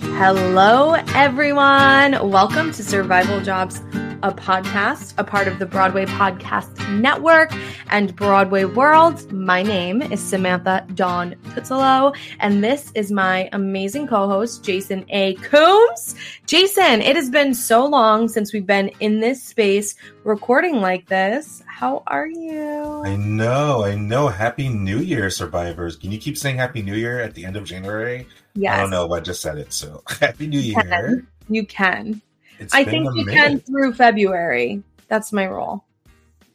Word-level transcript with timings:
Hello, 0.00 0.94
everyone. 1.14 2.30
Welcome 2.30 2.72
to 2.72 2.82
Survival 2.82 3.40
Jobs, 3.40 3.78
a 4.24 4.32
podcast, 4.32 5.14
a 5.18 5.24
part 5.24 5.46
of 5.46 5.60
the 5.60 5.66
Broadway 5.66 6.04
Podcast 6.04 7.00
Network 7.00 7.52
and 7.90 8.14
Broadway 8.16 8.64
World. 8.64 9.32
My 9.32 9.62
name 9.62 10.02
is 10.02 10.20
Samantha 10.20 10.84
Dawn 10.94 11.36
Tuozzolo, 11.50 12.16
and 12.40 12.62
this 12.62 12.90
is 12.96 13.12
my 13.12 13.48
amazing 13.52 14.08
co 14.08 14.26
host, 14.26 14.64
Jason 14.64 15.04
A. 15.10 15.34
Coombs. 15.34 16.16
Jason, 16.46 17.00
it 17.00 17.14
has 17.14 17.30
been 17.30 17.54
so 17.54 17.86
long 17.86 18.28
since 18.28 18.52
we've 18.52 18.66
been 18.66 18.88
in 18.98 19.20
this 19.20 19.42
space 19.42 19.94
recording 20.24 20.80
like 20.80 21.06
this. 21.06 21.62
How 21.66 22.02
are 22.08 22.26
you? 22.26 23.02
I 23.04 23.14
know, 23.16 23.84
I 23.84 23.94
know. 23.94 24.26
Happy 24.28 24.68
New 24.68 24.98
Year, 24.98 25.30
survivors. 25.30 25.96
Can 25.96 26.10
you 26.10 26.18
keep 26.18 26.36
saying 26.36 26.56
Happy 26.56 26.82
New 26.82 26.94
Year 26.94 27.20
at 27.20 27.34
the 27.34 27.44
end 27.44 27.56
of 27.56 27.64
January? 27.64 28.26
Yes. 28.54 28.76
I 28.78 28.80
don't 28.80 28.90
know, 28.90 29.08
but 29.08 29.16
I 29.16 29.20
just 29.20 29.42
said 29.42 29.58
it. 29.58 29.72
So 29.72 30.02
Happy 30.20 30.46
New 30.46 30.58
You 30.58 30.72
Year. 30.74 30.82
can. 30.82 31.26
You 31.48 31.66
can. 31.66 32.22
It's 32.58 32.72
I 32.74 32.84
think 32.84 33.04
you 33.14 33.24
minute. 33.24 33.34
can 33.34 33.60
through 33.60 33.94
February. 33.94 34.82
That's 35.08 35.32
my 35.32 35.44
rule. 35.44 35.84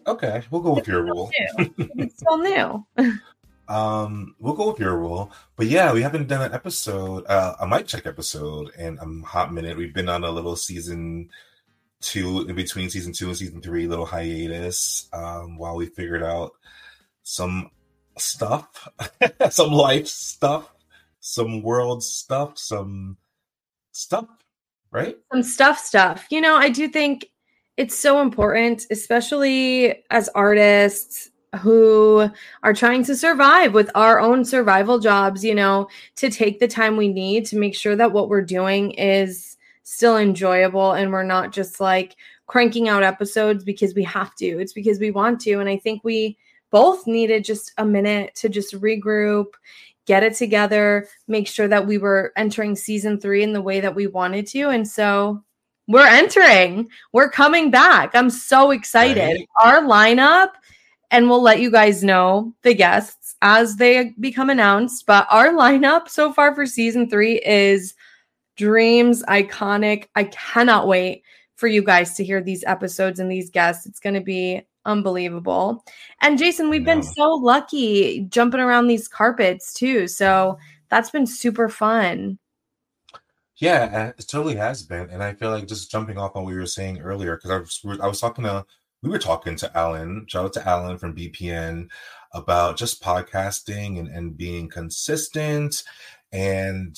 Okay, 0.08 0.42
we'll 0.50 0.62
go 0.62 0.74
with 0.74 0.88
your 0.88 1.04
rule. 1.04 1.30
New. 1.58 1.74
It's 1.98 2.16
still 2.18 2.38
new. 2.40 2.86
Um, 3.68 4.34
we'll 4.40 4.56
go 4.56 4.72
with 4.72 4.80
your 4.80 4.98
rule. 4.98 5.32
But 5.56 5.68
yeah, 5.68 5.94
we 5.94 6.02
haven't 6.02 6.28
done 6.28 6.42
an 6.42 6.54
episode, 6.54 7.26
uh, 7.28 7.56
a 7.60 7.68
mic 7.68 7.86
check 7.86 8.08
episode 8.08 8.72
in 8.78 8.98
a 8.98 9.26
hot 9.28 9.54
minute. 9.54 9.78
We've 9.78 9.94
been 9.94 10.10
on 10.10 10.24
a 10.24 10.32
little 10.32 10.56
season 10.56 11.30
two, 12.02 12.48
in 12.50 12.56
between 12.56 12.90
season 12.90 13.14
two 13.14 13.28
and 13.28 13.38
season 13.38 13.62
three, 13.62 13.86
little 13.88 14.06
hiatus, 14.08 15.08
um, 15.14 15.58
while 15.58 15.76
we 15.76 15.86
figured 15.86 16.24
out 16.24 16.54
some 17.22 17.70
stuff, 18.18 18.88
some 19.52 19.72
life 19.72 20.08
stuff, 20.08 20.74
some 21.20 21.62
world 21.62 22.04
stuff, 22.04 22.58
some 22.58 23.18
stuff, 23.92 24.28
right? 24.92 25.18
some 25.32 25.44
stuff 25.44 25.78
stuff. 25.78 26.26
You 26.30 26.42
know 26.42 26.56
i 26.56 26.70
do 26.70 26.88
think 26.88 27.30
it's 27.78 27.98
so 27.98 28.22
important 28.22 28.86
especially 28.92 30.04
as 30.10 30.30
artists 30.30 31.30
who 31.62 32.30
are 32.64 32.74
trying 32.74 33.04
to 33.04 33.16
survive 33.16 33.74
with 33.74 33.90
our 33.96 34.20
own 34.20 34.46
survival 34.46 35.00
jobs 35.00 35.44
you 35.44 35.56
know 35.56 35.88
to 36.16 36.30
take 36.30 36.60
the 36.60 36.68
time 36.68 36.96
we 36.96 37.08
need 37.08 37.46
to 37.46 37.58
make 37.58 37.76
sure 37.76 37.96
that 37.96 38.12
what 38.12 38.30
we're 38.30 38.42
doing 38.42 38.92
is 38.92 39.58
still 39.84 40.18
enjoyable 40.18 40.92
and 40.92 41.12
we're 41.12 41.24
not 41.24 41.52
just 41.52 41.80
like 41.80 42.16
cranking 42.46 42.88
out 42.88 43.04
episodes 43.04 43.64
because 43.64 43.94
we 43.96 44.04
have 44.04 44.36
to. 44.36 44.60
It's 44.60 44.74
because 44.74 45.00
we 45.00 45.12
want 45.12 45.40
to. 45.42 45.60
And 45.60 45.70
i 45.70 45.78
think 45.78 46.04
we 46.04 46.38
both 46.72 47.08
needed 47.08 47.44
just 47.44 47.74
a 47.78 47.86
minute 47.86 48.36
to 48.36 48.50
just 48.50 48.80
regroup 48.80 49.54
get 50.10 50.24
it 50.24 50.34
together, 50.34 51.08
make 51.28 51.48
sure 51.48 51.68
that 51.68 51.86
we 51.86 52.00
were 52.00 52.34
entering 52.36 52.76
season 52.76 53.20
three 53.20 53.44
in 53.44 53.54
the 53.54 53.62
way 53.62 53.80
that 53.80 53.94
we 53.94 54.08
wanted 54.08 54.48
to. 54.48 54.70
And 54.70 54.88
so 54.88 55.44
we're 55.88 56.08
entering, 56.08 56.90
we're 57.14 57.30
coming 57.30 57.70
back. 57.70 58.16
I'm 58.16 58.32
so 58.32 58.72
excited. 58.72 59.22
Right. 59.22 59.50
Our 59.64 59.82
lineup, 59.84 60.54
and 61.12 61.30
we'll 61.30 61.44
let 61.44 61.60
you 61.60 61.70
guys 61.70 62.04
know 62.04 62.56
the 62.64 62.74
guests 62.74 63.36
as 63.44 63.76
they 63.76 64.16
become 64.20 64.50
announced. 64.50 65.06
But 65.06 65.28
our 65.30 65.50
lineup 65.50 66.10
so 66.10 66.34
far 66.34 66.56
for 66.56 66.66
season 66.66 67.08
three 67.08 67.40
is 67.46 67.94
dreams, 68.58 69.22
iconic. 69.26 70.08
I 70.16 70.24
cannot 70.24 70.88
wait 70.88 71.22
for 71.56 71.68
you 71.68 71.84
guys 71.84 72.16
to 72.16 72.24
hear 72.24 72.42
these 72.42 72.64
episodes 72.64 73.20
and 73.20 73.32
these 73.32 73.52
guests. 73.52 73.86
It's 73.86 74.00
going 74.00 74.16
to 74.16 74.22
be 74.22 74.64
unbelievable. 74.86 75.84
And 76.22 76.38
Jason, 76.38 76.70
we've 76.70 76.86
been 76.86 77.04
so 77.04 77.30
lucky 77.32 78.22
jumping 78.30 78.60
around 78.60 78.88
these 78.88 79.08
carpets 79.08 79.74
too. 79.74 80.08
So 80.08 80.58
that's 80.90 81.12
been 81.12 81.28
super 81.28 81.70
fun. 81.70 82.40
Yeah, 83.58 83.90
uh, 83.94 84.14
it 84.18 84.26
totally 84.28 84.56
has 84.56 84.84
been, 84.84 85.10
and 85.10 85.22
I 85.22 85.34
feel 85.34 85.52
like 85.52 85.68
just 85.68 85.92
jumping 85.92 86.18
off 86.18 86.36
on 86.36 86.46
what 86.46 86.54
you 86.54 86.60
were 86.60 86.66
saying 86.66 87.00
earlier, 87.02 87.36
because 87.36 87.52
I 87.52 87.58
was 87.58 88.00
I 88.02 88.08
was 88.08 88.22
talking 88.22 88.46
to 88.46 88.66
we 89.04 89.10
were 89.10 89.20
talking 89.20 89.58
to 89.58 89.78
Alan, 89.78 90.26
shout 90.28 90.46
out 90.46 90.54
to 90.54 90.68
Alan 90.68 90.98
from 90.98 91.16
BPN 91.16 91.90
about 92.34 92.78
just 92.78 93.04
podcasting 93.04 94.00
and 94.00 94.08
and 94.08 94.38
being 94.38 94.70
consistent, 94.70 95.84
and 96.32 96.98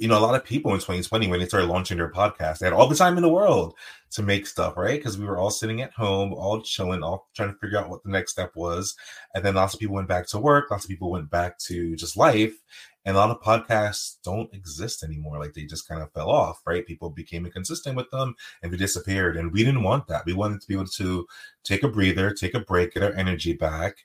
you 0.00 0.08
know 0.08 0.18
a 0.18 0.20
lot 0.20 0.34
of 0.34 0.44
people 0.44 0.72
in 0.72 0.78
2020 0.78 1.28
when 1.28 1.40
they 1.40 1.46
started 1.46 1.66
launching 1.68 1.98
their 1.98 2.10
podcast, 2.10 2.58
they 2.58 2.66
had 2.66 2.72
all 2.72 2.88
the 2.88 2.96
time 2.96 3.16
in 3.16 3.22
the 3.22 3.28
world 3.28 3.74
to 4.12 4.22
make 4.22 4.46
stuff, 4.46 4.76
right? 4.76 4.98
Because 4.98 5.18
we 5.18 5.26
were 5.26 5.38
all 5.38 5.50
sitting 5.50 5.82
at 5.82 5.92
home, 5.92 6.32
all 6.32 6.60
chilling, 6.62 7.02
all 7.02 7.28
trying 7.34 7.52
to 7.52 7.58
figure 7.58 7.78
out 7.78 7.90
what 7.90 8.02
the 8.02 8.10
next 8.10 8.32
step 8.32 8.52
was, 8.56 8.96
and 9.34 9.44
then 9.44 9.54
lots 9.54 9.74
of 9.74 9.80
people 9.80 9.94
went 9.94 10.08
back 10.08 10.26
to 10.28 10.38
work, 10.38 10.70
lots 10.70 10.84
of 10.84 10.90
people 10.90 11.10
went 11.10 11.30
back 11.30 11.58
to 11.58 11.94
just 11.96 12.16
life, 12.16 12.54
and 13.04 13.16
a 13.16 13.18
lot 13.18 13.30
of 13.30 13.40
podcasts 13.42 14.16
don't 14.24 14.52
exist 14.54 15.02
anymore. 15.02 15.38
Like 15.38 15.54
they 15.54 15.64
just 15.64 15.88
kind 15.88 16.02
of 16.02 16.12
fell 16.12 16.30
off 16.30 16.60
right? 16.66 16.86
People 16.86 17.10
became 17.10 17.46
inconsistent 17.46 17.96
with 17.96 18.10
them 18.10 18.34
and 18.62 18.72
they 18.72 18.76
disappeared 18.76 19.36
and 19.36 19.52
we 19.52 19.64
didn't 19.64 19.82
want 19.82 20.06
that. 20.08 20.26
We 20.26 20.34
wanted 20.34 20.60
to 20.60 20.68
be 20.68 20.74
able 20.74 20.86
to 20.86 21.26
take 21.64 21.82
a 21.82 21.88
breather 21.88 22.32
take 22.32 22.54
a 22.54 22.60
break 22.60 22.94
get 22.94 23.02
our 23.02 23.12
energy 23.12 23.52
back 23.52 23.96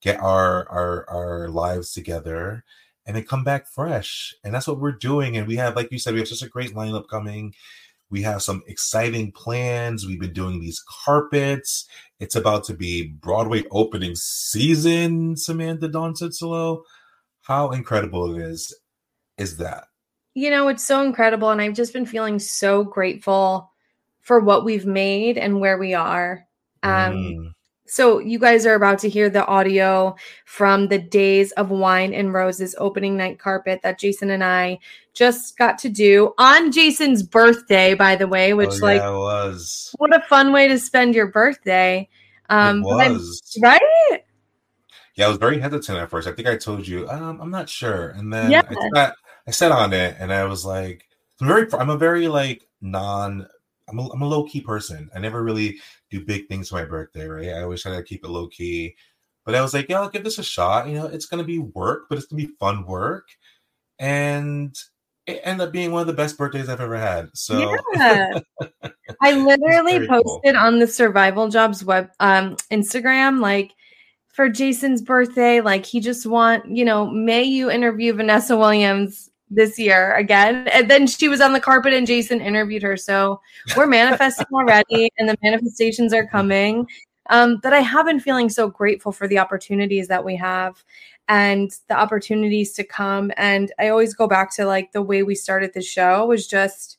get 0.00 0.20
our 0.20 0.68
our 0.68 1.08
our 1.08 1.48
lives 1.48 1.92
together 1.92 2.64
and 3.06 3.16
then 3.16 3.24
come 3.24 3.44
back 3.44 3.66
fresh 3.66 4.34
and 4.44 4.54
that's 4.54 4.66
what 4.66 4.80
we're 4.80 4.92
doing 4.92 5.36
and 5.36 5.46
we 5.46 5.56
have 5.56 5.76
like 5.76 5.90
you 5.90 5.98
said 5.98 6.14
we 6.14 6.20
have 6.20 6.28
such 6.28 6.46
a 6.46 6.50
great 6.50 6.74
lineup 6.74 7.08
coming 7.08 7.54
we 8.10 8.22
have 8.22 8.42
some 8.42 8.62
exciting 8.66 9.32
plans 9.32 10.06
we've 10.06 10.20
been 10.20 10.32
doing 10.32 10.60
these 10.60 10.82
carpets 11.04 11.86
it's 12.20 12.36
about 12.36 12.64
to 12.64 12.74
be 12.74 13.08
broadway 13.08 13.62
opening 13.70 14.14
season 14.14 15.36
samantha 15.36 15.88
Dawn 15.88 16.14
Cicillo 16.14 16.82
how 17.42 17.70
incredible 17.70 18.34
it 18.34 18.42
is 18.42 18.74
is 19.38 19.56
that 19.58 19.84
You 20.34 20.50
know, 20.50 20.68
it's 20.68 20.84
so 20.84 21.02
incredible. 21.02 21.50
And 21.50 21.60
I've 21.60 21.74
just 21.74 21.92
been 21.92 22.06
feeling 22.06 22.38
so 22.38 22.82
grateful 22.82 23.70
for 24.20 24.40
what 24.40 24.64
we've 24.64 24.86
made 24.86 25.38
and 25.38 25.60
where 25.60 25.78
we 25.78 25.94
are. 25.94 26.46
Um, 26.82 27.14
Mm. 27.14 27.52
So, 27.86 28.18
you 28.18 28.38
guys 28.38 28.64
are 28.66 28.74
about 28.74 28.98
to 29.00 29.08
hear 29.08 29.28
the 29.28 29.46
audio 29.46 30.16
from 30.46 30.88
the 30.88 30.98
Days 30.98 31.52
of 31.52 31.70
Wine 31.70 32.14
and 32.14 32.32
Roses 32.32 32.74
opening 32.78 33.16
night 33.16 33.38
carpet 33.38 33.80
that 33.82 33.98
Jason 33.98 34.30
and 34.30 34.42
I 34.42 34.78
just 35.12 35.58
got 35.58 35.78
to 35.78 35.88
do 35.88 36.34
on 36.38 36.72
Jason's 36.72 37.22
birthday, 37.22 37.94
by 37.94 38.16
the 38.16 38.26
way, 38.26 38.54
which, 38.54 38.70
oh, 38.82 38.84
like, 38.84 39.00
yeah, 39.00 39.10
it 39.10 39.18
was 39.18 39.94
what 39.98 40.16
a 40.16 40.20
fun 40.22 40.52
way 40.52 40.66
to 40.68 40.78
spend 40.78 41.14
your 41.14 41.26
birthday. 41.26 42.08
Um, 42.48 42.78
it 42.84 43.12
was 43.12 43.58
right? 43.62 43.80
yeah 45.16 45.26
i 45.26 45.28
was 45.28 45.38
very 45.38 45.58
hesitant 45.58 45.98
at 45.98 46.10
first 46.10 46.28
i 46.28 46.32
think 46.32 46.48
i 46.48 46.56
told 46.56 46.86
you 46.86 47.08
um, 47.08 47.40
i'm 47.40 47.50
not 47.50 47.68
sure 47.68 48.10
and 48.10 48.32
then 48.32 48.50
Yeah. 48.50 48.62
I, 48.68 48.90
sat, 48.94 49.16
I 49.46 49.50
sat 49.50 49.72
on 49.72 49.92
it 49.92 50.16
and 50.18 50.32
i 50.32 50.44
was 50.44 50.64
like 50.64 51.06
i'm 51.40 51.48
very 51.48 51.66
i'm 51.78 51.90
a 51.90 51.96
very 51.96 52.28
like 52.28 52.66
non 52.80 53.46
I'm 53.88 53.98
a, 53.98 54.08
I'm 54.10 54.22
a 54.22 54.28
low 54.28 54.44
key 54.44 54.60
person. 54.60 55.10
I 55.14 55.18
never 55.18 55.42
really 55.42 55.76
do 56.10 56.24
big 56.24 56.48
things 56.48 56.68
for 56.68 56.76
my 56.76 56.84
birthday, 56.84 57.26
right? 57.26 57.48
I 57.50 57.62
always 57.62 57.82
try 57.82 57.94
to 57.96 58.02
keep 58.02 58.24
it 58.24 58.30
low 58.30 58.48
key. 58.48 58.96
But 59.44 59.54
I 59.54 59.60
was 59.60 59.74
like, 59.74 59.88
yeah, 59.88 60.00
I'll 60.00 60.08
give 60.08 60.24
this 60.24 60.38
a 60.38 60.42
shot. 60.42 60.88
You 60.88 60.94
know, 60.94 61.06
it's 61.06 61.26
gonna 61.26 61.44
be 61.44 61.58
work, 61.58 62.06
but 62.08 62.18
it's 62.18 62.26
gonna 62.26 62.42
be 62.42 62.54
fun 62.58 62.86
work. 62.86 63.28
And 63.98 64.74
it 65.26 65.40
ended 65.44 65.68
up 65.68 65.72
being 65.72 65.92
one 65.92 66.00
of 66.00 66.06
the 66.06 66.12
best 66.12 66.36
birthdays 66.38 66.68
I've 66.68 66.80
ever 66.80 66.96
had. 66.96 67.30
So 67.34 67.76
Yeah. 67.94 68.40
I 69.22 69.32
literally 69.32 69.98
very 69.98 70.08
cool. 70.08 70.22
posted 70.22 70.56
on 70.56 70.78
the 70.78 70.86
Survival 70.86 71.48
Jobs 71.48 71.84
web 71.84 72.10
um 72.20 72.56
Instagram 72.70 73.40
like 73.40 73.72
for 74.28 74.48
Jason's 74.48 75.00
birthday, 75.00 75.60
like 75.60 75.86
he 75.86 76.00
just 76.00 76.26
want, 76.26 76.66
you 76.68 76.84
know, 76.84 77.06
may 77.06 77.44
you 77.44 77.70
interview 77.70 78.12
Vanessa 78.12 78.56
Williams 78.56 79.30
this 79.54 79.78
year 79.78 80.14
again. 80.14 80.68
And 80.68 80.90
then 80.90 81.06
she 81.06 81.28
was 81.28 81.40
on 81.40 81.52
the 81.52 81.60
carpet 81.60 81.92
and 81.92 82.06
Jason 82.06 82.40
interviewed 82.40 82.82
her. 82.82 82.96
So 82.96 83.40
we're 83.76 83.86
manifesting 83.86 84.46
already 84.52 85.10
and 85.18 85.28
the 85.28 85.36
manifestations 85.42 86.12
are 86.12 86.26
coming. 86.26 86.86
Um, 87.30 87.58
but 87.62 87.72
I 87.72 87.80
have 87.80 88.06
been 88.06 88.20
feeling 88.20 88.50
so 88.50 88.68
grateful 88.68 89.12
for 89.12 89.26
the 89.26 89.38
opportunities 89.38 90.08
that 90.08 90.24
we 90.24 90.36
have 90.36 90.84
and 91.28 91.70
the 91.88 91.96
opportunities 91.96 92.72
to 92.74 92.84
come. 92.84 93.32
And 93.36 93.72
I 93.78 93.88
always 93.88 94.14
go 94.14 94.26
back 94.26 94.54
to 94.56 94.66
like 94.66 94.92
the 94.92 95.02
way 95.02 95.22
we 95.22 95.34
started 95.34 95.72
the 95.72 95.82
show 95.82 96.26
was 96.26 96.46
just 96.46 96.98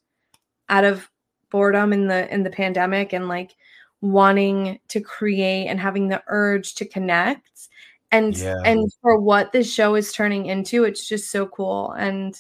out 0.70 0.84
of 0.84 1.10
boredom 1.52 1.94
in 1.94 2.08
the 2.08 2.34
in 2.34 2.44
the 2.44 2.50
pandemic 2.50 3.14
and 3.14 3.28
like 3.28 3.56
wanting 4.02 4.80
to 4.88 5.00
create 5.00 5.68
and 5.68 5.80
having 5.80 6.10
the 6.10 6.24
urge 6.28 6.74
to 6.76 6.86
connect 6.86 7.70
and 8.16 8.38
Yeah. 8.38 8.62
and 8.66 8.92
for 9.02 9.20
what 9.20 9.52
this 9.52 9.72
show 9.72 9.96
is 9.96 10.12
turning 10.14 10.46
into 10.48 10.84
it's 10.84 11.08
just 11.08 11.32
so 11.32 11.46
cool 11.48 11.92
and 11.94 12.38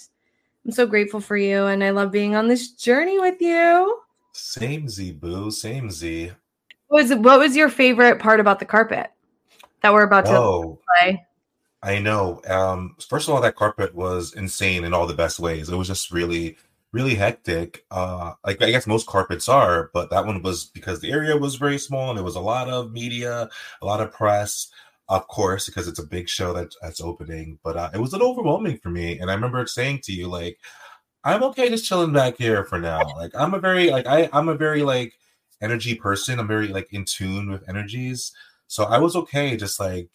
i'm 0.66 0.72
so 0.72 0.86
grateful 0.86 1.20
for 1.20 1.38
you 1.38 1.66
and 1.66 1.84
i 1.84 1.90
love 1.92 2.12
being 2.12 2.36
on 2.36 2.48
this 2.48 2.72
journey 2.72 3.20
with 3.20 3.42
you 3.42 4.00
same 4.34 4.90
Z 4.90 5.14
boo, 5.14 5.50
same 5.52 5.90
Z. 5.90 6.32
what 6.88 7.04
was 7.04 7.14
what 7.20 7.40
was 7.40 7.56
your 7.56 7.70
favorite 7.70 8.20
part 8.20 8.40
about 8.40 8.60
the 8.60 8.66
carpet 8.66 9.12
that 9.82 9.94
we're 9.94 10.04
about 10.04 10.26
to 10.26 10.38
Oh, 10.38 10.80
play 11.00 11.24
I 11.84 12.00
know. 12.00 12.42
Um, 12.48 12.96
first 13.10 13.28
of 13.30 13.36
all, 13.36 13.42
that 13.42 13.56
carpet 13.56 13.94
was 13.94 14.34
insane 14.34 14.86
in 14.86 14.94
all 14.96 15.06
the 15.06 15.14
best 15.14 15.40
ways. 15.40 15.70
It 15.70 15.76
was 15.76 15.88
just 15.88 16.10
really, 16.12 16.58
really 16.94 17.14
hectic. 17.14 17.86
Uh, 17.92 18.34
like 18.44 18.60
I 18.60 18.72
guess 18.72 18.88
most 18.88 19.06
carpets 19.06 19.48
are, 19.48 19.92
but 19.94 20.10
that 20.10 20.26
one 20.26 20.42
was 20.42 20.66
because 20.66 21.00
the 21.00 21.12
area 21.12 21.38
was 21.38 21.56
very 21.56 21.78
small 21.78 22.10
and 22.10 22.18
there 22.18 22.24
was 22.26 22.38
a 22.38 22.40
lot 22.42 22.70
of 22.70 22.92
media, 22.92 23.48
a 23.84 23.86
lot 23.86 24.02
of 24.02 24.12
press, 24.12 24.70
of 25.10 25.28
course, 25.28 25.68
because 25.68 25.88
it's 25.88 26.00
a 26.00 26.06
big 26.06 26.30
show 26.30 26.54
that, 26.54 26.74
that's 26.82 27.02
opening. 27.02 27.60
But 27.64 27.78
uh, 27.78 27.90
it 27.94 28.00
was 28.00 28.14
a 28.14 28.18
little 28.18 28.32
overwhelming 28.32 28.78
for 28.78 28.90
me. 28.90 29.20
And 29.20 29.30
I 29.30 29.34
remember 29.34 29.66
saying 29.68 30.02
to 30.04 30.14
you, 30.14 30.28
like, 30.28 30.58
I'm 31.24 31.44
okay 31.44 31.70
just 31.70 31.86
chilling 31.86 32.14
back 32.14 32.38
here 32.38 32.64
for 32.66 32.80
now. 32.80 33.02
Like, 33.16 33.32
I'm 33.36 33.54
a 33.54 33.60
very 33.60 33.90
like 33.90 34.08
I 34.08 34.30
I'm 34.34 34.50
a 34.50 34.56
very 34.56 34.84
like 34.84 35.14
energy 35.62 35.96
person. 35.96 36.40
I'm 36.40 36.48
very 36.48 36.68
like 36.68 36.92
in 36.92 37.06
tune 37.06 37.50
with 37.50 37.68
energies. 37.68 38.32
So 38.68 38.84
I 38.84 39.00
was 39.00 39.16
okay, 39.16 39.58
just 39.58 39.80
like 39.80 40.10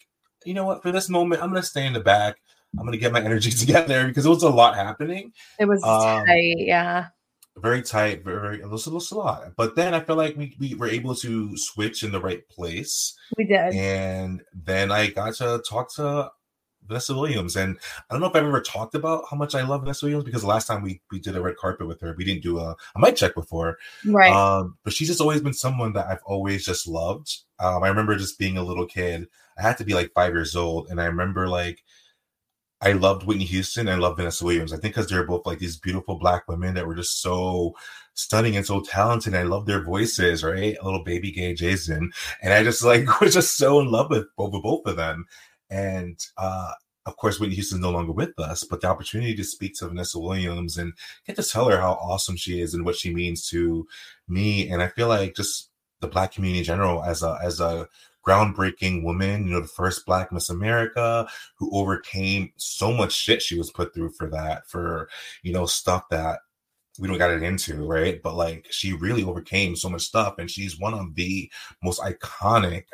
you 0.45 0.53
know 0.53 0.65
what, 0.65 0.81
for 0.81 0.91
this 0.91 1.09
moment, 1.09 1.41
I'm 1.41 1.49
gonna 1.49 1.63
stay 1.63 1.85
in 1.85 1.93
the 1.93 1.99
back 1.99 2.37
I'm 2.77 2.85
gonna 2.85 2.97
get 2.97 3.11
my 3.11 3.21
energy 3.23 3.51
together 3.51 4.07
because 4.07 4.25
it 4.25 4.29
was 4.29 4.43
a 4.43 4.49
lot 4.49 4.75
happening. 4.75 5.33
It 5.59 5.65
was 5.65 5.83
um, 5.83 6.25
tight, 6.25 6.57
yeah. 6.57 7.07
Very 7.57 7.81
tight, 7.81 8.23
very, 8.23 8.39
very 8.39 8.61
it 8.61 8.69
was, 8.69 8.87
it 8.87 8.93
was 8.93 9.11
a 9.11 9.17
lot. 9.17 9.43
But 9.57 9.75
then 9.75 9.93
I 9.93 9.99
feel 9.99 10.15
like 10.15 10.37
we, 10.37 10.55
we 10.59 10.73
were 10.73 10.87
able 10.87 11.15
to 11.15 11.57
switch 11.57 12.01
in 12.01 12.11
the 12.11 12.21
right 12.21 12.47
place. 12.47 13.13
We 13.37 13.45
did. 13.45 13.73
And 13.73 14.41
then 14.53 14.91
I 14.91 15.07
got 15.07 15.35
to 15.35 15.61
talk 15.67 15.93
to 15.95 16.31
Vanessa 16.87 17.13
Williams. 17.13 17.55
And 17.55 17.77
I 18.09 18.13
don't 18.13 18.21
know 18.21 18.27
if 18.27 18.35
I've 18.35 18.45
ever 18.45 18.61
talked 18.61 18.95
about 18.95 19.25
how 19.29 19.37
much 19.37 19.55
I 19.55 19.63
love 19.63 19.81
Vanessa 19.81 20.05
Williams 20.05 20.23
because 20.23 20.41
the 20.41 20.47
last 20.47 20.67
time 20.67 20.81
we, 20.81 21.01
we 21.11 21.19
did 21.19 21.35
a 21.35 21.41
red 21.41 21.57
carpet 21.57 21.87
with 21.87 22.01
her, 22.01 22.15
we 22.17 22.23
didn't 22.23 22.43
do 22.43 22.59
a, 22.59 22.75
a 22.95 22.99
mic 22.99 23.15
check 23.15 23.35
before. 23.35 23.77
Right. 24.05 24.31
Um, 24.31 24.77
but 24.83 24.93
she's 24.93 25.07
just 25.07 25.21
always 25.21 25.41
been 25.41 25.53
someone 25.53 25.93
that 25.93 26.07
I've 26.07 26.23
always 26.25 26.65
just 26.65 26.87
loved. 26.87 27.43
Um, 27.59 27.83
I 27.83 27.89
remember 27.89 28.15
just 28.15 28.39
being 28.39 28.57
a 28.57 28.63
little 28.63 28.85
kid. 28.85 29.27
I 29.57 29.61
had 29.61 29.77
to 29.77 29.85
be 29.85 29.93
like 29.93 30.11
five 30.13 30.33
years 30.33 30.55
old. 30.55 30.89
And 30.89 31.01
I 31.01 31.05
remember 31.05 31.47
like 31.47 31.83
I 32.81 32.93
loved 32.93 33.25
Whitney 33.25 33.45
Houston 33.45 33.87
I 33.87 33.95
love 33.95 34.17
Vanessa 34.17 34.43
Williams. 34.43 34.73
I 34.73 34.77
think 34.77 34.95
because 34.95 35.07
they're 35.09 35.25
both 35.25 35.45
like 35.45 35.59
these 35.59 35.77
beautiful 35.77 36.17
black 36.17 36.47
women 36.47 36.73
that 36.75 36.87
were 36.87 36.95
just 36.95 37.21
so 37.21 37.75
stunning 38.13 38.57
and 38.57 38.65
so 38.65 38.81
talented. 38.81 39.35
I 39.35 39.43
love 39.43 39.65
their 39.65 39.83
voices, 39.83 40.43
right? 40.43 40.75
A 40.79 40.85
little 40.85 41.03
baby 41.03 41.31
gay 41.31 41.53
Jason. 41.53 42.11
And 42.41 42.53
I 42.53 42.63
just 42.63 42.83
like 42.91 43.21
was 43.21 43.33
just 43.33 43.57
so 43.57 43.79
in 43.79 43.91
love 43.91 44.09
with 44.09 44.25
both, 44.35 44.53
with 44.53 44.63
both 44.63 44.85
of 44.85 44.95
them. 44.95 45.25
And 45.69 46.19
uh 46.37 46.71
of 47.05 47.17
course, 47.17 47.39
Whitney 47.39 47.55
Houston's 47.55 47.81
no 47.81 47.89
longer 47.89 48.11
with 48.11 48.37
us, 48.39 48.63
but 48.63 48.81
the 48.81 48.87
opportunity 48.87 49.35
to 49.35 49.43
speak 49.43 49.73
to 49.75 49.87
Vanessa 49.87 50.19
Williams 50.19 50.77
and 50.77 50.93
get 51.25 51.35
to 51.35 51.43
tell 51.43 51.67
her 51.67 51.79
how 51.79 51.93
awesome 51.93 52.35
she 52.35 52.61
is 52.61 52.75
and 52.75 52.85
what 52.85 52.95
she 52.95 53.13
means 53.13 53.47
to 53.49 53.87
me. 54.27 54.69
And 54.69 54.83
I 54.83 54.87
feel 54.87 55.07
like 55.07 55.35
just 55.35 55.71
the 55.99 56.07
black 56.07 56.33
community 56.33 56.59
in 56.59 56.65
general 56.65 57.03
as 57.03 57.23
a 57.23 57.39
as 57.43 57.59
a 57.59 57.87
groundbreaking 58.25 59.03
woman, 59.03 59.45
you 59.45 59.53
know, 59.53 59.61
the 59.61 59.67
first 59.67 60.05
Black 60.05 60.31
Miss 60.31 60.49
America 60.49 61.27
who 61.55 61.69
overcame 61.75 62.51
so 62.57 62.91
much 62.91 63.13
shit 63.13 63.41
she 63.41 63.57
was 63.57 63.71
put 63.71 63.93
through 63.93 64.09
for 64.11 64.27
that, 64.29 64.67
for, 64.69 65.09
you 65.43 65.51
know, 65.53 65.65
stuff 65.65 66.03
that 66.09 66.39
we 66.99 67.07
don't 67.07 67.17
got 67.17 67.31
it 67.31 67.43
into, 67.43 67.85
right? 67.85 68.21
But 68.21 68.35
like 68.35 68.67
she 68.69 68.93
really 68.93 69.23
overcame 69.23 69.75
so 69.75 69.89
much 69.89 70.03
stuff, 70.03 70.35
and 70.37 70.49
she's 70.51 70.79
one 70.79 70.93
of 70.93 71.15
the 71.15 71.51
most 71.83 72.01
iconic 72.01 72.85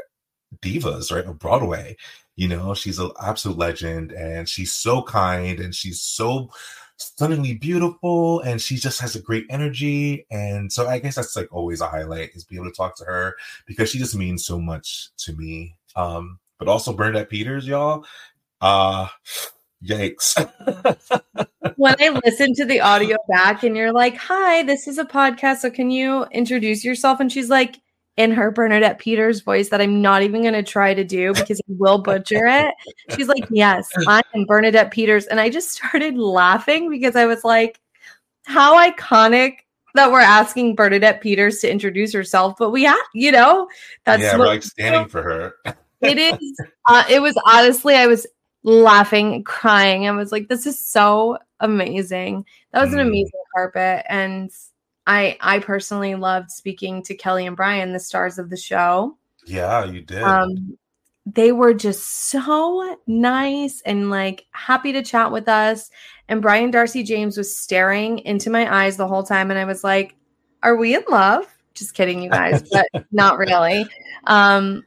divas, 0.61 1.11
right, 1.11 1.25
of 1.25 1.39
Broadway. 1.39 1.97
You 2.35 2.47
know, 2.47 2.73
she's 2.73 2.99
an 2.99 3.11
absolute 3.21 3.57
legend, 3.57 4.11
and 4.11 4.47
she's 4.47 4.73
so 4.73 5.01
kind, 5.01 5.59
and 5.59 5.73
she's 5.73 6.01
so 6.01 6.51
stunningly 6.97 7.53
beautiful 7.53 8.41
and 8.41 8.59
she 8.59 8.75
just 8.75 8.99
has 8.99 9.15
a 9.15 9.21
great 9.21 9.45
energy. 9.49 10.25
And 10.31 10.71
so 10.71 10.87
i 10.87 10.99
guess 10.99 11.15
that's 11.15 11.35
like 11.35 11.47
always 11.51 11.81
a 11.81 11.87
highlight 11.87 12.31
is 12.35 12.43
be 12.43 12.55
able 12.55 12.65
to 12.65 12.71
talk 12.71 12.95
to 12.97 13.05
her 13.05 13.35
because 13.65 13.89
she 13.89 13.99
just 13.99 14.15
means 14.15 14.45
so 14.45 14.59
much 14.59 15.09
to 15.17 15.33
me. 15.33 15.75
Um 15.95 16.39
but 16.57 16.67
also 16.67 16.93
bernadette 16.93 17.29
peters 17.29 17.67
y'all. 17.67 18.05
Uh 18.61 19.07
yikes. 19.83 20.35
When 21.75 21.95
i 21.99 22.19
listen 22.25 22.55
to 22.55 22.65
the 22.65 22.81
audio 22.81 23.17
back 23.29 23.61
and 23.63 23.77
you're 23.77 23.93
like 23.93 24.15
hi 24.15 24.63
this 24.63 24.87
is 24.87 24.97
a 24.97 25.05
podcast 25.05 25.57
so 25.57 25.69
can 25.69 25.91
you 25.91 26.25
introduce 26.31 26.83
yourself? 26.83 27.19
And 27.19 27.31
she's 27.31 27.49
like 27.49 27.79
in 28.17 28.31
her 28.31 28.49
Bernadette 28.51 28.97
Peters 28.97 29.41
voice 29.41 29.69
that 29.69 29.79
I'm 29.79 30.01
not 30.01 30.23
even 30.23 30.41
going 30.41 30.55
to 30.55 30.63
try 30.63 30.93
to 30.93 31.03
do 31.03 31.33
because 31.33 31.61
I 31.61 31.73
will 31.77 31.99
butcher 31.99 32.47
it. 32.47 32.73
She's 33.15 33.27
like, 33.27 33.45
Yes, 33.51 33.87
I'm 34.07 34.45
Bernadette 34.45 34.91
Peters. 34.91 35.27
And 35.27 35.39
I 35.39 35.49
just 35.49 35.71
started 35.71 36.17
laughing 36.17 36.89
because 36.89 37.15
I 37.15 37.25
was 37.25 37.43
like, 37.43 37.79
How 38.45 38.75
iconic 38.75 39.57
that 39.93 40.11
we're 40.11 40.19
asking 40.19 40.75
Bernadette 40.75 41.21
Peters 41.21 41.59
to 41.59 41.71
introduce 41.71 42.11
herself, 42.11 42.55
but 42.59 42.71
we 42.71 42.83
have, 42.83 42.97
you 43.13 43.31
know, 43.31 43.67
that's 44.03 44.21
yeah, 44.21 44.37
we're 44.37 44.47
like 44.47 44.63
standing 44.63 45.07
for 45.07 45.21
her. 45.21 45.55
it 46.01 46.17
is, 46.17 46.59
uh, 46.89 47.03
it 47.09 47.21
was 47.21 47.35
honestly, 47.45 47.95
I 47.95 48.07
was 48.07 48.25
laughing, 48.63 49.43
crying. 49.43 50.07
I 50.07 50.11
was 50.11 50.31
like, 50.31 50.47
This 50.47 50.65
is 50.65 50.83
so 50.83 51.37
amazing. 51.59 52.45
That 52.73 52.83
was 52.83 52.93
an 52.93 52.99
mm. 52.99 53.07
amazing 53.09 53.31
carpet. 53.55 54.05
And 54.09 54.51
I 55.07 55.37
I 55.39 55.59
personally 55.59 56.15
loved 56.15 56.51
speaking 56.51 57.01
to 57.03 57.17
Kelli 57.17 57.47
and 57.47 57.55
Brian, 57.55 57.93
the 57.93 57.99
stars 57.99 58.37
of 58.37 58.49
the 58.49 58.57
show. 58.57 59.17
Yeah, 59.45 59.85
you 59.85 60.01
did. 60.01 60.21
Um, 60.21 60.77
they 61.25 61.51
were 61.51 61.73
just 61.73 62.29
so 62.29 62.97
nice 63.07 63.81
and 63.85 64.09
like 64.09 64.45
happy 64.51 64.91
to 64.93 65.01
chat 65.01 65.31
with 65.31 65.47
us. 65.47 65.89
And 66.27 66.41
Brian 66.41 66.71
d'Arcy 66.71 67.03
James 67.03 67.37
was 67.37 67.57
staring 67.57 68.19
into 68.19 68.49
my 68.49 68.83
eyes 68.83 68.97
the 68.97 69.07
whole 69.07 69.23
time, 69.23 69.49
and 69.49 69.59
I 69.59 69.65
was 69.65 69.83
like, 69.83 70.15
"Are 70.61 70.75
we 70.75 70.93
in 70.93 71.03
love?" 71.09 71.47
Just 71.73 71.93
kidding, 71.93 72.21
you 72.21 72.29
guys, 72.29 72.63
but 72.69 73.05
not 73.11 73.37
really. 73.37 73.85
Um, 74.25 74.83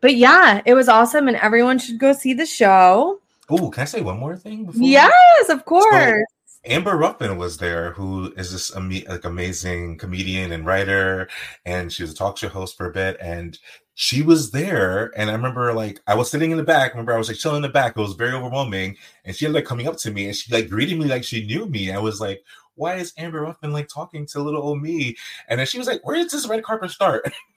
but 0.00 0.16
yeah, 0.16 0.62
it 0.66 0.74
was 0.74 0.88
awesome, 0.88 1.28
and 1.28 1.36
everyone 1.36 1.78
should 1.78 1.98
go 1.98 2.12
see 2.12 2.34
the 2.34 2.46
show. 2.46 3.20
Oh, 3.48 3.70
can 3.70 3.82
I 3.82 3.84
say 3.84 4.00
one 4.00 4.18
more 4.18 4.36
thing? 4.36 4.68
Yes, 4.74 5.48
of 5.48 5.64
course. 5.64 5.94
So, 5.94 6.24
Amber 6.66 6.96
Ruffin 6.96 7.38
was 7.38 7.56
there, 7.56 7.92
who 7.92 8.32
is 8.36 8.52
this 8.52 8.74
am- 8.76 8.90
like 9.08 9.24
amazing 9.24 9.96
comedian 9.96 10.52
and 10.52 10.66
writer, 10.66 11.28
and 11.64 11.90
she 11.92 12.02
was 12.02 12.12
a 12.12 12.14
talk 12.14 12.36
show 12.36 12.48
host 12.48 12.76
for 12.76 12.86
a 12.86 12.92
bit, 12.92 13.16
and 13.20 13.58
she 13.94 14.20
was 14.22 14.50
there. 14.50 15.10
And 15.16 15.30
I 15.30 15.32
remember 15.32 15.72
like 15.72 16.00
I 16.06 16.14
was 16.14 16.30
sitting 16.30 16.50
in 16.50 16.58
the 16.58 16.62
back. 16.62 16.92
Remember 16.92 17.14
I 17.14 17.18
was 17.18 17.28
like 17.28 17.38
chilling 17.38 17.56
in 17.56 17.62
the 17.62 17.68
back. 17.70 17.96
It 17.96 18.00
was 18.00 18.12
very 18.14 18.32
overwhelming, 18.34 18.96
and 19.24 19.34
she 19.34 19.46
ended 19.46 19.62
up 19.62 19.68
coming 19.68 19.88
up 19.88 19.96
to 19.98 20.10
me 20.10 20.26
and 20.26 20.36
she 20.36 20.52
like 20.52 20.68
greeted 20.68 20.98
me 20.98 21.06
like 21.06 21.24
she 21.24 21.46
knew 21.46 21.64
me. 21.66 21.92
I 21.92 21.98
was 21.98 22.20
like, 22.20 22.42
why 22.74 22.96
is 22.96 23.14
Amber 23.16 23.40
Ruffin 23.42 23.72
like 23.72 23.88
talking 23.88 24.26
to 24.26 24.42
little 24.42 24.62
old 24.62 24.82
me? 24.82 25.16
And 25.48 25.58
then 25.60 25.66
she 25.66 25.78
was 25.78 25.86
like, 25.86 26.04
where 26.06 26.16
does 26.16 26.32
this 26.32 26.46
red 26.48 26.62
carpet 26.62 26.90
start? 26.90 27.30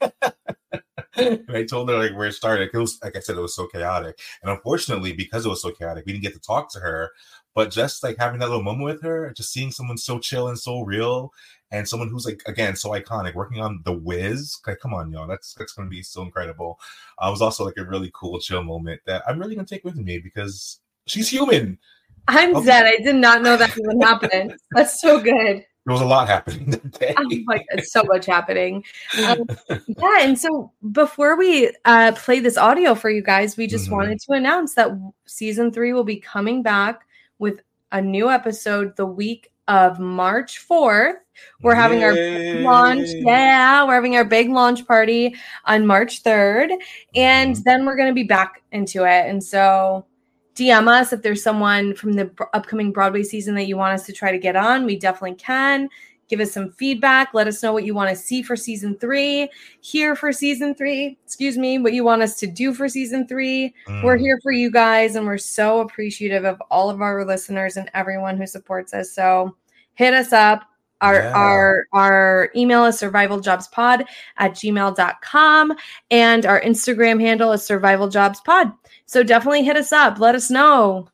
and 1.16 1.44
I 1.48 1.64
told 1.64 1.88
her 1.88 1.96
like 1.98 2.16
where 2.16 2.28
it 2.28 2.32
started. 2.34 2.70
It 2.72 2.78
was 2.78 2.98
like 3.02 3.16
I 3.16 3.20
said, 3.20 3.36
it 3.36 3.40
was 3.40 3.54
so 3.54 3.66
chaotic. 3.66 4.18
And 4.42 4.50
unfortunately, 4.50 5.12
because 5.12 5.46
it 5.46 5.48
was 5.48 5.62
so 5.62 5.70
chaotic, 5.70 6.04
we 6.06 6.12
didn't 6.12 6.24
get 6.24 6.34
to 6.34 6.40
talk 6.40 6.70
to 6.72 6.80
her. 6.80 7.10
But 7.54 7.70
just 7.70 8.02
like 8.02 8.16
having 8.18 8.40
that 8.40 8.48
little 8.48 8.64
moment 8.64 8.84
with 8.84 9.02
her, 9.02 9.32
just 9.32 9.52
seeing 9.52 9.70
someone 9.70 9.96
so 9.96 10.18
chill 10.18 10.48
and 10.48 10.58
so 10.58 10.80
real, 10.82 11.32
and 11.70 11.88
someone 11.88 12.08
who's 12.08 12.26
like 12.26 12.42
again 12.46 12.76
so 12.76 12.90
iconic, 12.90 13.34
working 13.34 13.60
on 13.60 13.80
the 13.84 13.92
Wiz. 13.92 14.58
Like, 14.66 14.80
come 14.80 14.94
on, 14.94 15.10
y'all, 15.12 15.26
that's 15.26 15.54
that's 15.54 15.72
gonna 15.72 15.88
be 15.88 16.02
so 16.02 16.22
incredible. 16.22 16.78
Uh, 17.18 17.28
it 17.28 17.30
was 17.30 17.42
also 17.42 17.64
like 17.64 17.76
a 17.76 17.84
really 17.84 18.10
cool 18.14 18.40
chill 18.40 18.62
moment 18.62 19.02
that 19.06 19.22
I'm 19.28 19.38
really 19.38 19.54
gonna 19.54 19.66
take 19.66 19.84
with 19.84 19.96
me 19.96 20.18
because 20.18 20.80
she's 21.06 21.28
human. 21.28 21.78
I'm 22.26 22.56
okay. 22.56 22.66
dead. 22.66 22.86
I 22.86 23.02
did 23.02 23.16
not 23.16 23.42
know 23.42 23.56
that 23.56 23.76
even 23.78 24.00
happened. 24.00 24.56
That's 24.70 25.00
so 25.00 25.20
good. 25.20 25.64
There 25.86 25.92
was 25.92 26.00
a 26.00 26.06
lot 26.06 26.28
happening 26.28 26.70
that 26.70 26.90
day. 26.92 27.14
Oh 27.18 27.28
like 27.46 27.66
so 27.84 28.02
much 28.04 28.26
happening. 28.26 28.82
Um, 29.22 29.46
yeah, 29.86 30.20
and 30.20 30.38
so 30.38 30.72
before 30.92 31.36
we 31.36 31.70
uh, 31.84 32.12
play 32.16 32.40
this 32.40 32.56
audio 32.56 32.94
for 32.94 33.10
you 33.10 33.20
guys, 33.20 33.56
we 33.56 33.66
just 33.66 33.86
mm-hmm. 33.86 33.94
wanted 33.94 34.20
to 34.20 34.32
announce 34.32 34.74
that 34.74 34.90
season 35.26 35.70
three 35.70 35.92
will 35.92 36.04
be 36.04 36.16
coming 36.16 36.62
back 36.62 37.06
with 37.44 37.60
a 37.92 38.00
new 38.00 38.30
episode 38.30 38.96
the 38.96 39.04
week 39.04 39.52
of 39.68 40.00
March 40.00 40.66
4th. 40.66 41.16
We're 41.60 41.74
having 41.74 42.00
Yay. 42.00 42.56
our 42.56 42.62
launch. 42.62 43.06
Yeah, 43.10 43.84
we're 43.84 43.94
having 43.94 44.16
our 44.16 44.24
big 44.24 44.48
launch 44.48 44.86
party 44.86 45.36
on 45.66 45.86
March 45.86 46.22
3rd. 46.22 46.70
And 47.14 47.54
mm-hmm. 47.54 47.62
then 47.64 47.84
we're 47.84 47.96
going 47.96 48.08
to 48.08 48.14
be 48.14 48.24
back 48.24 48.62
into 48.72 49.04
it. 49.04 49.28
And 49.28 49.44
so 49.44 50.06
DM 50.54 50.88
us 50.88 51.12
if 51.12 51.20
there's 51.20 51.42
someone 51.42 51.94
from 51.94 52.14
the 52.14 52.30
upcoming 52.54 52.92
Broadway 52.92 53.24
season 53.24 53.54
that 53.56 53.66
you 53.66 53.76
want 53.76 53.92
us 53.92 54.06
to 54.06 54.14
try 54.14 54.32
to 54.32 54.38
get 54.38 54.56
on. 54.56 54.86
We 54.86 54.98
definitely 54.98 55.34
can 55.34 55.90
give 56.28 56.40
us 56.40 56.52
some 56.52 56.70
feedback. 56.72 57.34
Let 57.34 57.46
us 57.46 57.62
know 57.62 57.72
what 57.72 57.84
you 57.84 57.94
want 57.94 58.10
to 58.10 58.16
see 58.16 58.42
for 58.42 58.56
season 58.56 58.96
three, 58.98 59.48
here 59.80 60.16
for 60.16 60.32
season 60.32 60.74
three, 60.74 61.18
excuse 61.24 61.56
me, 61.58 61.78
what 61.78 61.92
you 61.92 62.04
want 62.04 62.22
us 62.22 62.38
to 62.40 62.46
do 62.46 62.74
for 62.74 62.88
season 62.88 63.26
three. 63.26 63.74
Mm. 63.86 64.04
We're 64.04 64.16
here 64.16 64.38
for 64.42 64.52
you 64.52 64.70
guys, 64.70 65.16
and 65.16 65.26
we're 65.26 65.38
so 65.38 65.80
appreciative 65.80 66.44
of 66.44 66.62
all 66.70 66.90
of 66.90 67.00
our 67.00 67.24
listeners 67.24 67.76
and 67.76 67.90
everyone 67.94 68.36
who 68.36 68.46
supports 68.46 68.94
us. 68.94 69.12
So 69.12 69.56
hit 69.94 70.14
us 70.14 70.32
up. 70.32 70.64
Our, 71.00 71.14
yeah. 71.16 71.32
our 71.32 71.86
our 71.92 72.50
email 72.56 72.86
is 72.86 72.96
survivaljobspod 72.96 74.06
at 74.38 74.52
gmail.com 74.52 75.72
and 76.10 76.46
our 76.46 76.60
Instagram 76.62 77.20
handle 77.20 77.52
is 77.52 77.60
survivaljobspod. 77.62 78.74
So 79.04 79.22
definitely 79.22 79.64
hit 79.64 79.76
us 79.76 79.92
up. 79.92 80.18
Let 80.18 80.34
us 80.34 80.50
know 80.50 81.08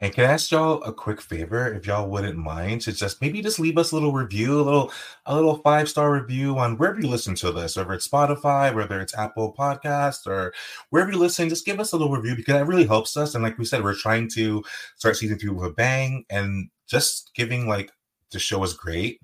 and 0.00 0.12
can 0.12 0.24
I 0.24 0.32
ask 0.32 0.50
y'all 0.50 0.82
a 0.82 0.92
quick 0.92 1.20
favor, 1.20 1.72
if 1.72 1.86
y'all 1.86 2.08
wouldn't 2.08 2.38
mind, 2.38 2.80
to 2.82 2.92
just 2.92 3.20
maybe 3.20 3.42
just 3.42 3.60
leave 3.60 3.78
us 3.78 3.92
a 3.92 3.94
little 3.94 4.12
review, 4.12 4.60
a 4.60 4.62
little 4.62 4.92
a 5.26 5.34
little 5.34 5.58
five 5.58 5.88
star 5.88 6.12
review 6.12 6.58
on 6.58 6.76
wherever 6.76 7.00
you 7.00 7.08
listen 7.08 7.34
to 7.36 7.52
this, 7.52 7.76
whether 7.76 7.92
it's 7.92 8.08
Spotify, 8.08 8.74
whether 8.74 9.00
it's 9.00 9.16
Apple 9.16 9.54
Podcast, 9.56 10.26
or 10.26 10.52
wherever 10.90 11.12
you 11.12 11.18
listen. 11.18 11.48
Just 11.48 11.66
give 11.66 11.80
us 11.80 11.92
a 11.92 11.96
little 11.96 12.14
review 12.14 12.36
because 12.36 12.54
that 12.54 12.66
really 12.66 12.86
helps 12.86 13.16
us. 13.16 13.34
And 13.34 13.44
like 13.44 13.58
we 13.58 13.64
said, 13.64 13.82
we're 13.82 13.94
trying 13.94 14.28
to 14.30 14.62
start 14.96 15.16
season 15.16 15.38
three 15.38 15.50
with 15.50 15.70
a 15.70 15.74
bang, 15.74 16.24
and 16.30 16.70
just 16.86 17.32
giving 17.34 17.68
like 17.68 17.90
the 18.32 18.38
show 18.38 18.62
is 18.62 18.74
great 18.74 19.20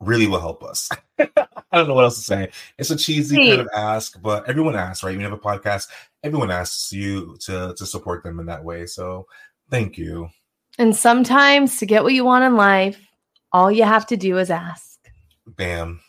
really 0.00 0.26
will 0.26 0.40
help 0.40 0.62
us. 0.62 0.90
I 1.18 1.28
don't 1.72 1.88
know 1.88 1.94
what 1.94 2.04
else 2.04 2.16
to 2.16 2.22
say. 2.22 2.50
It's 2.78 2.90
a 2.90 2.96
cheesy 2.96 3.36
kind 3.36 3.60
of 3.60 3.68
ask, 3.74 4.20
but 4.20 4.48
everyone 4.48 4.76
asks, 4.76 5.02
right? 5.02 5.14
You 5.14 5.20
have 5.20 5.32
a 5.32 5.38
podcast, 5.38 5.88
everyone 6.26 6.50
asks 6.50 6.92
you 6.92 7.36
to 7.40 7.74
to 7.76 7.86
support 7.86 8.24
them 8.24 8.40
in 8.40 8.46
that 8.46 8.64
way. 8.64 8.86
So 8.86 9.26
thank 9.70 9.96
you. 9.96 10.28
And 10.78 10.94
sometimes 10.94 11.78
to 11.78 11.86
get 11.86 12.02
what 12.02 12.12
you 12.12 12.24
want 12.24 12.44
in 12.44 12.56
life, 12.56 13.00
all 13.52 13.70
you 13.70 13.84
have 13.84 14.06
to 14.08 14.16
do 14.16 14.36
is 14.38 14.50
ask. 14.50 14.98
Bam. 15.46 16.00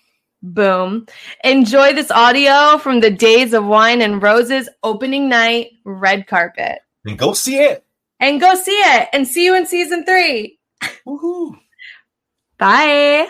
Boom. 0.42 1.08
Enjoy 1.44 1.94
this 1.94 2.12
audio 2.12 2.78
from 2.78 3.00
the 3.00 3.12
Days 3.12 3.54
of 3.54 3.66
Wine 3.66 4.02
and 4.02 4.22
Roses 4.22 4.68
opening 4.84 5.30
night 5.30 5.72
red 5.86 6.28
carpet. 6.28 6.80
And 7.06 7.18
go 7.18 7.34
see 7.34 7.60
it. 7.60 7.86
And 8.20 8.42
go 8.42 8.56
see 8.56 8.72
it. 8.72 9.10
And 9.14 9.28
see 9.28 9.46
you 9.46 9.56
in 9.56 9.66
season 9.66 10.06
three. 10.06 10.60
Woohoo. 11.08 11.58
Bye. 12.58 13.30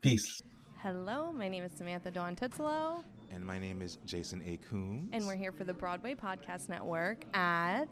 Peace. 0.00 0.42
Hello, 0.84 1.32
my 1.32 1.48
name 1.48 1.64
is 1.64 1.72
Samantha 1.72 2.10
Dawn 2.10 2.36
Tuozzolo. 2.36 3.02
And 3.32 3.42
my 3.42 3.58
name 3.58 3.80
is 3.80 3.96
Jason 4.04 4.42
A. 4.44 4.58
Coombs. 4.68 5.08
And 5.14 5.26
we're 5.26 5.34
here 5.34 5.50
for 5.50 5.64
the 5.64 5.72
Broadway 5.72 6.14
Podcast 6.14 6.68
Network 6.68 7.24
at 7.32 7.88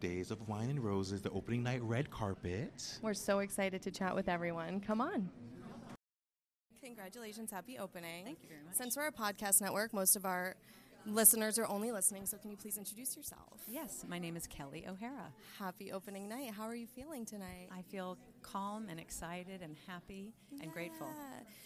Days 0.00 0.30
of 0.30 0.48
Wine 0.48 0.70
and 0.70 0.80
Roses, 0.80 1.20
the 1.20 1.28
opening 1.32 1.62
night 1.62 1.82
red 1.82 2.10
carpet. 2.10 2.98
We're 3.02 3.12
so 3.12 3.40
excited 3.40 3.82
to 3.82 3.90
chat 3.90 4.14
with 4.14 4.26
everyone. 4.26 4.80
Come 4.80 5.02
on. 5.02 5.28
Congratulations, 6.82 7.50
happy 7.50 7.78
opening. 7.78 8.24
Thank 8.24 8.42
you 8.42 8.48
very 8.48 8.62
much. 8.64 8.74
Since 8.74 8.96
we're 8.96 9.08
a 9.08 9.12
podcast 9.12 9.60
network, 9.60 9.92
most 9.92 10.16
of 10.16 10.24
our 10.24 10.56
listeners 11.06 11.58
are 11.58 11.66
only 11.66 11.92
listening, 11.92 12.26
so 12.26 12.36
can 12.36 12.50
you 12.50 12.56
please 12.56 12.78
introduce 12.78 13.16
yourself? 13.16 13.60
Yes, 13.66 14.04
my 14.08 14.18
name 14.18 14.36
is 14.36 14.46
Kelli 14.46 14.86
O'Hara. 14.88 15.32
Happy 15.58 15.92
opening 15.92 16.28
night. 16.28 16.52
How 16.56 16.64
are 16.64 16.74
you 16.74 16.86
feeling 16.86 17.24
tonight? 17.24 17.68
I 17.72 17.82
feel 17.82 18.18
calm 18.42 18.88
and 18.88 19.00
excited 19.00 19.62
and 19.62 19.76
happy 19.86 20.32
and 20.60 20.72
grateful. 20.72 21.08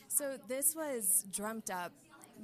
So 0.09 0.37
this 0.49 0.75
was 0.77 1.25
dreamt 1.33 1.71
up 1.71 1.93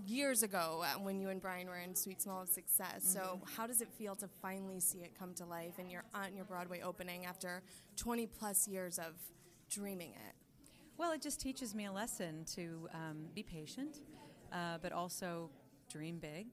years 0.07 0.43
ago 0.45 0.83
uh, 0.85 0.99
when 1.01 1.19
you 1.21 1.31
and 1.31 1.41
Brian 1.41 1.67
were 1.69 1.79
in 1.79 1.95
Sweet 1.95 2.23
Smell 2.23 2.43
of 2.43 2.49
Success. 2.49 3.03
So 3.03 3.21
Mm-hmm. 3.21 3.55
how 3.57 3.67
does 3.67 3.81
it 3.81 3.89
feel 3.93 4.15
to 4.17 4.29
finally 4.41 4.81
see 4.81 4.99
it 4.99 5.13
come 5.19 5.35
to 5.35 5.45
life 5.45 5.75
and 5.79 5.91
you're 5.91 6.05
on 6.15 6.35
your 6.37 6.45
Broadway 6.45 6.81
opening 6.81 7.27
after 7.27 7.63
20 7.97 8.27
plus 8.27 8.67
years 8.69 8.99
of 8.99 9.15
dreaming 9.69 10.11
it? 10.11 10.35
Well, 10.97 11.13
it 11.13 11.23
just 11.23 11.41
teaches 11.41 11.75
me 11.75 11.87
a 11.87 11.93
lesson 11.93 12.45
to 12.55 12.89
um, 12.95 13.27
be 13.35 13.43
patient, 13.43 14.01
uh, 14.53 14.79
but 14.83 14.93
also 14.93 15.51
dream 15.91 16.19
big 16.19 16.47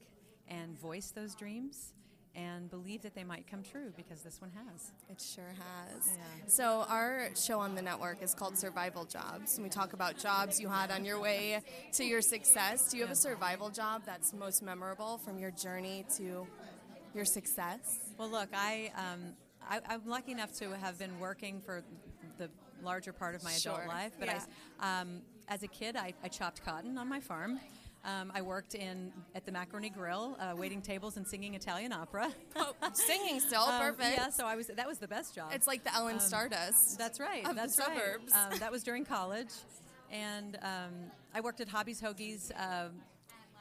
and 0.49 0.77
voice 0.79 1.11
those 1.11 1.35
dreams 1.35 1.93
and 2.35 2.69
believe 2.69 3.01
that 3.01 3.15
they 3.15 3.23
might 3.23 3.47
come 3.47 3.63
true 3.63 3.91
because 3.97 4.21
this 4.21 4.39
one 4.39 4.51
has. 4.51 4.91
It 5.09 5.19
sure 5.19 5.55
has. 5.57 6.11
Yeah. 6.15 6.47
So 6.47 6.85
our 6.87 7.29
show 7.35 7.59
on 7.59 7.73
the 7.73 7.81
network 7.81 8.21
is 8.21 8.35
called 8.35 8.57
Survival 8.57 9.05
Jobs, 9.05 9.55
and 9.55 9.63
we 9.63 9.69
talk 9.69 9.93
about 9.93 10.17
jobs 10.17 10.59
you 10.59 10.69
had 10.69 10.91
on 10.91 11.03
your 11.03 11.19
way 11.19 11.61
to 11.93 12.03
your 12.03 12.21
success. 12.21 12.91
Do 12.91 12.97
you 12.97 13.03
have 13.03 13.11
a 13.11 13.15
survival 13.15 13.69
job 13.69 14.03
that's 14.05 14.33
most 14.33 14.61
memorable 14.61 15.17
from 15.17 15.39
your 15.39 15.49
journey 15.51 16.05
to 16.17 16.45
your 17.15 17.25
success? 17.25 17.99
Well, 18.19 18.29
look, 18.29 18.49
I, 18.53 18.91
um, 18.95 19.33
I 19.67 19.81
I'm 19.89 20.05
lucky 20.05 20.31
enough 20.31 20.53
to 20.59 20.77
have 20.77 20.99
been 20.99 21.19
working 21.19 21.59
for 21.59 21.83
the 22.37 22.49
larger 22.83 23.13
part 23.13 23.33
of 23.33 23.43
my 23.43 23.53
adult 23.53 23.87
life. 23.87 24.11
But 24.19 24.29
I, 24.29 25.01
um, 25.01 25.21
as 25.47 25.63
a 25.63 25.67
kid, 25.67 25.95
I, 25.95 26.13
I 26.23 26.27
chopped 26.27 26.63
cotton 26.63 26.97
on 26.99 27.07
my 27.09 27.19
farm. 27.19 27.59
Um, 28.07 28.31
I 28.33 28.41
worked 28.41 28.73
in 28.73 29.11
at 29.35 29.45
the 29.45 29.51
Macaroni 29.51 29.89
Grill, 29.89 30.37
uh, 30.39 30.55
waiting 30.55 30.81
tables 30.81 31.17
and 31.17 31.27
singing 31.27 31.55
Italian 31.55 31.91
opera. 31.91 32.31
Oh, 32.55 32.73
singing 32.93 33.39
still, 33.41 33.61
Um, 33.67 33.81
perfect. 33.81 34.17
Yeah, 34.17 34.29
so 34.29 34.45
I 34.45 34.55
was. 34.55 34.67
That 34.67 34.87
was 34.87 34.97
the 34.97 35.09
best 35.09 35.35
job. 35.35 35.51
It's 35.53 35.67
like 35.67 35.83
the 35.83 35.93
Ellen 35.93 36.19
Stardust. 36.21 36.97
That's 36.97 37.19
right. 37.19 37.43
that's 37.53 37.77
right. 37.77 37.87
suburbs. 37.89 38.33
Um, 38.33 38.59
that 38.59 38.71
was 38.71 38.83
during 38.83 39.03
college, 39.03 39.51
and 40.09 40.57
um, 40.63 41.11
I 41.35 41.41
worked 41.41 41.59
at 41.59 41.67
Hobby's 41.67 42.01
Hoagies. 42.01 42.51
Um 42.57 42.93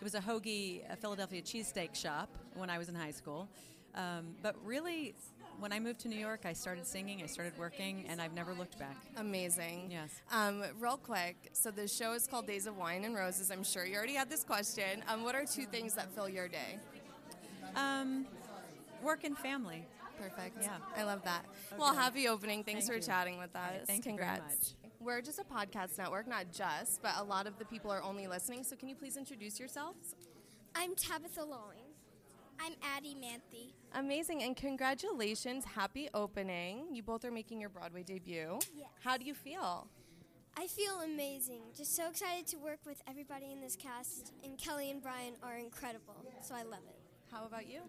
it 0.01 0.05
was 0.05 0.15
a 0.15 0.21
hoagie, 0.21 0.83
a 0.91 0.97
Philadelphia 0.97 1.41
cheesesteak 1.41 1.95
shop 1.95 2.29
when 2.55 2.69
I 2.69 2.77
was 2.77 2.91
in 2.91 2.95
high 2.95 3.13
school. 3.13 3.49
Um, 3.95 4.35
but 4.43 4.55
really, 4.63 5.15
when 5.59 5.73
I 5.73 5.81
moved 5.81 6.01
to 6.01 6.09
New 6.09 6.19
York, 6.19 6.41
I 6.45 6.53
started 6.53 6.87
singing, 6.87 7.23
I 7.23 7.27
started 7.27 7.57
working, 7.59 8.05
and 8.09 8.21
I've 8.21 8.33
never 8.33 8.53
looked 8.55 8.79
back. 8.79 8.97
Amazing. 9.17 9.89
Yes. 9.91 10.11
Um, 10.33 10.63
real 10.79 10.97
quick, 10.97 11.51
so 11.53 11.71
the 11.71 11.89
show 11.89 12.13
is 12.13 12.27
called 12.27 12.47
Days 12.47 12.67
of 12.67 12.77
Wine 12.77 13.05
and 13.05 13.15
Roses. 13.15 13.51
I'm 13.51 13.65
sure 13.65 13.85
you 13.85 13.97
already 13.97 14.15
had 14.15 14.29
this 14.31 14.45
question. 14.45 15.03
Um, 15.09 15.25
what 15.25 15.35
are 15.35 15.45
two 15.45 15.65
things 15.65 15.95
that 15.95 16.11
fill 16.15 16.29
your 16.29 16.49
day? 16.49 16.79
Um, 17.75 18.27
work 19.03 19.25
and 19.25 19.37
family. 19.37 19.87
Perfect. 20.19 20.63
Yeah. 20.63 20.77
I 20.97 21.05
love 21.05 21.23
that. 21.25 21.45
Well, 21.79 21.95
happy 21.95 22.29
opening. 22.29 22.65
Thanks 22.65 22.87
Thank 22.87 22.93
for 22.93 22.97
you. 22.97 23.03
chatting 23.03 23.39
with 23.39 23.55
us. 23.55 23.87
Thank 23.87 24.07
you 24.07 24.17
very 24.17 24.27
Congrats. 24.27 24.75
We're 24.99 25.21
just 25.21 25.39
a 25.39 25.45
podcast 25.45 25.99
network, 25.99 26.27
not 26.27 26.47
just, 26.53 27.03
but 27.03 27.13
a 27.19 27.23
lot 27.23 27.47
of 27.47 27.59
the 27.59 27.65
people 27.67 27.91
are 27.91 28.03
only 28.03 28.27
listening. 28.27 28.65
So 28.65 28.77
can 28.77 28.89
you 28.89 28.95
please 28.95 29.17
introduce 29.17 29.61
yourselves? 29.61 30.15
I'm 30.75 30.95
Tabitha 30.95 31.45
Lawing. 31.45 31.86
I'm 32.61 32.73
Addie 32.97 33.17
Manthe. 33.21 33.73
Amazing 33.95 34.43
and 34.43 34.57
congratulations. 34.57 35.65
Happy 35.65 36.09
opening. 36.15 36.89
You 36.93 37.03
both 37.03 37.25
are 37.25 37.31
making 37.31 37.61
your 37.61 37.71
Broadway 37.71 38.03
debut. 38.03 38.59
Yes. 38.75 38.89
How 39.03 39.17
do 39.17 39.25
you 39.25 39.35
feel? 39.35 39.89
I 40.57 40.67
feel 40.67 41.01
amazing. 41.05 41.63
Just 41.77 41.95
so 41.95 42.09
excited 42.09 42.47
to 42.49 42.59
work 42.59 42.81
with 42.87 43.03
everybody 43.07 43.53
in 43.53 43.61
this 43.61 43.77
cast, 43.77 44.33
and 44.43 44.57
Kelli 44.57 44.91
and 44.91 45.03
Brian 45.03 45.35
are 45.43 45.57
incredible, 45.57 46.25
so 46.43 46.55
I 46.55 46.63
love 46.63 46.81
it. 46.89 46.99
How 47.31 47.45
about 47.45 47.69
you? 47.69 47.81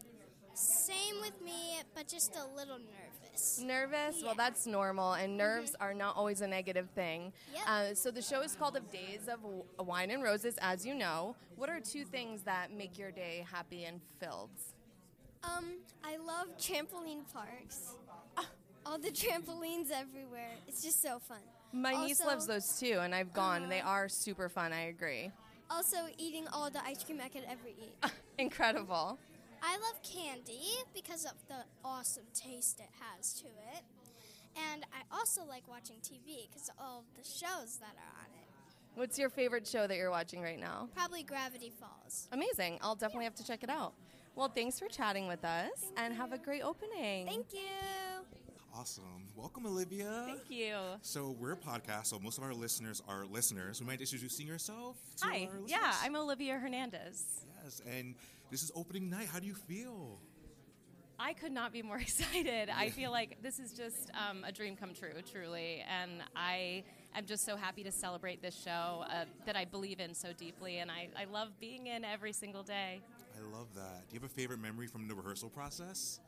Same 0.60 1.22
with 1.22 1.40
me, 1.44 1.82
but 1.94 2.08
just 2.08 2.36
a 2.36 2.44
little 2.58 2.80
nervous. 2.80 3.62
Nervous? 3.64 4.24
Well, 4.24 4.34
that's 4.36 4.66
normal, 4.66 5.14
and 5.14 5.38
nerves 5.38 5.76
are 5.80 5.94
not 5.94 6.16
always 6.16 6.42
a 6.42 6.48
negative 6.48 6.90
thing. 6.96 7.32
Yep. 7.54 7.64
Uh, 7.68 7.94
so 7.94 8.10
the 8.10 8.24
show 8.24 8.42
is 8.42 8.56
called 8.56 8.76
Of 8.76 8.92
Days 8.92 9.28
of 9.32 9.44
W- 9.44 9.64
Wine 9.80 10.10
and 10.10 10.24
Roses, 10.24 10.58
as 10.60 10.84
you 10.84 10.96
know. 10.96 11.36
What 11.58 11.70
are 11.70 11.80
two 11.80 12.06
things 12.06 12.42
that 12.44 12.72
make 12.72 12.98
your 12.98 13.12
day 13.12 13.46
happy 13.52 13.84
and 13.86 14.02
filled? 14.20 14.50
Um, 15.44 15.66
I 16.04 16.18
love 16.18 16.48
trampoline 16.58 17.32
parks. 17.32 17.94
All 18.84 18.98
the 18.98 19.12
trampolines 19.12 19.92
everywhere. 19.92 20.52
It's 20.68 20.82
just 20.82 21.04
so 21.04 21.20
fun. 21.20 21.38
My 21.72 21.92
niece 22.04 22.24
loves 22.26 22.48
those 22.48 22.80
too, 22.80 22.98
and 23.02 23.14
I've 23.14 23.32
gone, 23.32 23.62
and 23.64 23.72
they 23.72 23.82
Uh-huh. 23.82 23.90
are 23.92 24.10
super 24.10 24.50
fun. 24.50 24.74
I 24.74 24.86
agree. 24.88 25.32
Also, 25.70 25.98
eating 26.18 26.48
all 26.48 26.72
the 26.72 26.84
ice 26.84 27.04
cream 27.04 27.22
I 27.24 27.28
could 27.30 27.44
ever 27.48 27.68
eat. 27.68 28.12
Incredible. 28.40 29.20
I 29.62 29.74
love 29.78 30.02
candy 30.04 30.62
because 30.94 31.26
of 31.26 31.34
the 31.48 31.66
awesome 31.84 32.26
taste 32.34 32.80
it 32.80 32.90
has 33.00 33.34
to 33.42 33.46
it. 33.46 33.84
And 34.72 34.86
I 34.94 35.16
also 35.16 35.42
like 35.48 35.68
watching 35.68 35.98
TV 35.98 36.48
because 36.50 36.70
of 36.70 36.76
all 36.80 37.04
the 37.16 37.24
shows 37.24 37.78
that 37.80 37.96
are 37.98 38.20
on 38.20 38.26
it. 38.34 38.48
What's 38.96 39.20
your 39.20 39.30
favorite 39.30 39.68
show 39.68 39.86
that 39.86 39.96
you're 39.96 40.10
watching 40.10 40.42
right 40.42 40.60
now? 40.60 40.90
Probably 40.96 41.22
Gravity 41.24 41.72
Falls. 41.80 42.28
Amazing. 42.32 42.80
I'll 42.82 42.96
definitely 42.96 43.26
have 43.26 43.36
to 43.36 43.46
check 43.46 43.64
it 43.64 43.70
out. 43.70 43.94
Well, 44.36 44.48
thanks 44.50 44.80
for 44.80 44.88
chatting 44.88 45.28
with 45.28 45.44
us, 45.44 45.92
and 45.98 46.14
have 46.14 46.32
a 46.32 46.38
great 46.38 46.62
opening. 46.62 47.26
Thank 47.26 47.54
you. 47.54 47.60
Awesome. 48.76 49.04
Welcome, 49.36 49.66
Olivia. 49.66 50.24
Thank 50.28 50.50
you. 50.50 50.76
So 51.02 51.36
we're 51.40 51.54
a 51.54 51.58
podcast, 51.58 52.08
so 52.08 52.20
most 52.20 52.38
of 52.38 52.44
our 52.44 52.54
listeners 52.54 53.02
are 53.08 53.26
listeners. 53.26 53.80
We 53.82 53.88
might 53.88 54.00
introducing 54.00 54.46
yourself 54.46 54.98
to 55.18 55.26
Hi. 55.26 55.50
our 55.52 55.60
listeners? 55.60 55.72
Yeah, 55.72 55.94
I'm 56.04 56.16
Olivia 56.16 56.60
Hernandez. 56.60 57.24
Yes, 57.64 57.82
and 57.92 58.14
this 58.52 58.64
is 58.64 58.72
opening 58.76 59.10
night. 59.10 59.28
How 59.32 59.40
do 59.40 59.48
you 59.48 59.56
feel? 59.56 60.20
I 61.20 61.34
could 61.34 61.52
not 61.52 61.74
be 61.74 61.82
more 61.82 61.98
excited. 62.02 62.70
I 62.70 62.90
feel 62.90 63.12
like 63.12 63.42
this 63.42 63.60
is 63.60 63.74
just 63.74 64.12
um, 64.14 64.44
a 64.44 64.52
dream 64.52 64.76
come 64.76 64.94
true, 64.94 65.14
truly. 65.32 65.84
And 65.90 66.22
I 66.36 66.84
am 67.16 67.26
just 67.26 67.46
so 67.46 67.56
happy 67.56 67.84
to 67.84 67.92
celebrate 67.92 68.42
this 68.42 68.56
show 68.56 69.04
uh, 69.10 69.26
that 69.46 69.56
I 69.56 69.66
believe 69.66 70.00
in 70.00 70.14
so 70.14 70.30
deeply. 70.34 70.78
And 70.78 70.92
I, 70.92 71.10
I 71.20 71.26
love 71.26 71.60
being 71.60 71.88
in 71.88 72.06
every 72.06 72.34
single 72.34 72.64
day. 72.64 73.02
I 73.36 73.56
love 73.56 73.68
that. 73.76 74.08
Do 74.10 74.16
you 74.16 74.22
have 74.22 74.30
a 74.30 74.34
favorite 74.34 74.60
memory 74.60 74.88
from 74.88 75.08
the 75.08 75.16
rehearsal 75.16 75.50
process? 75.50 76.20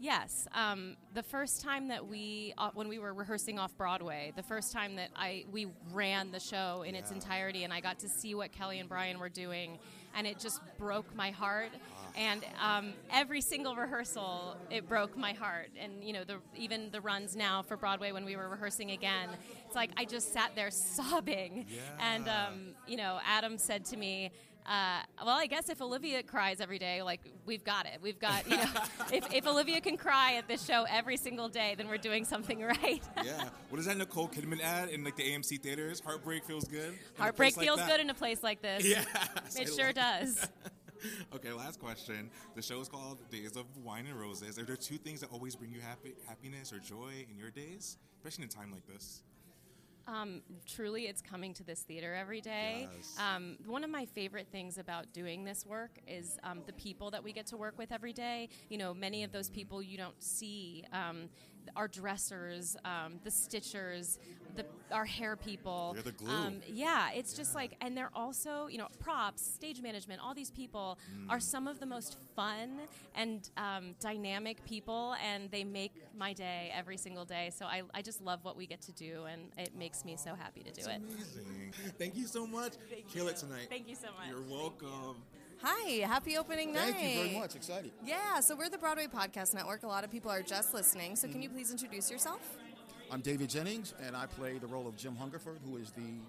Yes, 0.00 0.48
um, 0.52 0.96
the 1.14 1.22
first 1.22 1.62
time 1.62 1.88
that 1.88 2.06
we, 2.06 2.52
uh, 2.58 2.70
when 2.74 2.88
we 2.88 2.98
were 2.98 3.14
rehearsing 3.14 3.58
off 3.58 3.76
Broadway, 3.76 4.32
the 4.34 4.42
first 4.42 4.72
time 4.72 4.96
that 4.96 5.10
I 5.14 5.44
we 5.50 5.68
ran 5.92 6.32
the 6.32 6.40
show 6.40 6.82
in 6.82 6.94
its 6.94 7.10
entirety, 7.12 7.64
and 7.64 7.72
I 7.72 7.80
got 7.80 8.00
to 8.00 8.08
see 8.08 8.34
what 8.34 8.52
Kelli 8.52 8.80
and 8.80 8.88
Brian 8.88 9.20
were 9.20 9.28
doing, 9.28 9.78
and 10.16 10.26
it 10.26 10.38
just 10.38 10.60
broke 10.78 11.14
my 11.14 11.30
heart. 11.30 11.70
And 12.16 12.44
um, 12.62 12.92
every 13.10 13.40
single 13.40 13.74
rehearsal, 13.74 14.56
it 14.70 14.88
broke 14.88 15.16
my 15.16 15.32
heart. 15.32 15.70
And 15.78 16.04
you 16.04 16.12
know, 16.12 16.24
the, 16.24 16.38
even 16.56 16.90
the 16.90 17.00
runs 17.00 17.34
now 17.34 17.62
for 17.62 17.76
Broadway 17.76 18.12
when 18.12 18.24
we 18.24 18.36
were 18.36 18.48
rehearsing 18.48 18.92
again, 18.92 19.30
it's 19.66 19.74
like 19.74 19.90
I 19.96 20.04
just 20.04 20.32
sat 20.32 20.54
there 20.54 20.70
sobbing. 20.70 21.66
And 21.98 22.28
um, 22.28 22.74
you 22.86 22.96
know, 22.96 23.18
Adam 23.26 23.58
said 23.58 23.84
to 23.86 23.96
me. 23.96 24.30
Uh, 24.66 25.02
well, 25.24 25.36
I 25.36 25.46
guess 25.46 25.68
if 25.68 25.82
Olivia 25.82 26.22
cries 26.22 26.60
every 26.60 26.78
day, 26.78 27.02
like 27.02 27.20
we've 27.44 27.64
got 27.64 27.84
it. 27.86 27.98
We've 28.00 28.18
got, 28.18 28.48
you 28.50 28.56
know, 28.56 28.64
if, 29.12 29.32
if 29.34 29.46
Olivia 29.46 29.80
can 29.80 29.96
cry 29.98 30.34
at 30.36 30.48
this 30.48 30.64
show 30.64 30.86
every 30.88 31.18
single 31.18 31.48
day, 31.48 31.74
then 31.76 31.86
we're 31.88 31.98
doing 31.98 32.24
something 32.24 32.62
right. 32.82 33.02
yeah. 33.22 33.48
What 33.68 33.78
is 33.78 33.84
that 33.86 33.98
Nicole 33.98 34.28
Kidman 34.28 34.62
ad 34.62 34.88
in 34.88 35.04
like 35.04 35.16
the 35.16 35.22
AMC 35.22 35.60
theaters? 35.60 36.00
Heartbreak 36.00 36.44
feels 36.44 36.64
good. 36.64 36.94
Heartbreak 37.18 37.54
place 37.54 37.56
like 37.68 37.76
feels 37.76 37.88
good 37.88 38.00
in 38.00 38.08
a 38.08 38.14
place 38.14 38.42
like 38.42 38.62
this. 38.62 38.84
Yes, 38.88 39.06
It 39.58 39.68
I 39.68 39.74
sure 39.76 39.86
love 39.86 39.94
does. 39.96 40.48
okay, 41.34 41.52
last 41.52 41.78
question. 41.78 42.30
The 42.54 42.62
show 42.62 42.80
is 42.80 42.88
called 42.88 43.18
Days 43.30 43.56
of 43.56 43.66
Wine 43.84 44.06
and 44.06 44.18
Roses. 44.18 44.58
Are 44.58 44.64
there 44.64 44.76
two 44.76 44.96
things 44.96 45.20
that 45.20 45.30
always 45.30 45.56
bring 45.56 45.72
you 45.72 45.80
happy, 45.80 46.14
happiness 46.26 46.72
or 46.72 46.78
joy 46.78 47.26
in 47.30 47.36
your 47.38 47.50
days, 47.50 47.98
especially 48.16 48.44
in 48.44 48.48
a 48.50 48.52
time 48.52 48.72
like 48.72 48.86
this? 48.86 49.22
Um, 50.06 50.42
truly, 50.66 51.06
it's 51.06 51.22
coming 51.22 51.54
to 51.54 51.64
this 51.64 51.80
theater 51.80 52.14
every 52.14 52.40
day. 52.40 52.88
Yes. 52.96 53.16
Um, 53.18 53.56
one 53.66 53.84
of 53.84 53.90
my 53.90 54.04
favorite 54.04 54.48
things 54.50 54.78
about 54.78 55.12
doing 55.12 55.44
this 55.44 55.64
work 55.64 55.98
is 56.06 56.38
um, 56.42 56.62
the 56.66 56.72
people 56.74 57.10
that 57.10 57.22
we 57.22 57.32
get 57.32 57.46
to 57.46 57.56
work 57.56 57.78
with 57.78 57.92
every 57.92 58.12
day. 58.12 58.48
You 58.68 58.78
know, 58.78 58.92
many 58.92 59.24
of 59.24 59.32
those 59.32 59.50
people 59.50 59.82
you 59.82 59.96
don't 59.96 60.22
see. 60.22 60.84
Our 61.76 61.88
dressers, 61.88 62.76
um, 62.84 63.20
the 63.24 63.30
stitchers, 63.30 64.18
the, 64.56 64.64
our 64.92 65.04
hair 65.04 65.34
people. 65.36 65.92
They're 65.94 66.02
the 66.04 66.12
glue. 66.12 66.30
Um, 66.30 66.60
yeah, 66.68 67.10
it's 67.12 67.34
just 67.34 67.54
like, 67.54 67.76
and 67.80 67.96
they're 67.96 68.10
also, 68.14 68.68
you 68.68 68.78
know, 68.78 68.86
props, 69.00 69.42
stage 69.44 69.82
management, 69.82 70.20
all 70.22 70.34
these 70.34 70.50
people 70.50 70.98
Mm. 71.14 71.30
are 71.30 71.40
some 71.40 71.66
of 71.66 71.80
the 71.80 71.86
most 71.86 72.16
fun 72.36 72.80
and 73.14 73.48
um, 73.56 73.94
dynamic 74.00 74.64
people, 74.64 75.14
and 75.24 75.50
they 75.50 75.64
make 75.64 75.92
my 76.16 76.32
day 76.32 76.70
every 76.74 76.96
single 76.96 77.24
day. 77.24 77.50
So 77.56 77.66
I, 77.66 77.82
I 77.92 78.02
just 78.02 78.20
love 78.20 78.44
what 78.44 78.56
we 78.56 78.66
get 78.66 78.80
to 78.82 78.92
do, 78.92 79.24
and 79.24 79.50
it 79.58 79.74
makes 79.76 80.04
me 80.04 80.16
so 80.16 80.34
happy 80.34 80.62
to 80.62 80.70
do 80.70 80.82
it. 80.88 80.96
Amazing. 80.96 81.72
Thank 81.98 82.16
you 82.16 82.26
so 82.26 82.46
much. 82.46 82.74
Kill 83.12 83.28
it 83.28 83.36
tonight. 83.36 83.66
Thank 83.68 83.88
you 83.88 83.96
so 83.96 84.08
much. 84.18 84.28
You're 84.28 84.42
welcome. 84.42 85.16
Hi, 85.66 86.06
happy 86.06 86.36
opening 86.36 86.74
night. 86.74 86.94
Thank 86.94 87.16
you 87.16 87.22
very 87.24 87.38
much. 87.38 87.56
Excited. 87.56 87.90
Yeah, 88.04 88.40
so 88.40 88.54
we're 88.54 88.68
the 88.68 88.76
Broadway 88.76 89.06
Podcast 89.06 89.54
Network. 89.54 89.82
A 89.82 89.86
lot 89.86 90.04
of 90.04 90.10
people 90.10 90.30
are 90.30 90.42
just 90.42 90.74
listening. 90.74 91.16
So 91.16 91.26
can 91.26 91.40
you 91.40 91.48
please 91.48 91.70
introduce 91.70 92.10
yourself? 92.10 92.58
I'm 93.10 93.22
David 93.22 93.48
Jennings, 93.48 93.94
and 94.06 94.14
I 94.14 94.26
play 94.26 94.58
the 94.58 94.66
role 94.66 94.86
of 94.86 94.94
Jim 94.94 95.16
Hungerford, 95.16 95.58
who 95.64 95.78
is 95.78 95.90
the 95.92 96.20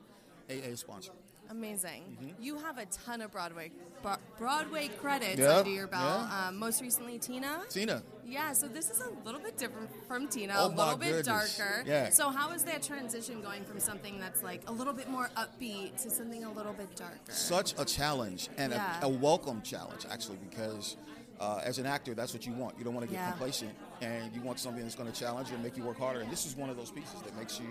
AA 0.50 0.76
sponsor. 0.76 1.12
Amazing. 1.50 2.04
Mm-hmm. 2.22 2.42
You 2.44 2.58
have 2.58 2.78
a 2.78 2.86
ton 2.86 3.22
of 3.22 3.32
Broadway 3.32 3.72
Bro- 4.02 4.18
Broadway 4.38 4.88
credits 4.90 5.40
Yeah, 5.40 5.58
under 5.58 5.70
your 5.70 5.88
belt. 5.88 6.04
yeah. 6.30 6.48
Um, 6.48 6.58
most 6.58 6.82
recently, 6.82 7.18
Tina. 7.20 7.62
Tina, 7.70 8.04
Yeah, 8.26 8.54
so 8.54 8.68
this 8.68 8.90
is 8.90 9.00
a 9.02 9.10
little 9.26 9.40
bit 9.40 9.58
different 9.58 9.90
from 10.08 10.28
Tina, 10.28 10.54
Oh 10.58 10.68
a 10.68 10.70
little 10.70 10.98
bit 10.98 11.24
goodness. 11.24 11.58
darker. 11.58 11.84
Yeah. 11.86 12.10
So 12.10 12.30
how 12.30 12.52
is 12.52 12.64
that 12.64 12.84
transition 12.84 13.42
going 13.42 13.64
from 13.64 13.80
something 13.80 14.20
that's 14.20 14.44
like 14.44 14.62
a 14.68 14.72
little 14.72 14.94
bit 14.94 15.10
more 15.10 15.30
upbeat 15.38 16.02
to 16.04 16.10
something 16.10 16.44
a 16.44 16.52
little 16.52 16.74
bit 16.74 16.96
darker? 16.96 17.18
such 17.30 17.74
a 17.80 17.86
challenge 17.86 18.50
and 18.58 18.72
Yeah. 18.74 19.00
a, 19.02 19.06
a 19.06 19.10
welcome 19.10 19.62
challenge, 19.62 20.06
actually, 20.10 20.38
because 20.50 20.98
uh, 21.40 21.60
as 21.64 21.80
an 21.80 21.86
actor, 21.86 22.14
that's 22.14 22.34
what 22.34 22.46
you 22.46 22.54
want. 22.54 22.78
You 22.78 22.86
don't 22.86 22.94
want 22.94 23.06
to 23.08 23.12
get 23.14 23.20
Yeah. 23.22 23.30
complacent, 23.32 23.72
and 24.02 24.34
you 24.34 24.42
want 24.42 24.58
something 24.60 24.82
that's 24.84 24.96
going 24.96 25.12
to 25.12 25.20
challenge 25.20 25.50
you 25.50 25.56
and 25.56 25.64
make 25.64 25.76
you 25.76 25.84
work 25.84 25.98
harder. 26.00 26.22
And 26.22 26.32
this 26.32 26.46
is 26.46 26.56
one 26.56 26.70
of 26.70 26.78
those 26.78 26.92
pieces 26.92 27.22
that 27.24 27.36
makes 27.38 27.60
you 27.60 27.66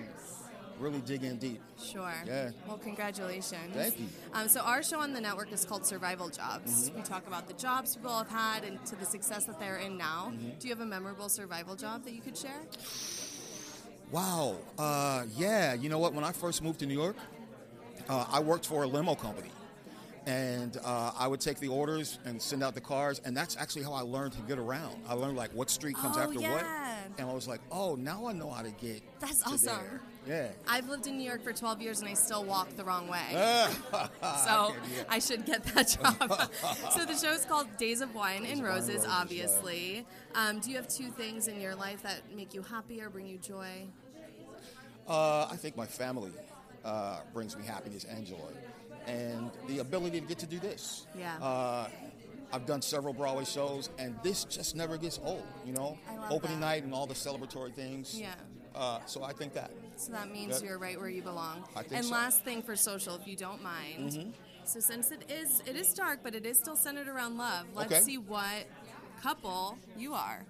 really 0.78 1.00
dig 1.00 1.22
in 1.24 1.36
deep. 1.38 1.60
Sure. 1.82 2.12
Yeah. 2.26 2.50
Well, 2.66 2.78
congratulations. 2.78 3.74
Thank 3.74 3.98
you. 4.00 4.06
Um, 4.32 4.48
so 4.48 4.60
our 4.60 4.82
show 4.82 5.00
on 5.00 5.12
the 5.12 5.20
network 5.20 5.52
is 5.52 5.64
called 5.64 5.86
Survival 5.86 6.28
Jobs. 6.28 6.90
Mhm. 6.90 6.96
We 6.96 7.02
talk 7.02 7.26
about 7.26 7.46
the 7.46 7.54
jobs 7.54 7.96
people 7.96 8.16
have 8.16 8.28
had 8.28 8.64
and 8.64 8.84
to 8.86 8.96
the 8.96 9.06
success 9.06 9.44
that 9.46 9.58
they're 9.58 9.76
in 9.78 9.96
now. 9.96 10.32
Mhm. 10.34 10.58
Do 10.58 10.68
you 10.68 10.74
have 10.74 10.80
a 10.82 10.86
memorable 10.86 11.28
survival 11.28 11.76
job 11.76 12.04
that 12.04 12.12
you 12.12 12.20
could 12.20 12.36
share? 12.36 12.62
Wow. 14.10 14.56
Uh, 14.78 15.24
yeah. 15.36 15.74
You 15.74 15.88
know 15.88 15.98
what? 15.98 16.14
When 16.14 16.24
I 16.24 16.32
first 16.32 16.62
moved 16.62 16.80
to 16.80 16.86
New 16.86 16.94
York, 16.94 17.16
uh, 18.08 18.26
I 18.30 18.40
worked 18.40 18.66
for 18.66 18.82
a 18.82 18.86
limo 18.86 19.14
company. 19.14 19.50
And 20.26 20.78
uh, 20.82 21.12
I 21.18 21.26
would 21.28 21.40
take 21.42 21.58
the 21.58 21.68
orders 21.68 22.18
and 22.24 22.40
send 22.40 22.62
out 22.62 22.74
the 22.74 22.80
cars, 22.80 23.20
and 23.26 23.36
that's 23.36 23.58
actually 23.58 23.82
how 23.82 23.92
I 23.92 24.00
learned 24.00 24.32
to 24.32 24.40
get 24.48 24.58
around. 24.58 24.96
I 25.06 25.12
learned 25.12 25.36
like 25.36 25.50
what 25.52 25.68
street 25.68 25.96
comes 25.96 26.16
Oh, 26.16 26.20
after 26.22 26.36
what, 26.40 26.62
yeah. 26.62 26.96
and 27.18 27.28
I 27.28 27.32
was 27.34 27.46
like, 27.46 27.60
"Oh, 27.70 27.94
now 27.94 28.26
I 28.26 28.32
know 28.32 28.48
how 28.48 28.62
to 28.62 28.70
get." 28.70 29.02
That's 29.20 29.42
awesome. 29.42 29.66
there. 29.66 30.00
Yeah. 30.26 30.48
I've 30.66 30.88
lived 30.88 31.06
in 31.06 31.18
New 31.18 31.24
York 31.24 31.42
for 31.42 31.52
12 31.52 31.82
years 31.82 32.00
and 32.00 32.08
I 32.08 32.14
still 32.14 32.44
walk 32.44 32.76
the 32.76 32.84
wrong 32.84 33.08
way. 33.08 33.20
So. 34.44 34.74
I 35.08 35.18
should 35.18 35.44
get 35.46 35.64
that 35.64 35.88
job. 35.88 36.16
so 36.90 37.04
the 37.04 37.16
show 37.16 37.32
is 37.32 37.44
called 37.44 37.66
Days 37.76 38.00
of 38.00 38.14
Wine 38.14 38.36
and 38.38 38.44
of 38.44 38.50
Wine 38.50 38.58
and 38.58 38.62
Roses, 38.64 38.94
Roses, 38.96 39.08
obviously. 39.10 40.06
Um, 40.34 40.60
do 40.60 40.70
you 40.70 40.76
have 40.76 40.88
two 40.88 41.10
things 41.10 41.48
in 41.48 41.60
your 41.60 41.74
life 41.74 42.02
that 42.02 42.22
make 42.34 42.54
you 42.54 42.62
happy 42.62 43.00
or 43.00 43.10
bring 43.10 43.26
you 43.26 43.38
joy? 43.38 43.86
Uh, 45.08 45.48
I 45.50 45.56
think 45.56 45.76
my 45.76 45.86
family 45.86 46.32
uh, 46.84 47.20
brings 47.32 47.56
me 47.56 47.64
happiness 47.64 48.04
and 48.04 48.26
joy, 48.26 48.36
and 49.06 49.50
the 49.68 49.78
ability 49.80 50.20
to 50.20 50.26
get 50.26 50.38
to 50.38 50.46
do 50.46 50.58
this. 50.58 51.06
Yeah. 51.18 51.36
Uh, 51.38 51.88
I've 52.52 52.66
done 52.66 52.82
several 52.82 53.12
Broadway 53.12 53.44
shows, 53.44 53.90
and 53.98 54.16
this 54.22 54.44
just 54.44 54.76
never 54.76 54.96
gets 54.96 55.20
old. 55.24 55.44
You 55.66 55.72
know, 55.72 55.98
opening 56.30 56.60
that. 56.60 56.66
night 56.66 56.82
and 56.84 56.94
all 56.94 57.06
the 57.06 57.14
celebratory 57.14 57.72
things. 57.72 58.18
Yeah. 58.18 58.34
Uh, 58.74 59.00
so 59.06 59.22
I 59.22 59.32
think 59.32 59.54
that. 59.54 59.70
So 59.96 60.12
that 60.12 60.30
means 60.30 60.58
Good. 60.60 60.68
you're 60.68 60.78
right 60.78 60.98
where 60.98 61.08
you 61.08 61.22
belong. 61.22 61.64
And 61.90 62.04
so. 62.04 62.10
last 62.12 62.44
thing 62.44 62.62
for 62.62 62.76
social, 62.76 63.14
if 63.14 63.26
you 63.26 63.36
don't 63.36 63.62
mind. 63.62 64.10
Mhm. 64.12 64.32
So 64.64 64.80
since 64.80 65.10
it 65.10 65.30
is 65.30 65.62
it 65.66 65.76
is 65.76 65.92
dark, 65.94 66.20
but 66.22 66.34
it 66.34 66.46
is 66.46 66.58
still 66.58 66.76
centered 66.76 67.08
around 67.08 67.36
love. 67.36 67.66
Let's 67.74 67.92
Okay. 67.92 68.02
see 68.02 68.18
what 68.18 68.66
couple 69.22 69.78
you 69.96 70.14
are. 70.14 70.44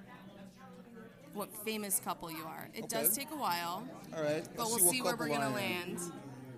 What 1.33 1.53
famous 1.65 2.01
couple 2.01 2.31
you 2.31 2.45
are. 2.45 2.69
It 2.75 2.85
Okay. 2.85 3.03
does 3.03 3.17
take 3.17 3.31
a 3.33 3.37
while. 3.37 3.87
All 4.17 4.23
right. 4.23 4.45
But 4.57 4.69
let's 4.69 4.75
we'll 4.77 4.85
what 4.85 4.93
see 4.93 5.03
where 5.03 5.17
we're 5.17 5.29
gonna 5.29 5.51
land. 5.51 5.99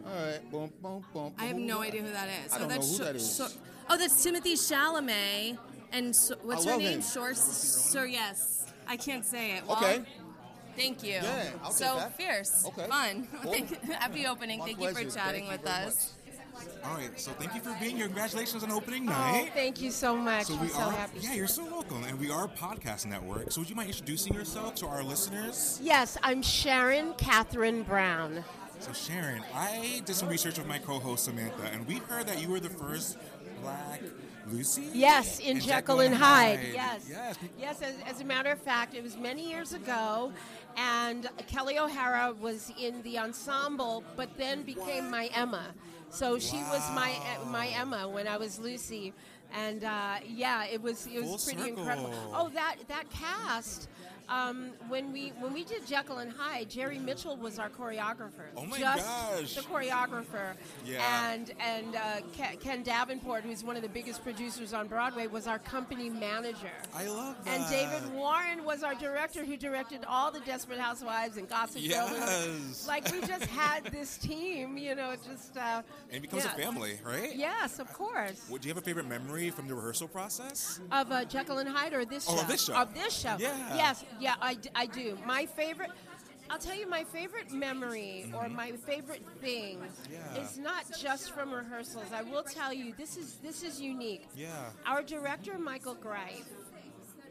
All 0.07 0.13
right. 0.13 0.51
Boom, 0.51 0.73
boom, 0.83 1.05
boom. 1.13 1.35
I 1.39 1.47
have 1.47 1.57
no 1.57 1.83
idea 1.83 2.03
who 2.03 2.13
that 2.13 2.29
is. 2.45 2.53
I 2.53 2.57
oh, 2.57 2.59
don't 2.61 2.69
know 2.69 2.75
that's 2.75 2.99
who 2.99 3.05
that 3.05 3.17
is. 3.17 3.37
So- 3.37 3.49
oh, 3.89 3.97
that's 3.97 4.25
Timothée 4.25 4.53
Chalamet. 4.53 5.59
And 5.93 6.15
so, 6.15 6.37
what's 6.43 6.65
her 6.65 6.77
name? 6.77 7.01
him. 7.01 7.03
Shore. 7.03 7.35
Sir, 7.35 8.07
yes. 8.07 8.67
I 8.87 8.97
can't 8.97 9.25
say 9.25 9.53
it. 9.53 9.67
Well, 9.67 9.79
Okay. 9.79 10.05
Thank 10.77 11.03
you. 11.03 11.13
Yeah, 11.13 11.49
I'll 11.63 11.71
take 11.71 11.79
so 11.79 11.97
that. 11.97 12.17
fierce. 12.17 12.65
Okay. 12.67 12.87
Fun. 12.87 13.27
Cool. 13.43 13.55
Happy 13.95 14.27
opening. 14.27 14.59
My 14.61 14.67
Thank 14.67 14.81
you 14.81 14.89
for 14.91 15.05
chatting 15.11 15.47
Thank 15.47 15.63
with 15.63 15.71
very 15.73 15.87
us. 15.87 16.13
All 16.85 16.95
right, 16.95 17.11
so 17.21 17.33
thank 17.33 17.55
you 17.55 17.61
for 17.61 17.77
being 17.81 17.97
here. 17.97 18.07
Congratulations 18.07 18.63
on 18.65 18.71
opening 18.73 19.03
Oh, 19.09 19.13
night. 19.13 19.51
thank 19.55 19.83
you 19.83 19.91
so 19.91 20.17
much. 20.17 20.47
So 20.47 20.55
I'm 20.55 20.61
we 20.61 20.69
so 20.69 20.81
are, 20.81 20.93
happy. 20.93 21.19
yeah, 21.21 21.35
you're 21.35 21.47
so 21.49 21.65
welcome, 21.67 22.03
and 22.05 22.19
we 22.19 22.31
are 22.31 22.45
a 22.45 22.49
podcast 22.49 23.05
network. 23.07 23.53
So 23.53 23.61
would 23.61 23.69
you 23.69 23.77
mind 23.77 23.91
introducing 23.91 24.33
yourself 24.33 24.75
to 24.77 24.87
our 24.87 25.03
listeners? 25.03 25.79
Yes, 25.83 26.17
I'm 26.23 26.41
Sharon 26.43 27.13
Catherine 27.19 27.83
Brown. 27.83 28.43
So 28.81 28.93
Sharon, 28.95 29.43
I 29.55 30.01
did 30.07 30.15
some 30.17 30.29
research 30.31 30.57
with 30.59 30.67
my 30.67 30.79
co-host 30.79 31.25
Samantha, 31.25 31.65
and 31.73 31.87
we 31.87 31.97
heard 31.97 32.27
that 32.27 32.41
you 32.41 32.49
were 32.49 32.61
the 32.61 32.71
first 32.71 33.19
Black 33.61 34.01
Lucy. 34.51 34.89
Yes, 34.93 35.39
in 35.41 35.61
Jekyll 35.61 36.01
and 36.01 36.15
Hyde. 36.15 36.61
Yes. 36.73 37.07
Yes. 37.09 37.37
Yes, 37.59 37.83
as, 37.83 37.95
as 38.07 38.21
a 38.21 38.25
matter 38.25 38.51
of 38.51 38.61
fact, 38.61 38.95
it 38.95 39.03
was 39.03 39.17
many 39.17 39.49
years 39.49 39.73
ago, 39.73 40.33
and 40.77 41.29
Kelli 41.51 41.79
O'Hara 41.79 42.33
was 42.41 42.73
in 42.81 43.03
the 43.03 43.19
ensemble, 43.19 44.05
but 44.17 44.29
then 44.37 44.63
became 44.63 45.11
my 45.11 45.29
Emma. 45.35 45.75
So 46.11 46.39
she 46.39 46.57
was 46.57 46.89
my 46.95 47.13
my 47.47 47.67
Emma 47.69 48.09
when 48.09 48.29
I 48.29 48.37
was 48.37 48.59
Lucy, 48.59 49.13
and 49.53 49.83
uh, 49.85 50.17
yeah, 50.27 50.65
it 50.65 50.81
was 50.81 51.07
it 51.07 51.23
was 51.23 51.45
Full 51.45 51.55
pretty 51.55 51.71
incredible. 51.71 52.13
Oh, 52.33 52.49
that 52.51 52.77
that 52.89 53.11
cast. 53.11 53.89
Um, 54.29 54.71
when 54.89 55.13
we 55.13 55.29
when 55.41 55.53
we 55.53 55.63
did 55.65 55.87
Jekyll 55.87 56.19
and 56.19 56.33
Hyde, 56.33 56.69
Jerry 56.69 56.99
Mitchell 56.99 57.37
was 57.37 57.59
our 57.61 57.69
choreographer. 57.71 58.47
Oh 58.57 58.65
my 58.67 58.79
Just 58.79 59.05
gosh. 59.07 59.55
the 59.55 59.61
choreographer. 59.63 60.55
Yeah. 60.85 61.33
And 61.33 61.53
and 61.61 61.95
uh, 61.95 62.01
Ken, 62.61 62.83
Davenport, 62.83 63.45
who's 63.45 63.63
one 63.63 63.77
of 63.77 63.83
the 63.83 63.89
biggest 63.89 64.25
producers 64.25 64.73
on 64.73 64.89
Broadway, 64.89 65.29
was 65.29 65.47
our 65.47 65.59
company 65.61 66.11
manager. 66.11 66.73
I 66.95 67.07
love 67.07 67.37
that. 67.45 67.61
And 67.61 67.71
David 67.71 68.13
Warren 68.15 68.65
was 68.65 68.83
our 68.83 68.95
director, 68.97 69.45
who 69.45 69.57
directed 69.57 70.05
all 70.09 70.31
the 70.33 70.41
Desperate 70.41 70.79
Housewives 70.81 71.37
and 71.37 71.49
Gossip 71.49 71.77
Girl. 71.83 71.83
Yes. 72.11 72.85
Like 72.89 73.11
we 73.13 73.21
just 73.21 73.47
had 73.47 73.85
this 73.93 74.19
team, 74.19 74.77
you 74.77 74.95
know, 74.97 75.15
just. 75.29 75.57
Uh, 75.57 75.83
And 76.09 76.17
it 76.17 76.23
becomes 76.23 76.45
yeah. 76.45 76.55
a 76.55 76.59
family, 76.59 76.99
right? 77.05 77.35
Yes, 77.35 77.79
of 77.79 77.93
course. 77.93 78.45
What, 78.49 78.61
do 78.63 78.69
you 78.69 78.75
have 78.75 78.83
a 78.83 78.85
favorite 78.85 79.07
memory 79.09 79.51
from 79.51 79.69
the 79.69 79.75
rehearsal 79.75 80.09
process? 80.09 80.81
Of 80.91 81.13
uh, 81.13 81.25
Jekyll 81.27 81.59
and 81.59 81.69
Hyde 81.69 81.93
or 81.95 82.05
this 82.05 82.27
Oh, 82.29 82.35
show? 82.35 82.43
of 82.43 82.49
this 82.49 82.65
show. 82.65 82.75
Of 82.75 82.95
this 82.95 83.15
show. 83.21 83.37
Yeah. 83.39 83.77
Yes, 83.77 84.05
yeah, 84.21 84.35
I, 84.41 84.59
I 84.75 84.87
do. 84.87 85.19
My 85.27 85.47
favorite. 85.47 85.91
I'll 86.49 86.59
tell 86.61 86.77
you 86.77 86.89
my 86.89 87.03
favorite 87.03 87.51
memory 87.53 88.33
or 88.33 88.49
my 88.49 88.71
favorite 88.73 89.23
thing 89.41 89.79
Mm-hmm. 89.79 90.13
Yeah. 90.37 90.43
is 90.43 90.57
not 90.59 90.85
just 91.01 91.33
from 91.33 91.53
rehearsals. 91.53 92.13
I 92.15 92.23
will 92.23 92.45
tell 92.45 92.73
you 92.73 92.95
this 92.97 93.17
is 93.17 93.35
this 93.43 93.65
is 93.65 93.81
unique. 93.81 94.29
Yeah. 94.37 94.49
Our 94.87 95.03
director 95.03 95.59
Michael 95.59 95.95
Greif 95.95 96.45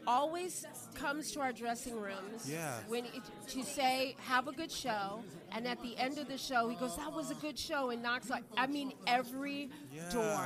always 0.06 0.64
comes 0.94 1.32
to 1.32 1.40
our 1.40 1.52
dressing 1.52 1.98
rooms 1.98 2.48
Yeah. 2.48 2.74
when 2.88 3.06
it, 3.06 3.22
to 3.48 3.64
say 3.64 4.14
have 4.20 4.46
a 4.48 4.52
good 4.52 4.70
show 4.70 5.22
and 5.50 5.66
at 5.66 5.82
the 5.82 5.96
end 5.96 6.18
of 6.18 6.28
the 6.28 6.38
show 6.38 6.68
he 6.68 6.76
goes 6.76 6.94
that 6.96 7.12
was 7.12 7.30
a 7.32 7.34
good 7.36 7.58
show 7.58 7.90
and 7.90 8.02
knocks 8.04 8.30
like 8.30 8.44
I 8.56 8.68
mean 8.68 8.92
every 9.08 9.68
door 10.12 10.44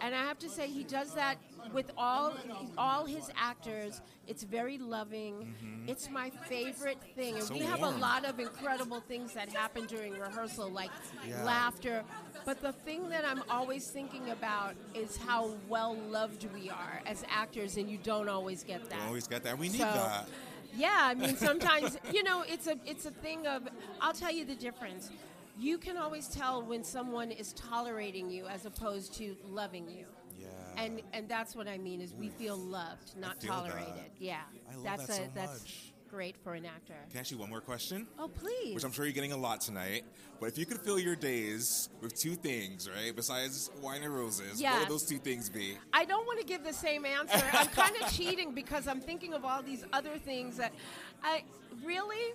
and 0.00 0.14
I 0.14 0.22
have 0.22 0.38
to 0.38 0.48
say 0.48 0.68
he 0.68 0.82
does 0.84 1.12
that 1.14 1.36
with 1.72 1.90
all 1.96 2.34
all 2.78 3.04
his 3.04 3.30
actors 3.36 4.00
it's 4.26 4.42
very 4.44 4.78
loving 4.78 5.34
mm-hmm. 5.34 5.88
it's 5.88 6.08
my 6.10 6.30
favorite 6.48 6.98
thing 7.14 7.34
and 7.34 7.44
So 7.44 7.54
we 7.54 7.60
have 7.60 7.80
warm. 7.80 7.96
a 7.96 7.98
lot 7.98 8.24
of 8.24 8.38
incredible 8.40 9.00
things 9.00 9.32
that 9.34 9.48
happen 9.52 9.86
during 9.86 10.12
rehearsal 10.18 10.68
like 10.70 10.90
Yeah. 11.26 11.42
laughter 11.44 12.02
but 12.44 12.60
the 12.60 12.72
thing 12.72 13.08
that 13.08 13.24
I'm 13.24 13.42
always 13.50 13.88
thinking 13.88 14.30
about 14.30 14.74
is 14.94 15.16
how 15.16 15.50
well 15.68 15.94
loved 16.10 16.46
we 16.54 16.70
are 16.70 17.00
as 17.06 17.24
actors 17.28 17.76
and 17.76 17.90
you 17.90 17.98
don't 17.98 18.28
always 18.28 18.62
get 18.64 18.82
that 18.90 18.98
Don't 18.98 19.08
always 19.08 19.26
get 19.26 19.42
that. 19.44 19.58
We 19.58 19.68
need 19.68 19.78
So, 19.78 19.84
that. 19.84 20.28
yeah, 20.76 20.98
I 21.10 21.14
mean 21.14 21.36
sometimes 21.36 21.98
you 22.12 22.22
know 22.22 22.44
it's 22.46 22.66
a 22.68 22.76
it's 22.86 23.04
a 23.06 23.10
thing 23.10 23.46
of 23.46 23.62
I'll 24.00 24.12
tell 24.12 24.30
you 24.32 24.44
the 24.44 24.54
difference. 24.54 25.10
You 25.58 25.78
can 25.78 25.96
always 25.96 26.28
tell 26.28 26.62
when 26.62 26.84
someone 26.84 27.30
is 27.32 27.54
tolerating 27.54 28.30
you 28.30 28.46
as 28.46 28.66
opposed 28.66 29.14
to 29.14 29.34
loving 29.48 29.88
you. 29.88 30.04
Yeah. 30.76 30.82
and 30.82 31.02
and 31.12 31.28
that's 31.28 31.56
what 31.56 31.66
I 31.68 31.78
mean 31.78 32.00
is 32.00 32.14
we 32.14 32.28
feel 32.28 32.56
loved, 32.56 33.16
not 33.18 33.40
feel 33.42 33.52
that. 33.54 33.70
tolerated. 33.70 34.10
Yeah, 34.18 34.40
I 34.70 34.74
love 34.74 34.84
that's 34.84 35.06
that 35.06 35.16
so 35.16 35.22
that's 35.34 35.62
much. 35.62 35.92
great 36.10 36.36
for 36.42 36.54
an 36.54 36.64
actor. 36.66 36.94
Can 37.10 37.18
I 37.18 37.20
ask 37.20 37.30
you 37.30 37.38
one 37.38 37.50
more 37.50 37.60
question? 37.60 38.06
Oh 38.18 38.28
please. 38.28 38.74
Which 38.74 38.84
I'm 38.84 38.92
sure 38.92 39.04
you're 39.04 39.14
getting 39.14 39.32
a 39.32 39.36
lot 39.36 39.60
tonight. 39.60 40.04
But 40.38 40.46
if 40.50 40.58
you 40.58 40.66
could 40.66 40.78
fill 40.80 40.98
your 40.98 41.16
days 41.16 41.88
with 42.02 42.14
two 42.14 42.34
things, 42.34 42.90
right, 42.94 43.16
besides 43.16 43.70
wine 43.80 44.02
and 44.02 44.14
roses, 44.14 44.60
what 44.62 44.80
would 44.80 44.88
those 44.88 45.04
two 45.06 45.16
things 45.18 45.48
be? 45.48 45.78
I 45.94 46.04
don't 46.04 46.26
want 46.26 46.38
to 46.40 46.44
give 46.44 46.62
the 46.62 46.74
same 46.74 47.06
answer. 47.06 47.42
I'm 47.54 47.68
kind 47.68 47.96
of 48.02 48.12
cheating 48.12 48.52
because 48.54 48.86
I'm 48.86 49.00
thinking 49.00 49.32
of 49.32 49.44
all 49.46 49.62
these 49.62 49.84
other 49.94 50.18
things 50.18 50.58
that 50.58 50.72
I 51.22 51.42
really. 51.84 52.34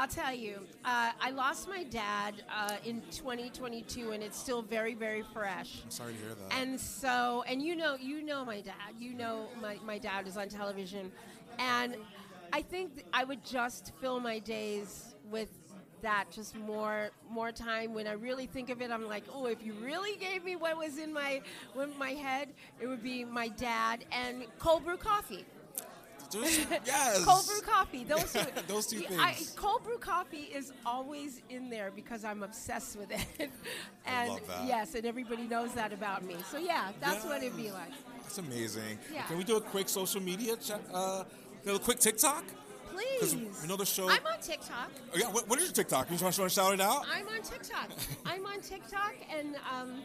I'll 0.00 0.08
tell 0.08 0.32
you, 0.34 0.60
uh, 0.82 1.10
I 1.20 1.30
lost 1.30 1.68
my 1.68 1.84
dad 1.84 2.42
uh, 2.50 2.76
in 2.86 3.02
2022, 3.10 4.12
and 4.12 4.22
it's 4.22 4.38
still 4.38 4.62
very, 4.62 4.94
very 4.94 5.22
fresh. 5.22 5.82
I'm 5.84 5.90
sorry 5.90 6.14
to 6.14 6.18
hear 6.18 6.28
that. 6.30 6.58
And 6.58 6.80
so, 6.80 7.44
and 7.46 7.60
you 7.60 7.76
know, 7.76 7.96
you 8.00 8.22
know 8.22 8.42
my 8.42 8.62
dad. 8.62 8.94
You 8.98 9.12
know 9.12 9.48
my, 9.60 9.76
my 9.84 9.98
dad 9.98 10.26
is 10.26 10.38
on 10.38 10.48
television, 10.48 11.12
and 11.58 11.96
I 12.50 12.62
think 12.62 13.04
I 13.12 13.24
would 13.24 13.44
just 13.44 13.92
fill 14.00 14.20
my 14.20 14.38
days 14.38 15.14
with 15.30 15.50
that, 16.00 16.30
just 16.30 16.56
more 16.56 17.10
more 17.28 17.52
time. 17.52 17.92
When 17.92 18.06
I 18.06 18.12
really 18.12 18.46
think 18.46 18.70
of 18.70 18.80
it, 18.80 18.90
I'm 18.90 19.06
like, 19.06 19.24
oh, 19.30 19.44
if 19.48 19.62
you 19.62 19.74
really 19.74 20.16
gave 20.16 20.44
me 20.44 20.56
what 20.56 20.78
was 20.78 20.96
in 20.96 21.12
my 21.12 21.42
in 21.78 21.98
my 21.98 22.12
head, 22.12 22.48
it 22.80 22.86
would 22.86 23.02
be 23.02 23.22
my 23.26 23.48
dad 23.48 24.06
and 24.12 24.44
cold 24.58 24.82
brew 24.86 24.96
coffee. 24.96 25.44
Yes. 26.86 27.24
cold 27.24 27.46
brew 27.46 27.60
coffee. 27.60 28.04
Those 28.04 28.32
two. 28.32 28.40
Those 28.66 28.86
two 28.86 29.04
I, 29.18 29.32
things. 29.32 29.52
cold 29.56 29.84
brew 29.84 29.98
coffee 29.98 30.48
is 30.54 30.72
always 30.86 31.42
in 31.50 31.70
there 31.70 31.90
because 31.94 32.24
I'm 32.24 32.42
obsessed 32.42 32.96
with 32.96 33.10
it. 33.10 33.26
I 34.06 34.10
and 34.22 34.28
love 34.30 34.46
that. 34.46 34.66
yes, 34.66 34.94
and 34.94 35.04
everybody 35.04 35.44
knows 35.44 35.72
that 35.74 35.92
about 35.92 36.24
me. 36.24 36.36
So 36.50 36.58
yeah, 36.58 36.92
that's 37.00 37.24
what 37.24 37.42
it'd 37.42 37.56
be 37.56 37.70
like. 37.70 37.90
That's 38.22 38.38
amazing. 38.38 38.98
Yeah. 39.12 39.22
Can 39.22 39.38
we 39.38 39.44
do 39.44 39.56
a 39.56 39.60
quick 39.60 39.88
social 39.88 40.20
media 40.20 40.56
check? 40.56 40.80
Uh, 40.92 41.24
a 41.66 41.78
quick 41.78 41.98
TikTok? 41.98 42.44
Please. 42.92 43.34
we 43.34 43.68
know 43.68 43.76
the 43.76 43.86
show. 43.86 44.08
I'm 44.08 44.26
on 44.26 44.40
TikTok. 44.40 44.90
Oh, 45.14 45.18
yeah, 45.18 45.26
what, 45.28 45.48
what 45.48 45.58
is 45.58 45.66
your 45.66 45.72
TikTok? 45.72 46.10
You 46.10 46.16
just 46.16 46.38
want 46.38 46.50
to 46.50 46.54
shout 46.54 46.74
it 46.74 46.80
out? 46.80 47.06
I'm 47.12 47.26
on 47.28 47.42
TikTok. 47.42 47.90
I'm 48.26 48.44
on 48.46 48.60
TikTok, 48.60 49.14
and 49.34 49.56
um, 49.72 50.02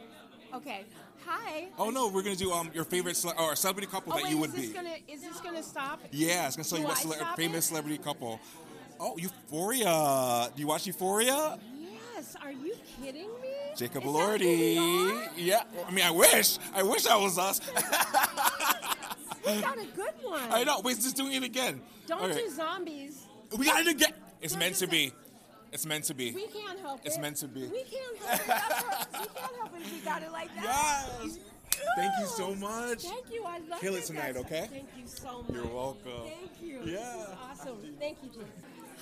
okay. 0.54 0.86
Hi. 1.26 1.68
Oh 1.80 1.90
no, 1.90 2.08
we're 2.10 2.22
gonna 2.22 2.36
do 2.36 2.52
um 2.52 2.70
your 2.74 2.84
favorite 2.86 3.16
cele- 3.18 3.34
or 3.40 3.56
celebrity 3.56 3.88
couple 3.88 4.14
Oh, 4.14 4.18
that 4.18 4.26
wait, 4.26 4.30
you 4.32 4.38
is 4.38 4.42
would 4.42 4.52
this 4.52 4.68
be. 4.68 4.74
gonna 4.74 4.96
is 5.08 5.22
this 5.22 5.40
gonna 5.42 5.64
stop? 5.64 6.00
Yeah, 6.12 6.46
it's 6.48 6.56
gonna 6.56 6.68
tell 6.70 6.78
you 6.80 6.86
what 6.86 6.98
I 6.98 7.02
cele- 7.02 7.14
stop 7.14 7.36
famous 7.36 7.66
it? 7.66 7.68
celebrity 7.70 7.98
couple. 7.98 8.40
Oh, 9.00 9.18
Euphoria. 9.18 10.50
Do 10.56 10.62
you 10.62 10.68
watch 10.68 10.86
Euphoria? 10.88 11.58
Yes. 12.16 12.36
Are 12.42 12.52
you 12.52 12.76
kidding 13.02 13.28
me? 13.42 13.50
Jacob 13.76 14.04
Is 14.06 14.14
that 14.14 14.40
who 14.42 14.48
we 14.48 14.76
Elordi. 14.78 15.18
are? 15.28 15.30
Yeah. 15.36 15.64
I 15.88 15.92
mean, 15.92 16.06
I 16.06 16.12
wish. 16.12 16.58
I 16.74 16.84
wish 16.84 17.04
that 17.04 17.20
was 17.20 17.38
us. 17.38 17.60
We 19.46 19.62
got 19.62 19.78
a 19.78 19.86
good 19.96 20.14
one. 20.24 20.42
I 20.52 20.64
know. 20.64 20.80
Wait, 20.82 20.96
just 20.98 21.16
doing 21.18 21.34
it 21.34 21.44
again. 21.44 21.82
Don't 22.08 22.22
Okay. 22.24 22.46
do 22.46 22.50
zombies. 22.56 23.24
We 23.58 23.66
got 23.66 23.82
it 23.82 23.88
again. 23.90 24.14
It's 24.42 24.56
meant 24.56 24.76
to 24.78 24.88
be. 24.88 25.12
It's 25.76 25.86
meant 25.86 26.06
to 26.06 26.14
be. 26.14 26.32
We 26.32 26.48
can't 26.48 26.80
help 26.80 27.02
it. 27.04 27.08
It's 27.08 27.18
meant 27.18 27.36
to 27.38 27.50
be. 27.50 27.64
We 27.68 27.84
can't 27.84 28.18
help 28.24 28.40
it. 28.40 28.48
That's 28.48 29.12
we 29.12 29.26
can't 29.28 29.56
help 29.58 29.76
it 29.76 29.82
if 29.82 29.92
we 29.92 30.00
got 30.00 30.24
it 30.24 30.32
like 30.32 30.56
that. 30.56 31.10
Yes. 31.22 31.38
Thank 31.98 32.14
you 32.18 32.26
so 32.28 32.56
much. 32.56 33.00
Thank 33.04 33.26
you. 33.30 33.44
I 33.46 33.60
love 33.70 33.82
Kill 33.82 33.96
it 33.96 34.06
tonight, 34.06 34.36
That's- 34.36 34.46
okay? 34.46 34.68
Thank 34.72 34.88
you 34.98 35.06
so 35.06 35.42
much. 35.44 35.52
You're 35.54 35.68
welcome. 35.68 36.12
Thank 36.28 36.62
you. 36.62 36.80
Yeah. 36.86 36.94
This 36.94 37.28
is 37.28 37.34
awesome. 37.44 37.78
Thank 38.00 38.20
you, 38.24 38.30
Jason. 38.30 38.46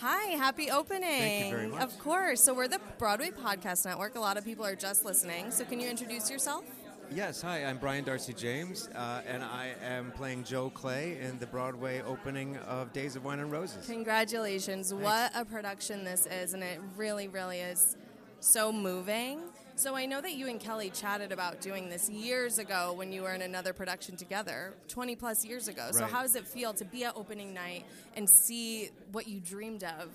Hi, 0.02 0.32
happy 0.32 0.72
opening. 0.72 1.04
Thank 1.04 1.46
you 1.46 1.52
very 1.52 1.68
much. 1.68 1.84
Of 1.84 2.00
course. 2.00 2.42
So, 2.42 2.56
we're 2.56 2.68
the 2.68 2.82
Broadway 2.98 3.30
Podcast 3.30 3.86
Network. 3.86 4.16
A 4.16 4.20
lot 4.20 4.38
of 4.38 4.44
people 4.44 4.66
are 4.66 4.76
just 4.76 5.06
listening. 5.06 5.52
So, 5.52 5.66
can 5.66 5.80
you 5.80 5.88
introduce 5.88 6.32
yourself? 6.32 6.66
Yes, 7.12 7.42
hi, 7.42 7.64
I'm 7.64 7.78
Brian 7.78 8.04
d'Arcy 8.04 8.34
James, 8.34 8.90
uh, 8.96 9.22
and 9.28 9.44
I 9.44 9.74
am 9.84 10.12
playing 10.12 10.46
Joe 10.46 10.72
Clay 10.72 11.20
in 11.22 11.38
the 11.38 11.46
Broadway 11.46 12.02
opening 12.02 12.58
of 12.58 12.92
Days 12.92 13.16
of 13.16 13.24
Wine 13.24 13.40
and 13.40 13.52
Roses. 13.52 13.86
Congratulations. 13.86 14.92
What 14.94 15.32
a 15.36 15.46
production 15.46 16.04
this 16.04 16.26
is, 16.26 16.54
and 16.56 16.64
it 16.64 16.80
really, 16.96 17.28
really 17.28 17.60
is 17.60 17.96
so 18.40 18.72
moving. 18.72 19.42
So, 19.76 19.96
I 19.96 20.06
know 20.06 20.22
that 20.22 20.34
you 20.34 20.48
and 20.48 20.60
Kelli 20.60 20.92
chatted 20.94 21.32
about 21.32 21.62
doing 21.62 21.90
this 21.90 22.10
years 22.10 22.58
ago 22.58 22.94
when 22.94 23.12
you 23.12 23.24
were 23.24 23.34
in 23.34 23.42
another 23.44 23.74
production 23.74 24.16
together, 24.16 24.74
20 24.88 25.16
plus 25.16 25.46
years 25.46 25.68
ago. 25.68 25.90
So, 25.92 26.02
Right. 26.02 26.12
how 26.12 26.22
does 26.24 26.36
it 26.36 26.48
feel 26.48 26.74
to 26.74 26.86
be 26.86 27.04
at 27.06 27.16
opening 27.16 27.54
night 27.54 27.86
and 28.16 28.28
see 28.30 28.90
what 29.12 29.28
you 29.28 29.40
dreamed 29.40 29.84
of 29.84 30.10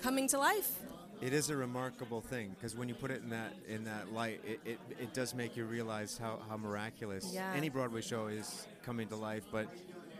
coming 0.00 0.28
to 0.28 0.38
life? 0.38 0.70
It 1.20 1.32
is 1.32 1.50
a 1.50 1.56
remarkable 1.56 2.20
thing 2.20 2.50
because 2.54 2.76
when 2.76 2.88
you 2.88 2.94
put 2.94 3.10
it 3.10 3.22
in 3.22 3.30
that 3.30 3.52
in 3.68 3.84
that 3.84 4.12
light, 4.12 4.40
it, 4.46 4.60
it, 4.64 4.78
it 5.00 5.12
does 5.14 5.34
make 5.34 5.56
you 5.56 5.64
realize 5.64 6.16
how, 6.16 6.38
how 6.48 6.56
miraculous 6.56 7.30
Yeah. 7.32 7.52
any 7.56 7.68
Broadway 7.68 8.02
show 8.02 8.28
is 8.28 8.68
coming 8.84 9.08
to 9.08 9.16
life. 9.16 9.42
But 9.50 9.66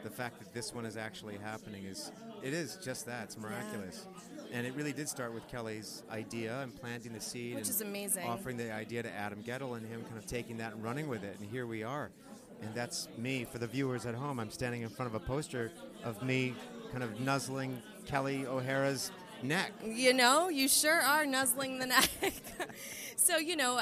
the 0.03 0.11
fact 0.11 0.41
that 0.41 0.53
this 0.53 0.75
one 0.75 0.85
is 0.85 0.97
actually 0.97 1.37
happening 1.37 1.85
is 1.85 2.11
it 2.43 2.53
is 2.53 2.77
just 2.83 3.07
that 3.07 3.25
it's 3.25 3.39
miraculous. 3.39 4.07
And 4.53 4.67
it 4.67 4.75
really 4.75 4.93
did 4.93 5.09
start 5.09 5.35
with 5.35 5.47
Kelli's 5.49 6.03
idea 6.11 6.61
and 6.63 6.75
planting 6.75 7.13
the 7.13 7.21
seed, 7.21 7.55
Which 7.57 7.65
and 7.65 7.71
is 7.71 7.81
amazing. 7.81 8.27
Offering 8.27 8.57
the 8.57 8.73
idea 8.73 9.03
to 9.03 9.11
Adam 9.13 9.43
Guettel 9.43 9.77
and 9.77 9.87
him 9.87 10.03
kind 10.05 10.17
of 10.17 10.27
taking 10.27 10.57
that 10.57 10.73
and 10.73 10.83
running 10.83 11.07
with 11.07 11.23
it, 11.23 11.37
and 11.39 11.49
here 11.51 11.67
we 11.67 11.83
are. 11.85 12.11
And 12.63 12.75
that's 12.75 13.09
me 13.19 13.45
for 13.45 13.59
the 13.59 13.67
viewers 13.69 14.05
at 14.07 14.15
home. 14.15 14.41
I'm 14.41 14.51
standing 14.51 14.83
in 14.83 14.89
front 14.89 15.15
of 15.15 15.23
a 15.23 15.25
poster 15.25 15.71
of 16.03 16.23
me, 16.23 16.55
kind 16.91 17.05
of 17.05 17.21
nuzzling 17.21 17.81
Kelli 18.07 18.47
O'Hara's 18.47 19.13
neck. 19.42 19.72
You 19.85 20.14
know, 20.14 20.48
you 20.48 20.68
sure 20.68 21.01
are 21.01 21.27
nuzzling 21.27 21.79
the 21.79 21.87
neck. 21.87 22.09
so, 23.16 23.37
you 23.38 23.57
know, 23.57 23.81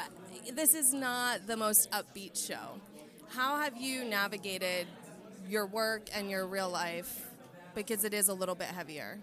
this 0.53 0.75
is 0.75 0.93
not 0.93 1.47
the 1.47 1.57
most 1.57 1.91
upbeat 1.91 2.37
show. 2.47 2.81
How 3.29 3.61
have 3.61 3.77
you 3.77 4.05
navigated 4.05 4.87
your 5.49 5.67
work 5.67 6.09
and 6.15 6.31
your 6.31 6.47
real 6.47 6.71
life? 6.71 7.27
Because 7.75 8.05
it 8.05 8.15
is 8.15 8.29
a 8.29 8.35
little 8.35 8.55
bit 8.55 8.69
heavier. 8.69 9.19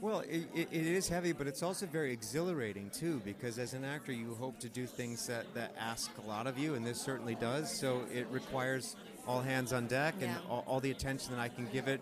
Well, 0.00 0.20
it, 0.20 0.46
it, 0.54 0.68
it 0.70 0.86
is 0.86 1.08
heavy, 1.08 1.32
but 1.32 1.46
it's 1.46 1.62
also 1.62 1.86
very 1.86 2.12
exhilarating 2.12 2.90
too. 2.90 3.22
Because 3.24 3.58
as 3.58 3.72
an 3.72 3.84
actor, 3.84 4.12
you 4.12 4.34
hope 4.34 4.58
to 4.60 4.68
do 4.68 4.86
things 4.86 5.26
that, 5.28 5.52
that 5.54 5.74
ask 5.78 6.10
a 6.22 6.28
lot 6.28 6.46
of 6.46 6.58
you, 6.58 6.74
and 6.74 6.86
this 6.86 7.00
certainly 7.00 7.34
does. 7.34 7.70
So 7.70 8.02
it 8.12 8.26
requires 8.30 8.96
all 9.26 9.40
hands 9.40 9.72
on 9.72 9.86
deck 9.86 10.14
and 10.20 10.30
all, 10.50 10.64
all 10.66 10.80
the 10.80 10.90
attention 10.90 11.32
that 11.32 11.40
I 11.40 11.48
can 11.48 11.66
give 11.72 11.88
it 11.88 12.00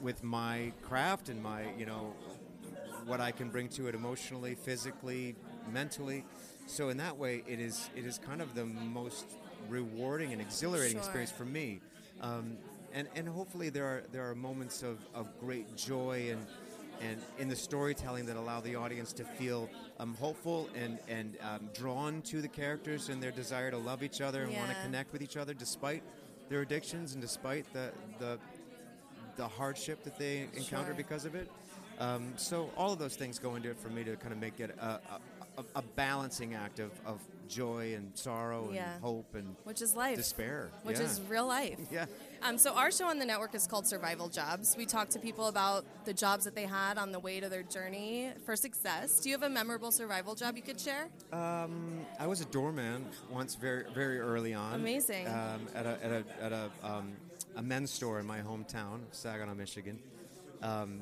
with 0.00 0.24
my 0.24 0.72
craft 0.82 1.28
and 1.28 1.40
my, 1.40 1.64
you 1.78 1.86
know, 1.86 2.12
what 3.06 3.20
I 3.20 3.32
can 3.32 3.48
bring 3.50 3.68
to 3.70 3.88
it 3.88 3.94
emotionally, 3.94 4.54
physically, 4.54 5.34
mentally. 5.72 6.24
So 6.66 6.88
in 6.88 6.96
that 6.98 7.16
way, 7.18 7.42
it 7.46 7.60
is 7.60 7.90
it 7.96 8.04
is 8.06 8.18
kind 8.18 8.40
of 8.40 8.54
the 8.54 8.64
most 8.64 9.26
rewarding 9.68 10.32
and 10.32 10.40
exhilarating 10.40 10.92
Sure. 10.96 11.00
experience 11.00 11.30
for 11.30 11.44
me. 11.44 11.80
Um, 12.20 12.56
and 12.94 13.08
and 13.16 13.28
hopefully 13.28 13.70
there 13.70 13.84
are 13.86 14.02
there 14.12 14.28
are 14.28 14.34
moments 14.34 14.82
of, 14.82 14.98
of 15.14 15.28
great 15.40 15.76
joy 15.76 16.28
and 16.30 16.46
and 17.00 17.20
in 17.38 17.48
the 17.48 17.56
storytelling 17.56 18.26
that 18.26 18.36
allow 18.36 18.60
the 18.60 18.76
audience 18.76 19.12
to 19.14 19.24
feel 19.24 19.68
um, 19.98 20.14
hopeful 20.20 20.68
and 20.76 20.98
and 21.08 21.36
um, 21.42 21.68
drawn 21.74 22.22
to 22.22 22.40
the 22.40 22.48
characters 22.48 23.08
and 23.08 23.20
their 23.22 23.32
desire 23.32 23.70
to 23.70 23.78
love 23.78 24.02
each 24.02 24.20
other 24.20 24.42
and 24.42 24.54
want 24.54 24.68
to 24.70 24.76
connect 24.84 25.12
with 25.12 25.22
each 25.22 25.36
other 25.36 25.52
despite 25.54 26.02
their 26.48 26.60
addictions 26.60 27.14
and 27.14 27.22
despite 27.22 27.70
the 27.72 27.90
the 28.18 28.38
the 29.36 29.48
hardship 29.48 30.04
that 30.04 30.18
they 30.18 30.46
encounter 30.54 30.88
Sure. 30.88 30.94
because 30.94 31.24
of 31.24 31.34
it. 31.34 31.50
Um, 32.02 32.32
so 32.36 32.68
all 32.76 32.92
of 32.92 32.98
those 32.98 33.14
things 33.14 33.38
go 33.38 33.54
into 33.54 33.70
it 33.70 33.78
for 33.78 33.88
me 33.88 34.02
to 34.02 34.16
kind 34.16 34.32
of 34.32 34.40
make 34.40 34.58
it 34.58 34.74
a, 34.80 34.98
a, 35.58 35.64
a, 35.76 35.82
balancing 35.94 36.54
act 36.54 36.80
of, 36.80 36.90
of 37.06 37.20
joy 37.48 37.94
and 37.94 38.10
sorrow 38.14 38.70
Yeah. 38.72 38.94
and 38.94 39.02
hope 39.04 39.34
and 39.36 39.54
Which 39.62 39.80
is 39.82 39.94
life. 39.94 40.16
despair, 40.16 40.70
Which 40.82 40.98
Yeah. 40.98 41.04
is 41.04 41.20
real 41.28 41.46
life. 41.46 41.78
Yeah. 41.92 42.06
Um, 42.42 42.58
so 42.58 42.74
our 42.74 42.90
show 42.90 43.06
on 43.06 43.20
the 43.20 43.24
network 43.24 43.54
is 43.54 43.68
called 43.68 43.86
Survival 43.86 44.28
Jobs. 44.28 44.74
We 44.76 44.84
talk 44.84 45.10
to 45.10 45.20
people 45.20 45.46
about 45.46 45.84
the 46.04 46.12
jobs 46.12 46.44
that 46.44 46.56
they 46.56 46.64
had 46.66 46.98
on 46.98 47.12
the 47.12 47.20
way 47.20 47.38
to 47.38 47.48
their 47.48 47.62
journey 47.62 48.32
for 48.44 48.56
success. 48.56 49.20
Do 49.20 49.28
you 49.28 49.36
have 49.36 49.44
a 49.44 49.48
memorable 49.50 49.92
survival 49.92 50.34
job 50.34 50.56
you 50.56 50.62
could 50.62 50.80
share? 50.80 51.06
Um, 51.32 52.00
I 52.18 52.26
was 52.26 52.40
a 52.40 52.46
doorman 52.46 53.04
once, 53.30 53.54
very 53.54 53.84
very 53.94 54.18
early 54.18 54.54
on. 54.54 54.74
Amazing. 54.74 55.28
Um, 55.28 55.68
at 55.72 55.86
a 55.86 55.98
at 56.02 56.10
a 56.10 56.24
at 56.42 56.52
a, 56.52 56.70
um, 56.82 57.12
a 57.54 57.62
men's 57.62 57.92
store 57.92 58.18
in 58.18 58.26
my 58.26 58.40
hometown, 58.40 59.02
Saginaw, 59.12 59.54
Michigan. 59.54 60.00
Um, 60.62 61.00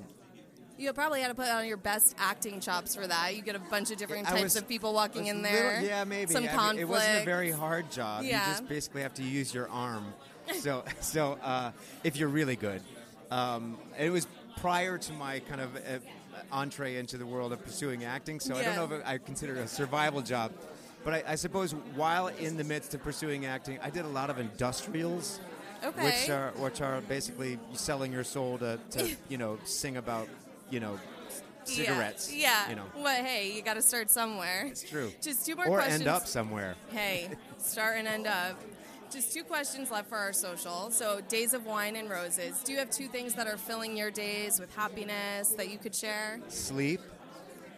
You 0.80 0.90
probably 0.94 1.20
had 1.20 1.28
to 1.28 1.34
put 1.34 1.48
on 1.48 1.66
your 1.66 1.76
best 1.76 2.16
acting 2.18 2.58
chops 2.58 2.94
for 2.94 3.06
that. 3.06 3.36
You 3.36 3.42
get 3.42 3.54
a 3.54 3.58
bunch 3.58 3.90
of 3.90 3.98
different 3.98 4.26
I 4.28 4.30
types 4.30 4.42
was- 4.42 4.56
of 4.56 4.66
people 4.66 4.94
walking 4.94 5.26
in 5.26 5.42
little- 5.42 5.58
there. 5.58 5.82
yeah, 5.82 6.04
maybe. 6.04 6.32
Some 6.32 6.44
I 6.44 6.46
mean, 6.46 6.56
conflict. 6.56 6.80
it 6.80 6.88
wasn't 6.88 7.18
a 7.22 7.24
very 7.26 7.50
hard 7.50 7.90
job. 7.90 8.24
Yeah. 8.24 8.46
You 8.46 8.52
just 8.52 8.66
basically 8.68 9.02
have 9.02 9.12
to 9.14 9.22
use 9.22 9.52
your 9.52 9.68
arm. 9.68 10.06
So, 10.60 10.84
so 11.00 11.38
uh, 11.42 11.72
if 12.02 12.16
you're 12.16 12.30
really 12.30 12.56
good, 12.56 12.80
um, 13.30 13.76
it 13.98 14.08
was 14.08 14.26
prior 14.56 14.96
to 14.96 15.12
my 15.12 15.40
kind 15.40 15.60
of 15.60 15.76
uh, 15.76 15.80
entree 16.50 16.96
into 16.96 17.18
the 17.18 17.26
world 17.26 17.52
of 17.52 17.62
pursuing 17.62 18.04
acting. 18.04 18.40
So 18.40 18.56
I 18.56 18.64
don't 18.64 18.76
know 18.76 18.96
if 18.96 19.06
I 19.06 19.18
consider 19.18 19.56
it 19.56 19.60
a 19.60 19.68
survival 19.68 20.22
job. 20.22 20.52
But 21.04 21.14
I, 21.14 21.32
I 21.32 21.34
suppose 21.34 21.72
while 21.94 22.28
in 22.28 22.56
the 22.56 22.64
midst 22.64 22.94
of 22.94 23.02
pursuing 23.02 23.44
acting, 23.44 23.78
I 23.82 23.90
did 23.90 24.06
a 24.06 24.08
lot 24.08 24.30
of 24.30 24.38
industrials. 24.38 25.40
Okay. 25.82 26.04
Which 26.04 26.28
are 26.28 26.52
which 26.56 26.80
are 26.82 27.00
basically 27.02 27.58
selling 27.72 28.12
your 28.12 28.24
soul 28.24 28.58
to, 28.58 28.78
to 28.90 29.16
you 29.30 29.38
know 29.38 29.58
sing 29.64 29.96
about 29.96 30.28
you 30.70 30.80
know 30.80 30.98
cigarettes. 31.64 32.32
Yeah. 32.34 32.64
yeah. 32.64 32.70
You 32.70 32.76
know. 32.76 32.84
But 33.02 33.16
hey, 33.24 33.52
you 33.54 33.62
got 33.62 33.74
to 33.74 33.82
start 33.82 34.10
somewhere. 34.10 34.66
It's 34.66 34.82
true. 34.82 35.12
Just 35.20 35.46
two 35.46 35.56
more 35.56 35.66
or 35.66 35.74
questions. 35.76 36.00
end 36.00 36.08
up 36.08 36.26
somewhere. 36.26 36.74
Hey, 36.90 37.28
start 37.58 37.96
and 37.98 38.08
end 38.08 38.26
up. 38.26 38.60
just 39.12 39.32
two 39.32 39.44
questions 39.44 39.90
left 39.90 40.08
for 40.08 40.16
our 40.16 40.32
social. 40.32 40.90
So, 40.90 41.20
Days 41.28 41.54
of 41.54 41.66
Wine 41.66 41.96
and 41.96 42.08
Roses. 42.10 42.60
Do 42.64 42.72
you 42.72 42.78
have 42.78 42.90
two 42.90 43.08
things 43.08 43.34
that 43.34 43.46
are 43.46 43.56
filling 43.56 43.96
your 43.96 44.10
days 44.10 44.58
with 44.58 44.74
happiness 44.74 45.50
that 45.50 45.70
you 45.70 45.78
could 45.78 45.94
share? 45.94 46.40
Sleep 46.48 47.00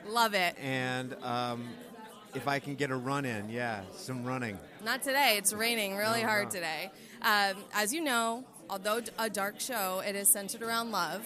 Love 0.07 0.35
it. 0.35 0.57
and 0.61 1.14
um, 1.22 1.68
if 2.35 2.48
I 2.48 2.59
can 2.59 2.74
get 2.74 2.90
a 2.90 2.96
run 2.96 3.24
in, 3.24 3.48
yeah, 3.50 3.83
some 3.94 4.24
running. 4.24 4.59
Not 4.85 5.02
today. 5.02 5.37
It's 5.38 5.52
raining 5.52 5.96
really 5.96 6.22
No, 6.22 6.28
hard 6.28 6.44
no. 6.46 6.50
today. 6.50 6.90
Um, 7.20 7.57
as 7.74 7.92
you 7.94 8.00
know, 8.02 8.44
although 8.70 9.00
a 9.18 9.28
dark 9.31 9.61
show, 9.61 10.02
it 10.05 10.16
is 10.16 10.28
centered 10.28 10.62
around 10.62 10.90
love. 10.92 11.24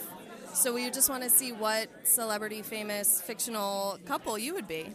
So 0.56 0.72
we 0.72 0.88
just 0.90 1.10
want 1.10 1.22
to 1.22 1.28
see 1.28 1.52
what 1.52 1.88
celebrity, 2.04 2.62
famous, 2.62 3.20
fictional 3.20 3.98
couple 4.06 4.38
you 4.38 4.54
would 4.54 4.66
be. 4.66 4.86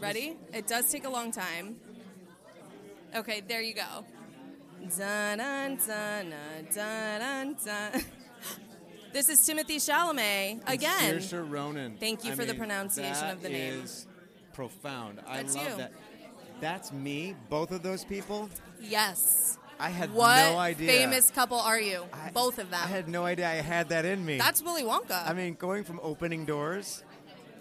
Ready? 0.00 0.38
It 0.54 0.66
does 0.66 0.90
take 0.90 1.04
a 1.04 1.10
long 1.10 1.30
time. 1.30 1.76
Okay, 3.14 3.42
there 3.46 3.60
you 3.60 3.74
go. 3.74 4.06
Dun, 4.96 5.38
dun, 5.38 5.76
dun, 5.86 6.34
dun, 6.74 7.20
dun, 7.20 7.56
dun. 7.64 8.04
This 9.12 9.28
is 9.28 9.40
Timothée 9.40 9.76
Chalamet 9.76 10.62
again. 10.66 11.18
Saoirse 11.18 11.50
Ronan. 11.50 11.98
Thank 11.98 12.24
you 12.24 12.34
for 12.34 12.46
the 12.46 12.54
pronunciation 12.54 13.28
of 13.28 13.42
the 13.42 13.50
name. 13.50 13.76
That 13.76 13.84
is 13.84 14.06
profound. 14.54 15.20
I 15.26 15.42
love 15.42 15.76
that. 15.76 15.92
That's 16.62 16.92
me. 16.92 17.36
Both 17.50 17.72
of 17.72 17.82
those 17.82 18.04
people. 18.04 18.48
Yes. 18.80 19.58
I 19.78 19.90
had 19.90 20.12
what 20.12 20.36
no 20.52 20.58
idea. 20.58 20.88
famous 20.90 21.30
couple 21.30 21.58
are 21.58 21.80
you? 21.80 22.04
Both 22.32 22.58
of 22.58 22.70
them. 22.70 22.80
I 22.82 22.86
had 22.86 23.08
no 23.08 23.24
idea 23.24 23.48
I 23.48 23.56
had 23.56 23.90
that 23.90 24.04
in 24.04 24.24
me. 24.24 24.38
That's 24.38 24.62
Willy 24.62 24.82
Wonka. 24.82 25.28
I 25.28 25.32
mean, 25.32 25.54
going 25.54 25.84
from 25.84 26.00
opening 26.02 26.44
doors 26.44 27.02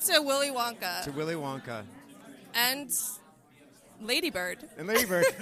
to 0.06 0.22
Willy 0.22 0.50
Wonka 0.50 1.04
to 1.04 1.12
Willy 1.12 1.36
Wonka 1.36 1.84
and 2.54 2.90
Lady 4.02 4.30
Bird. 4.30 4.60
and 4.78 4.88
Lady 4.88 5.06
Bird. 5.06 5.26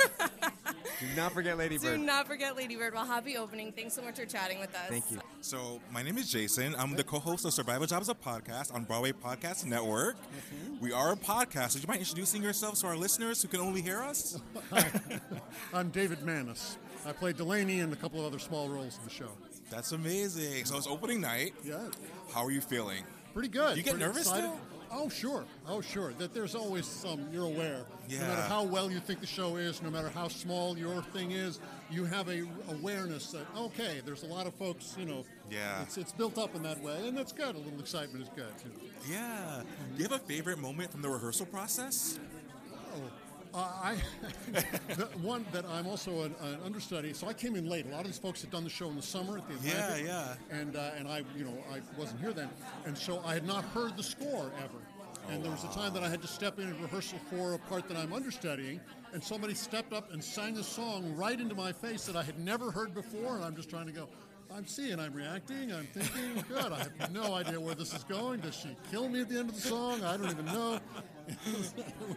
Do 1.00 1.08
not 1.18 1.34
forget 1.34 1.58
Lady 1.58 1.78
Do 1.78 1.98
not 1.98 2.28
forget 2.28 2.56
Lady 2.56 2.76
Bird. 2.78 2.94
Well, 2.94 3.06
happy 3.06 3.36
opening. 3.36 3.72
Thanks 3.74 3.94
so 3.94 4.02
much 4.02 4.16
for 4.18 4.26
chatting 4.26 4.60
with 4.60 4.74
us. 4.74 4.88
Thank 4.90 5.12
you. 5.12 5.20
So, 5.42 5.82
my 5.92 6.02
name 6.02 6.18
is 6.18 6.32
Jason. 6.32 6.74
I'm 6.78 6.96
the 6.96 7.04
co-host 7.04 7.44
of 7.46 7.54
Survival 7.54 7.86
Jobs, 7.88 8.08
a 8.10 8.14
podcast 8.14 8.74
on 8.74 8.84
Broadway 8.86 9.12
Podcast 9.12 9.66
Network. 9.66 10.16
Mm-hmm. 10.16 10.80
We 10.80 10.94
are 10.94 11.12
a 11.12 11.16
podcast. 11.18 11.74
Would 11.74 11.84
you 11.84 11.88
mind 11.88 12.00
introducing 12.00 12.42
yourselves 12.42 12.82
to 12.82 12.88
our 12.88 12.96
listeners 12.96 13.42
who 13.42 13.50
can 13.50 13.60
only 13.60 13.82
hear 13.82 14.02
us? 14.02 14.40
I'm 15.74 15.90
David 15.90 16.22
Manis. 16.24 16.78
I 17.06 17.12
played 17.12 17.36
Delaney 17.38 17.82
and 17.82 17.92
a 17.92 17.98
couple 17.98 18.22
of 18.22 18.28
other 18.28 18.40
small 18.40 18.70
roles 18.70 18.98
in 18.98 19.04
the 19.04 19.10
show. 19.10 19.32
That's 19.70 19.92
amazing. 19.92 20.66
So 20.66 20.78
it's 20.78 20.88
opening 20.88 21.20
night. 21.20 21.54
Yeah. 21.66 21.80
How 22.34 22.46
are 22.46 22.52
you 22.52 22.62
feeling? 22.62 23.04
Pretty 23.34 23.50
good. 23.50 23.76
You 23.76 23.84
get 23.84 23.96
Pretty 23.96 24.06
nervous 24.06 24.22
excited. 24.28 24.46
still? 24.52 24.60
Oh, 24.96 25.10
sure. 25.10 25.44
Oh, 25.68 25.82
sure. 25.82 26.14
That 26.14 26.34
there's 26.34 26.54
always 26.54 26.86
some, 26.86 27.26
you're 27.32 27.46
aware. 27.46 27.86
Yeah. 28.08 28.20
No 28.20 28.28
matter 28.28 28.42
how 28.44 28.64
well 28.64 28.92
you 28.92 29.00
think 29.00 29.22
the 29.22 29.28
show 29.28 29.56
is, 29.56 29.82
no 29.82 29.90
matter 29.90 30.10
how 30.10 30.28
small 30.28 30.78
your 30.78 31.02
thing 31.02 31.32
is, 31.32 31.60
you 31.90 32.06
have 32.06 32.30
a 32.30 32.46
awareness 32.70 33.32
that, 33.32 33.46
okay, 33.58 34.02
there's 34.06 34.24
a 34.24 34.28
lot 34.28 34.46
of 34.46 34.54
folks, 34.54 34.96
you 34.98 35.06
know. 35.06 35.26
Yeah. 35.50 35.82
It's, 35.82 35.98
it's 35.98 36.12
built 36.12 36.38
up 36.38 36.56
in 36.56 36.64
that 36.64 36.82
way, 36.82 37.08
and 37.08 37.18
that's 37.18 37.32
good. 37.32 37.56
A 37.56 37.58
little 37.58 37.80
excitement 37.80 38.24
is 38.24 38.30
good. 38.36 38.54
You 38.64 38.72
know. 38.72 38.90
Yeah. 39.10 39.64
Do 39.96 40.04
you 40.04 40.10
have 40.10 40.22
a 40.22 40.24
favorite 40.24 40.60
moment 40.60 40.92
from 40.92 41.02
the 41.02 41.10
rehearsal 41.10 41.48
process? 41.48 42.20
Uh, 43.54 43.58
I 43.84 43.96
the 44.96 45.06
one 45.22 45.46
that 45.52 45.64
I'm 45.70 45.86
also 45.86 46.24
an, 46.24 46.36
an 46.42 46.58
understudy. 46.66 47.14
So 47.14 47.28
I 47.28 47.34
came 47.34 47.56
in 47.56 47.70
late. 47.70 47.86
A 47.86 47.90
lot 47.90 48.02
of 48.02 48.08
these 48.08 48.18
folks 48.18 48.42
had 48.42 48.50
done 48.50 48.64
the 48.64 48.70
show 48.70 48.90
in 48.90 48.96
the 48.96 49.02
summer 49.02 49.38
at 49.38 49.48
the 49.48 49.54
Yeah, 49.68 49.74
Atlantic. 49.84 50.06
yeah. 50.08 50.34
And 50.50 50.76
uh, 50.76 50.92
and 50.98 51.08
I, 51.08 51.24
you 51.38 51.46
know, 51.46 51.58
I 51.72 51.80
wasn't 52.00 52.20
here 52.22 52.34
then, 52.34 52.50
and 52.86 52.98
so 52.98 53.22
I 53.26 53.34
had 53.34 53.46
not 53.46 53.64
heard 53.66 53.96
the 53.96 54.04
score 54.04 54.52
ever. 54.58 54.78
And 55.30 55.44
there 55.44 55.52
was 55.52 55.64
a 55.64 55.70
time 55.70 55.94
that 55.94 56.04
I 56.04 56.10
had 56.10 56.22
to 56.24 56.28
step 56.28 56.60
in 56.60 56.66
and 56.66 56.82
rehearsal 56.82 57.18
for 57.30 57.54
a 57.54 57.60
part 57.60 57.88
that 57.88 57.96
I'm 57.96 58.12
understudying, 58.12 58.82
and 59.14 59.24
somebody 59.24 59.54
stepped 59.54 59.94
up 59.94 60.12
and 60.12 60.22
sang 60.22 60.58
a 60.58 60.64
song 60.64 61.16
right 61.16 61.40
into 61.40 61.56
my 61.56 61.72
face 61.72 62.06
that 62.08 62.16
I 62.18 62.24
had 62.24 62.40
never 62.40 62.72
heard 62.72 62.94
before, 62.94 63.36
and 63.36 63.46
I'm 63.46 63.56
just 63.56 63.70
trying 63.70 63.86
to 63.86 63.94
go. 63.94 64.10
I'm 64.54 64.68
seeing, 64.68 65.00
I'm 65.00 65.14
reacting, 65.14 65.72
I'm 65.72 65.86
thinking, 65.88 66.44
good. 66.50 66.72
I 66.74 66.80
have 66.80 67.12
no 67.12 67.34
idea 67.34 67.60
where 67.60 67.74
this 67.74 67.92
is 67.94 68.04
going. 68.04 68.42
Does 68.42 68.54
she 68.56 68.76
kill 68.92 69.08
me 69.10 69.22
at 69.22 69.30
the 69.30 69.40
end 69.40 69.50
of 69.50 69.56
the 69.56 69.62
song? 69.62 70.04
I 70.04 70.16
don't 70.18 70.30
even 70.30 70.46
know. 70.46 70.80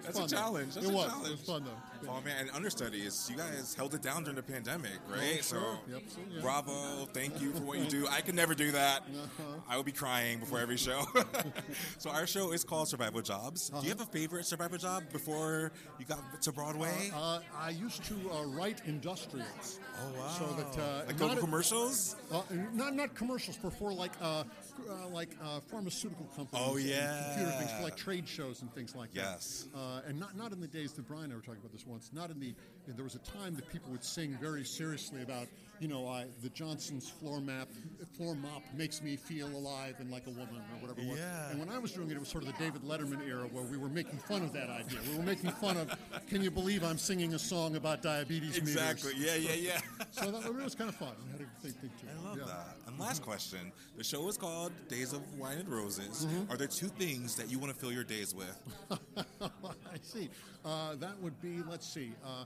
That's 0.02 0.18
fun, 0.18 0.26
a 0.26 0.28
challenge. 0.28 0.74
That's 0.74 0.86
it 0.86 0.92
a 0.92 0.94
was. 0.94 1.06
challenge. 1.06 1.26
It 1.26 1.30
was 1.32 1.40
fun 1.40 1.64
though. 1.64 2.10
Oh 2.10 2.20
man, 2.24 2.36
and 2.40 2.50
understudies, 2.50 3.28
you 3.30 3.36
guys 3.36 3.74
held 3.74 3.94
it 3.94 4.02
down 4.02 4.22
during 4.24 4.36
the 4.36 4.42
pandemic, 4.42 4.98
right? 5.08 5.38
Oh, 5.38 5.42
sure. 5.42 5.78
Yep, 5.90 6.02
so, 6.08 6.18
yeah. 6.30 6.40
bravo, 6.40 7.06
thank 7.12 7.40
you 7.40 7.52
for 7.52 7.62
what 7.62 7.78
you 7.78 7.86
do. 7.86 8.06
I 8.08 8.20
could 8.20 8.34
never 8.34 8.54
do 8.54 8.70
that. 8.72 9.02
Uh-huh. 9.02 9.42
I 9.68 9.76
would 9.76 9.86
be 9.86 9.92
crying 9.92 10.40
before 10.40 10.58
every 10.58 10.76
show. 10.76 11.04
so 11.98 12.10
our 12.10 12.26
show 12.26 12.52
is 12.52 12.64
called 12.64 12.88
Survival 12.88 13.22
Jobs. 13.22 13.70
Do 13.70 13.82
you 13.82 13.88
have 13.90 14.00
a 14.00 14.06
favorite 14.06 14.46
survival 14.46 14.78
job 14.78 15.04
before 15.12 15.72
you 15.98 16.04
got 16.04 16.20
to 16.42 16.52
Broadway? 16.52 17.10
Uh, 17.14 17.40
I 17.56 17.70
used 17.70 18.04
to 18.04 18.14
uh, 18.30 18.44
write 18.46 18.82
industrials. 18.86 19.80
Oh 19.98 20.20
wow! 20.20 20.28
So 20.28 20.44
that 20.56 20.82
uh, 20.82 21.02
like 21.06 21.18
not 21.18 21.38
commercials? 21.38 22.16
Uh, 22.30 22.42
not 22.74 22.94
not 22.94 23.14
commercials, 23.14 23.58
but 23.62 23.72
for 23.72 23.92
like 23.92 24.12
uh, 24.88 25.08
like 25.08 25.30
uh, 25.42 25.60
pharmaceutical 25.60 26.26
companies. 26.36 26.66
Oh, 26.68 26.76
yeah. 26.76 27.32
computer 27.34 27.52
things 27.58 27.72
for 27.72 27.82
like 27.82 27.96
trade 27.96 28.28
shows 28.28 28.62
and 28.62 28.72
things 28.74 28.94
like 28.94 29.10
Yes. 29.12 29.66
that. 29.72 29.78
Uh, 29.78 30.00
and 30.08 30.18
not 30.20 30.36
not 30.36 30.52
in 30.52 30.60
the 30.60 30.66
days 30.68 30.92
that 30.94 31.06
Brian 31.06 31.24
and 31.24 31.32
I 31.32 31.36
were 31.36 31.42
talking 31.42 31.60
about 31.60 31.72
this 31.72 31.86
once. 31.86 32.10
Not 32.12 32.30
in 32.30 32.38
the 32.40 32.54
there 32.86 33.04
was 33.04 33.14
a 33.14 33.18
time 33.38 33.54
that 33.56 33.68
people 33.70 33.90
would 33.92 34.04
sing 34.04 34.36
very 34.40 34.64
seriously 34.64 35.22
about 35.22 35.48
you 35.80 35.88
know 35.88 36.08
I, 36.08 36.26
the 36.42 36.48
Johnson's 36.50 37.08
floor 37.08 37.40
map 37.40 37.68
floor 38.16 38.34
mop 38.34 38.62
makes 38.74 39.02
me 39.02 39.16
feel 39.16 39.46
alive 39.48 39.96
and 39.98 40.10
like 40.10 40.26
a 40.26 40.30
woman 40.30 40.56
or 40.72 40.80
whatever. 40.80 41.00
it 41.00 41.06
was. 41.08 41.18
Yeah. 41.18 41.50
And 41.50 41.60
when 41.60 41.68
I 41.68 41.78
was 41.78 41.92
doing 41.92 42.10
it, 42.10 42.16
it 42.16 42.20
was 42.20 42.28
sort 42.28 42.44
of 42.44 42.52
the 42.56 42.58
David 42.64 42.82
Letterman 42.82 43.26
era 43.28 43.46
where 43.52 43.64
we 43.64 43.76
were 43.76 43.88
making 43.88 44.18
fun 44.20 44.42
of 44.42 44.52
that 44.54 44.70
idea. 44.70 44.98
We 45.10 45.18
were 45.18 45.22
making 45.24 45.50
fun 45.52 45.76
of, 45.76 45.90
can 46.28 46.42
you 46.42 46.50
believe 46.50 46.82
I'm 46.82 46.96
singing 46.98 47.34
a 47.34 47.38
song 47.38 47.76
about 47.76 48.00
diabetes 48.02 48.54
meters? 48.62 48.76
Exactly. 48.76 49.12
Yeah, 49.18 49.34
yeah, 49.34 49.52
yeah. 49.54 49.80
so 50.12 50.30
that 50.30 50.46
it 50.46 50.54
was 50.54 50.74
kind 50.74 50.88
of 50.88 50.96
fun. 50.96 51.12
I 51.28 51.32
had 51.32 51.40
a 51.42 51.60
thing, 51.62 51.72
thing 51.72 51.90
too. 52.00 52.06
I 52.20 52.28
love 52.28 52.38
Yeah. 52.38 52.44
that. 52.46 52.76
And 52.86 52.98
last 52.98 53.22
question: 53.22 53.70
The 53.98 54.04
show 54.04 54.26
is 54.28 54.36
called 54.38 54.72
Days 54.88 55.12
of 55.12 55.20
Wine 55.38 55.58
and 55.58 55.68
Roses. 55.68 56.26
Mhm. 56.26 56.50
Are 56.50 56.56
there 56.56 56.68
two 56.68 56.88
things 56.88 57.34
that 57.36 57.50
you 57.50 57.58
want 57.58 57.72
to 57.74 57.78
fill 57.78 57.92
your 57.92 58.04
days 58.04 58.34
with? 58.34 58.58
I 59.40 59.98
see. 60.02 60.30
Uh, 60.64 60.94
that 60.96 61.20
would 61.20 61.40
be, 61.40 61.62
let's 61.68 61.86
see, 61.86 62.12
uh, 62.24 62.44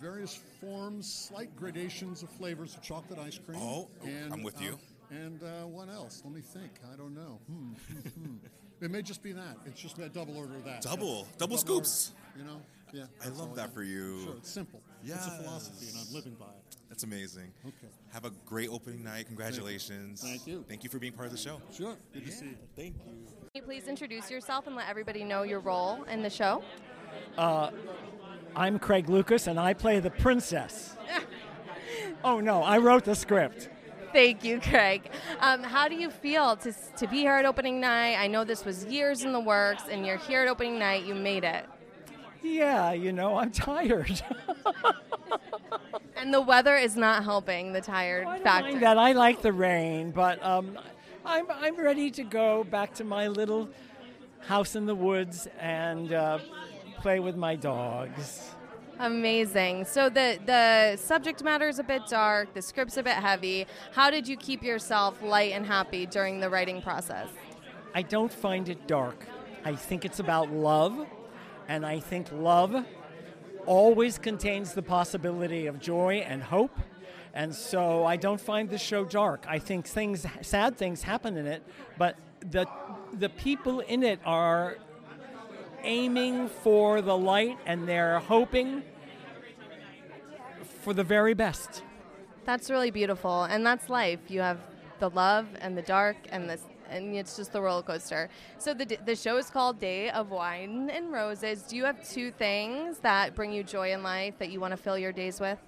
various 0.00 0.40
forms, 0.60 1.12
slight 1.12 1.54
gradations 1.56 2.22
of 2.22 2.30
flavors 2.30 2.74
of 2.74 2.82
chocolate 2.82 3.18
ice 3.18 3.38
cream. 3.38 3.58
Oh, 3.60 3.88
and, 4.04 4.32
I'm 4.32 4.42
with 4.42 4.58
uh, 4.58 4.64
you. 4.64 4.78
And 5.10 5.42
uh, 5.42 5.66
what 5.66 5.88
else? 5.88 6.22
Let 6.24 6.34
me 6.34 6.40
think. 6.40 6.70
I 6.92 6.96
don't 6.96 7.14
know. 7.14 7.40
Hmm, 7.46 7.72
hmm, 7.72 8.08
hmm. 8.08 8.36
It 8.80 8.90
may 8.90 9.02
just 9.02 9.22
be 9.22 9.32
that. 9.32 9.56
It's 9.66 9.80
just 9.80 9.98
a 9.98 10.08
double 10.08 10.36
order 10.36 10.54
of 10.54 10.64
that. 10.64 10.82
Double. 10.82 11.20
Yeah. 11.20 11.38
Double 11.38 11.54
order, 11.54 11.66
scoops. 11.66 12.12
you 12.36 12.44
know? 12.44 12.60
Yeah. 12.92 13.04
I 13.24 13.28
love 13.28 13.54
that 13.56 13.66
got. 13.66 13.74
for 13.74 13.82
you. 13.82 14.22
Sure, 14.22 14.34
it's 14.36 14.50
simple. 14.50 14.80
Yeah. 15.02 15.16
It's 15.16 15.26
a 15.26 15.30
philosophy, 15.30 15.86
and 15.88 15.98
I'm 15.98 16.14
living 16.14 16.36
by 16.38 16.46
it. 16.46 16.76
That's 16.88 17.02
amazing. 17.02 17.52
Okay. 17.66 17.92
Have 18.12 18.24
a 18.24 18.30
great 18.46 18.70
opening 18.70 19.02
night. 19.02 19.26
Congratulations. 19.26 20.22
Thank 20.22 20.46
you. 20.46 20.64
Thank 20.68 20.84
you 20.84 20.90
for 20.90 20.98
being 20.98 21.12
part 21.12 21.26
of 21.26 21.32
the 21.32 21.38
show. 21.38 21.60
Sure. 21.76 21.96
Good 22.14 22.24
to 22.26 22.32
see 22.32 22.46
you. 22.46 22.56
Thank 22.76 22.94
you. 23.06 23.12
Can 23.12 23.50
you 23.54 23.62
please 23.62 23.88
introduce 23.88 24.30
yourself 24.30 24.66
and 24.66 24.74
let 24.74 24.88
everybody 24.88 25.24
know 25.24 25.42
your 25.42 25.60
role 25.60 26.04
in 26.04 26.22
the 26.22 26.30
show? 26.30 26.62
Uh, 27.36 27.70
I'm 28.58 28.80
Craig 28.80 29.08
Lucas, 29.08 29.46
and 29.46 29.58
I 29.58 29.72
play 29.72 30.00
the 30.00 30.10
princess. 30.10 30.96
oh 32.24 32.40
no, 32.40 32.64
I 32.64 32.78
wrote 32.78 33.04
the 33.04 33.14
script. 33.14 33.68
Thank 34.12 34.42
you, 34.42 34.60
Craig. 34.60 35.10
Um, 35.38 35.62
how 35.62 35.86
do 35.86 35.94
you 35.94 36.10
feel 36.10 36.56
to, 36.56 36.72
to 36.96 37.06
be 37.06 37.18
here 37.18 37.34
at 37.34 37.44
opening 37.44 37.78
night? 37.78 38.16
I 38.16 38.26
know 38.26 38.42
this 38.42 38.64
was 38.64 38.84
years 38.86 39.22
in 39.22 39.32
the 39.32 39.38
works, 39.38 39.84
and 39.88 40.04
you're 40.04 40.16
here 40.16 40.42
at 40.42 40.48
opening 40.48 40.76
night. 40.76 41.04
You 41.04 41.14
made 41.14 41.44
it. 41.44 41.66
Yeah, 42.42 42.92
you 42.92 43.12
know, 43.12 43.36
I'm 43.36 43.52
tired. 43.52 44.20
And 46.16 46.34
the 46.34 46.40
weather 46.40 46.74
is 46.74 46.96
not 46.96 47.22
helping 47.22 47.72
the 47.72 47.80
tired 47.80 48.26
factor. 48.42 48.70
Mind 48.72 48.82
that 48.82 48.98
I 48.98 49.12
like 49.12 49.40
the 49.40 49.52
rain, 49.52 50.10
but 50.10 50.44
um, 50.44 50.76
I'm 51.24 51.46
I'm 51.48 51.76
ready 51.76 52.10
to 52.10 52.24
go 52.24 52.64
back 52.64 52.92
to 52.94 53.04
my 53.04 53.28
little 53.28 53.68
house 54.40 54.74
in 54.74 54.84
the 54.84 54.96
woods 54.96 55.46
and 55.60 56.12
uh, 56.12 56.38
play 57.00 57.20
with 57.20 57.36
my 57.36 57.56
dogs. 57.56 58.50
Amazing. 59.00 59.84
So 59.84 60.08
the 60.08 60.38
the 60.44 60.96
subject 60.96 61.44
matter 61.44 61.68
is 61.68 61.78
a 61.78 61.84
bit 61.84 62.02
dark, 62.08 62.52
the 62.52 62.62
script's 62.62 62.96
a 62.96 63.02
bit 63.02 63.14
heavy. 63.14 63.66
How 63.92 64.10
did 64.10 64.26
you 64.26 64.36
keep 64.36 64.62
yourself 64.62 65.22
light 65.22 65.52
and 65.52 65.64
happy 65.64 66.04
during 66.06 66.40
the 66.40 66.50
writing 66.50 66.82
process? 66.82 67.28
I 67.94 68.02
don't 68.02 68.32
find 68.32 68.68
it 68.68 68.86
dark. 68.86 69.24
I 69.64 69.74
think 69.74 70.04
it's 70.04 70.18
about 70.18 70.50
love, 70.50 71.06
and 71.68 71.86
I 71.86 72.00
think 72.00 72.26
love 72.32 72.84
always 73.66 74.18
contains 74.18 74.72
the 74.72 74.82
possibility 74.82 75.66
of 75.66 75.78
joy 75.78 76.24
and 76.26 76.42
hope. 76.42 76.76
And 77.34 77.54
so 77.54 78.04
I 78.04 78.16
don't 78.16 78.40
find 78.40 78.68
the 78.68 78.78
show 78.78 79.04
dark. 79.04 79.44
I 79.48 79.58
think 79.58 79.86
things, 79.86 80.26
sad 80.40 80.76
things 80.76 81.02
happen 81.02 81.36
in 81.36 81.46
it, 81.46 81.62
but 81.98 82.16
the 82.40 82.66
the 83.12 83.28
people 83.28 83.80
in 83.80 84.02
it 84.02 84.20
are 84.24 84.78
aiming 85.82 86.48
for 86.48 87.00
the 87.00 87.16
light, 87.16 87.58
and 87.66 87.88
they're 87.88 88.18
hoping 88.18 88.82
for 90.80 90.92
the 90.92 91.04
very 91.04 91.34
best. 91.34 91.82
That's 92.44 92.70
really 92.70 92.90
beautiful, 92.90 93.44
and 93.44 93.66
that's 93.66 93.88
life. 93.88 94.20
You 94.28 94.40
have 94.40 94.58
the 94.98 95.10
love 95.10 95.46
and 95.60 95.76
the 95.76 95.82
dark 95.82 96.16
and 96.30 96.48
the 96.48 96.58
and 96.90 97.14
it's 97.14 97.36
just 97.36 97.52
the 97.52 97.60
roller 97.60 97.82
coaster. 97.82 98.30
So 98.56 98.72
the 98.72 98.98
the 99.04 99.14
show 99.14 99.36
is 99.36 99.50
called 99.50 99.78
Day 99.78 100.10
of 100.10 100.30
Wine 100.30 100.90
and 100.90 101.12
Roses. 101.12 101.62
Do 101.62 101.76
you 101.76 101.84
have 101.84 102.02
two 102.08 102.30
things 102.30 102.98
that 103.00 103.34
bring 103.34 103.52
you 103.52 103.62
joy 103.62 103.92
in 103.92 104.02
life 104.02 104.38
that 104.38 104.50
you 104.50 104.60
want 104.60 104.72
to 104.72 104.76
fill 104.76 104.96
your 104.96 105.12
days 105.12 105.40
with? 105.40 105.58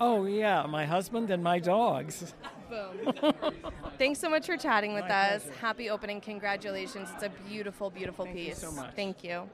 Oh, 0.00 0.26
yeah, 0.26 0.66
my 0.68 0.84
husband 0.86 1.30
and 1.30 1.42
my 1.42 1.60
dogs. 1.60 2.34
Boom. 2.68 3.32
Thanks 3.98 4.20
so 4.20 4.28
much 4.28 4.46
for 4.46 4.56
chatting 4.56 4.94
with 4.94 5.04
My 5.04 5.34
us. 5.34 5.46
Happy 5.60 5.90
opening. 5.90 6.20
Congratulations. 6.20 7.08
It's 7.14 7.22
a 7.22 7.30
beautiful, 7.48 7.90
beautiful 7.90 8.26
piece. 8.26 8.58
so 8.58 8.72
much. 8.72 8.94
Thank 8.94 9.22
you. 9.24 9.48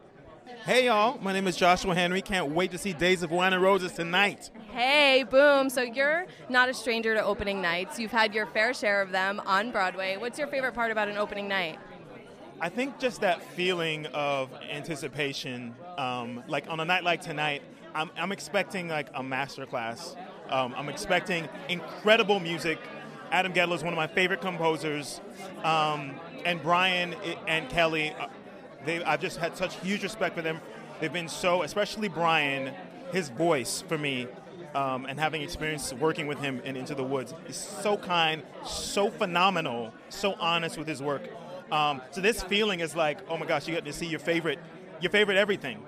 Hey 0.65 0.87
y'all, 0.87 1.17
my 1.23 1.33
name 1.33 1.47
is 1.47 1.57
Joshua 1.57 1.95
Henry. 1.95 2.21
Can't 2.21 2.51
wait 2.51 2.73
to 2.73 2.79
see 2.79 2.93
Days 2.93 3.23
of 3.23 3.31
Wine 3.31 3.53
and 3.53 3.63
Roses 3.63 3.93
tonight. 3.93 4.51
Hey, 4.73 5.25
boom. 5.29 5.71
So 5.71 5.81
you're 5.81 6.27
not 6.49 6.69
a 6.69 6.75
stranger 6.75 7.15
to 7.15 7.23
opening 7.23 7.63
nights. 7.63 8.01
You've 8.01 8.11
had 8.11 8.35
your 8.35 8.47
fair 8.47 8.75
share 8.75 9.01
of 9.01 9.13
them 9.13 9.41
on 9.47 9.71
Broadway. 9.71 10.17
What's 10.17 10.39
your 10.39 10.49
favorite 10.49 10.75
part 10.75 10.91
about 10.91 11.09
an 11.09 11.17
opening 11.17 11.47
night? 11.47 11.79
I 12.61 12.69
think 12.69 12.99
just 12.99 13.21
that 13.21 13.43
feeling 13.55 14.07
of 14.07 14.51
anticipation, 14.71 15.75
um, 15.97 16.43
like 16.49 16.69
on 16.69 16.81
a 16.81 16.85
night 16.85 17.05
like 17.05 17.21
tonight, 17.23 17.63
I'm, 17.95 18.11
I'm 18.17 18.33
expecting 18.33 18.89
like 18.89 19.09
a 19.15 19.23
masterclass. 19.23 20.17
Um, 20.51 20.75
I'm 20.77 20.89
expecting 20.89 21.49
incredible 21.69 22.41
music. 22.41 22.79
Adam 23.31 23.53
Guettel 23.53 23.75
is 23.75 23.83
one 23.85 23.93
of 23.93 23.97
my 23.97 24.07
favorite 24.09 24.41
composers, 24.41 25.21
um, 25.63 26.19
and 26.45 26.63
Brian 26.63 27.15
and 27.47 27.69
Kelli. 27.71 28.19
uh, 28.21 28.27
They, 28.85 29.03
I've 29.05 29.21
just 29.21 29.39
had 29.39 29.57
such 29.57 29.77
huge 29.77 30.03
respect 30.03 30.35
for 30.35 30.43
them. 30.43 30.61
They've 31.01 31.13
been 31.13 31.29
so, 31.29 31.63
especially 31.63 32.09
Brian, 32.09 32.75
his 33.13 33.29
voice 33.29 33.83
for 33.87 33.97
me, 33.97 34.27
um, 34.75 35.07
and 35.07 35.19
having 35.19 35.43
experience 35.43 35.93
working 35.95 36.27
with 36.27 36.39
him 36.41 36.61
in 36.65 36.77
Into 36.77 36.95
the 36.95 37.05
Woods 37.05 37.35
is 37.49 37.57
so 37.57 37.97
kind, 37.97 38.43
so 38.65 39.11
phenomenal, 39.11 39.93
so 40.09 40.35
honest 40.35 40.77
with 40.79 40.89
his 40.89 41.03
work. 41.03 41.23
Um, 41.71 42.03
so 42.11 42.21
this 42.21 42.43
feeling 42.43 42.81
is 42.81 42.97
like, 42.97 43.19
oh 43.29 43.37
my 43.37 43.47
gosh, 43.47 43.69
you 43.69 43.75
get 43.75 43.85
to 43.85 43.93
see 43.93 44.07
your 44.07 44.19
favorite, 44.21 44.59
your 45.01 45.11
favorite 45.11 45.37
everything, 45.37 45.83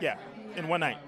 yeah, 0.00 0.18
in 0.56 0.68
one 0.68 0.80
night. 0.80 0.98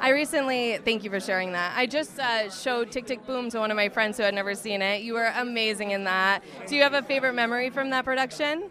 I 0.00 0.10
recently, 0.10 0.78
thank 0.84 1.04
you 1.04 1.10
for 1.10 1.20
sharing 1.20 1.52
that. 1.52 1.72
I 1.76 1.86
just 1.86 2.18
uh, 2.18 2.50
showed 2.50 2.90
Tick 2.90 3.06
Tick 3.06 3.26
Boom 3.26 3.48
to 3.50 3.58
one 3.58 3.70
of 3.70 3.76
my 3.76 3.88
friends 3.88 4.16
who 4.16 4.22
had 4.22 4.34
never 4.34 4.54
seen 4.54 4.82
it. 4.82 5.02
You 5.02 5.14
were 5.14 5.32
amazing 5.36 5.92
in 5.92 6.04
that. 6.04 6.42
Do 6.66 6.76
you 6.76 6.82
have 6.82 6.94
a 6.94 7.02
favorite 7.02 7.34
memory 7.34 7.70
from 7.70 7.90
that 7.90 8.04
production? 8.04 8.70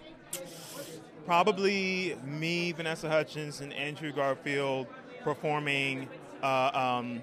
Probably 1.25 2.17
me, 2.25 2.71
Vanessa 2.73 3.09
Hudgens, 3.09 3.61
and 3.61 3.73
Andrew 3.73 4.11
Garfield 4.11 4.87
performing 5.23 6.07
uh, 6.43 6.71
um, 6.73 7.21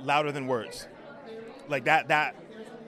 louder 0.00 0.32
than 0.32 0.46
words. 0.46 0.86
Like 1.68 1.84
that, 1.84 2.08
that, 2.08 2.36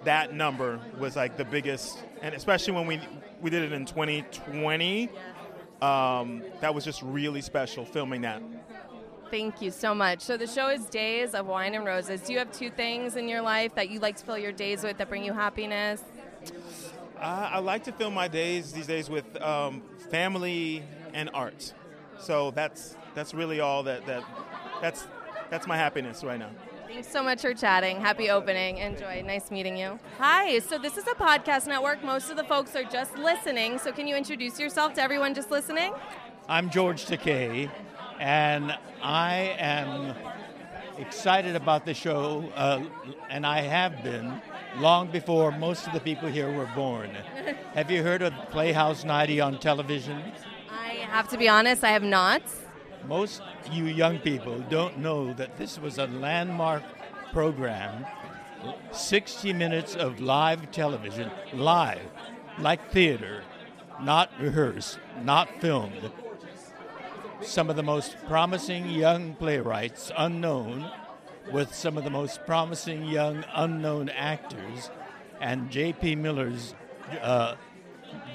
that 0.05 0.35
number 0.35 0.81
was 0.99 1.17
like 1.17 1.37
the 1.37 1.45
biggest, 1.45 2.03
and 2.23 2.35
especially 2.35 2.75
when 2.75 2.87
we 2.87 3.01
we 3.43 3.51
did 3.51 3.63
it 3.63 3.73
in 3.73 3.85
2020. 3.85 5.11
Um, 5.83 6.45
that 6.61 6.73
was 6.73 6.85
just 6.85 7.03
really 7.03 7.41
special 7.41 7.85
filming 7.85 8.23
that. 8.23 8.41
Thank 9.33 9.63
you 9.63 9.71
so 9.71 9.95
much. 9.95 10.21
So 10.21 10.37
the 10.37 10.47
show 10.47 10.69
is 10.69 10.85
Days 10.85 11.33
of 11.33 11.47
Wine 11.47 11.75
and 11.75 11.87
Roses. 11.87 12.21
Do 12.21 12.35
you 12.35 12.39
have 12.39 12.53
two 12.53 12.69
things 12.69 13.17
in 13.17 13.31
your 13.31 13.41
life 13.41 13.75
that 13.77 13.89
you 13.89 13.99
like 13.99 14.17
to 14.19 14.25
fill 14.27 14.37
your 14.37 14.53
days 14.53 14.85
with 14.85 14.99
that 14.99 15.09
bring 15.09 15.25
you 15.25 15.33
happiness? 15.33 16.03
I, 17.19 17.53
I 17.55 17.59
like 17.61 17.83
to 17.85 17.93
fill 17.93 18.11
my 18.11 18.29
days 18.29 18.73
these 18.73 18.87
days 18.87 19.09
with 19.09 19.41
um, 19.41 19.81
family 20.11 20.83
and 21.15 21.31
art. 21.33 21.73
So 22.19 22.51
that's 22.51 22.95
that's 23.15 23.33
really 23.33 23.61
all 23.61 23.83
that, 23.85 24.05
that 24.05 24.23
that's 24.83 25.07
that's 25.49 25.67
my 25.67 25.79
happiness 25.79 26.23
right 26.23 26.39
now. 26.39 26.51
Thanks 26.87 27.09
so 27.09 27.23
much 27.23 27.41
for 27.41 27.55
chatting. 27.55 28.03
Happy 28.03 28.29
opening. 28.29 28.77
Enjoy. 28.77 29.23
Nice 29.23 29.51
meeting 29.51 29.79
you. 29.79 29.99
Hi. 30.19 30.59
So 30.59 30.77
this 30.77 30.99
is 30.99 31.07
a 31.07 31.15
podcast 31.15 31.67
network. 31.67 32.05
Most 32.05 32.29
of 32.29 32.37
the 32.37 32.45
folks 32.45 32.77
are 32.77 32.85
just 32.85 33.17
listening. 33.17 33.79
So 33.79 33.93
can 33.93 34.07
you 34.07 34.15
introduce 34.15 34.61
yourself 34.61 34.93
to 34.97 35.03
everyone 35.03 35.33
just 35.33 35.51
listening? 35.51 35.95
I'm 36.49 36.69
George 36.71 37.07
Takei, 37.07 37.71
and 38.23 38.73
I 39.03 39.57
am 39.59 40.15
excited 40.97 41.57
about 41.57 41.85
the 41.85 41.93
show, 41.93 42.49
uh, 42.55 42.85
and 43.29 43.45
I 43.45 43.63
have 43.63 44.05
been 44.05 44.41
long 44.77 45.11
before 45.11 45.51
most 45.51 45.89
of 45.89 45.93
the 45.93 45.99
people 45.99 46.29
here 46.29 46.53
were 46.53 46.71
born. 46.73 47.11
have 47.75 47.91
you 47.91 48.05
heard 48.05 48.23
of 48.23 48.33
Playhouse 48.51 49.03
90 49.03 49.41
on 49.41 49.59
television? 49.59 50.23
I 50.71 50.91
have 51.11 51.29
to 51.31 51.37
be 51.37 51.49
honest, 51.49 51.83
I 51.83 51.91
have 51.91 52.05
not. 52.05 52.43
Most 53.09 53.43
you 53.73 53.87
young 53.87 54.21
people 54.21 54.61
don't 54.71 54.99
know 54.99 55.33
that 55.33 55.59
this 55.59 55.81
was 55.81 55.99
a 55.99 56.07
landmark 56.07 56.85
program 57.33 58.07
60 58.93 59.53
minutes 59.53 59.97
of 59.97 60.21
live 60.21 60.71
television, 60.71 61.29
live, 61.55 62.07
like 62.61 62.93
theater, 62.93 63.43
not 64.01 64.31
rehearsed, 64.39 65.01
not 65.25 65.49
filmed. 65.61 66.13
Some 67.43 67.71
of 67.71 67.77
the 67.77 67.83
most 67.83 68.17
promising 68.27 68.89
young 68.91 69.35
playwrights, 69.35 70.11
unknown, 70.17 70.91
with 71.51 71.75
some 71.75 71.99
of 71.99 72.05
the 72.05 72.11
most 72.11 72.45
promising 72.47 73.05
young 73.05 73.45
unknown 73.55 74.09
actors, 74.09 74.91
and 75.41 75.71
J.P. 75.71 76.17
Miller's 76.17 76.75
uh, 77.21 77.57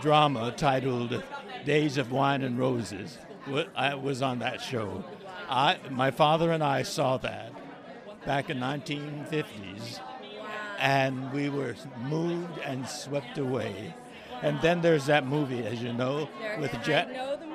drama 0.01 0.53
titled 0.55 1.23
Days 1.65 1.97
of 1.97 2.11
Wine 2.11 2.43
and 2.43 2.59
Roses 2.59 3.17
I 3.75 3.95
was 3.95 4.21
on 4.21 4.39
that 4.39 4.61
show. 4.61 5.03
I, 5.49 5.77
my 5.89 6.11
father 6.11 6.51
and 6.51 6.63
I 6.63 6.83
saw 6.83 7.17
that 7.17 7.53
back 8.25 8.49
in 8.49 8.57
1950s, 8.59 10.01
and 10.77 11.31
we 11.31 11.49
were 11.49 11.75
moved 12.03 12.59
and 12.59 12.87
swept 12.87 13.37
away. 13.37 13.95
And 14.41 14.61
then 14.61 14.81
there's 14.81 15.05
that 15.05 15.25
movie, 15.25 15.65
as 15.65 15.81
you 15.81 15.93
know, 15.93 16.29
with 16.59 16.71
Jet. 16.83 17.46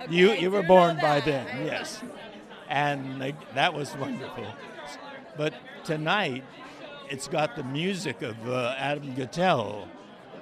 Movie. 0.00 0.16
You 0.16 0.32
you 0.32 0.50
were 0.50 0.62
born 0.62 0.98
by 1.00 1.20
then, 1.20 1.46
yes, 1.66 2.02
and 2.68 3.18
like, 3.18 3.54
that 3.54 3.74
was 3.74 3.94
wonderful. 3.96 4.46
But 5.36 5.54
tonight, 5.84 6.44
it's 7.08 7.28
got 7.28 7.56
the 7.56 7.64
music 7.64 8.22
of 8.22 8.36
uh, 8.48 8.74
Adam 8.78 9.14
Guettel, 9.14 9.88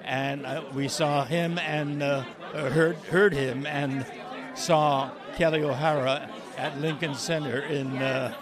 and 0.04 0.46
uh, 0.46 0.64
we 0.74 0.88
saw 0.88 1.24
him 1.24 1.58
and 1.58 2.02
uh, 2.02 2.24
uh, 2.54 2.70
heard 2.70 2.96
heard 2.96 3.32
him 3.32 3.66
and 3.66 4.06
saw 4.54 5.10
Kelli 5.34 5.62
O'Hara 5.62 6.30
at 6.56 6.78
Lincoln 6.78 7.14
Center 7.14 7.60
in 7.60 7.96
uh, 7.96 8.34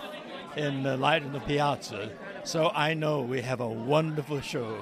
in 0.56 0.82
the 0.82 0.96
Light 0.96 1.22
in 1.22 1.32
the 1.32 1.40
Piazza. 1.40 2.10
So 2.44 2.70
I 2.74 2.94
know 2.94 3.22
we 3.22 3.42
have 3.42 3.60
a 3.60 3.68
wonderful 3.68 4.40
show, 4.40 4.78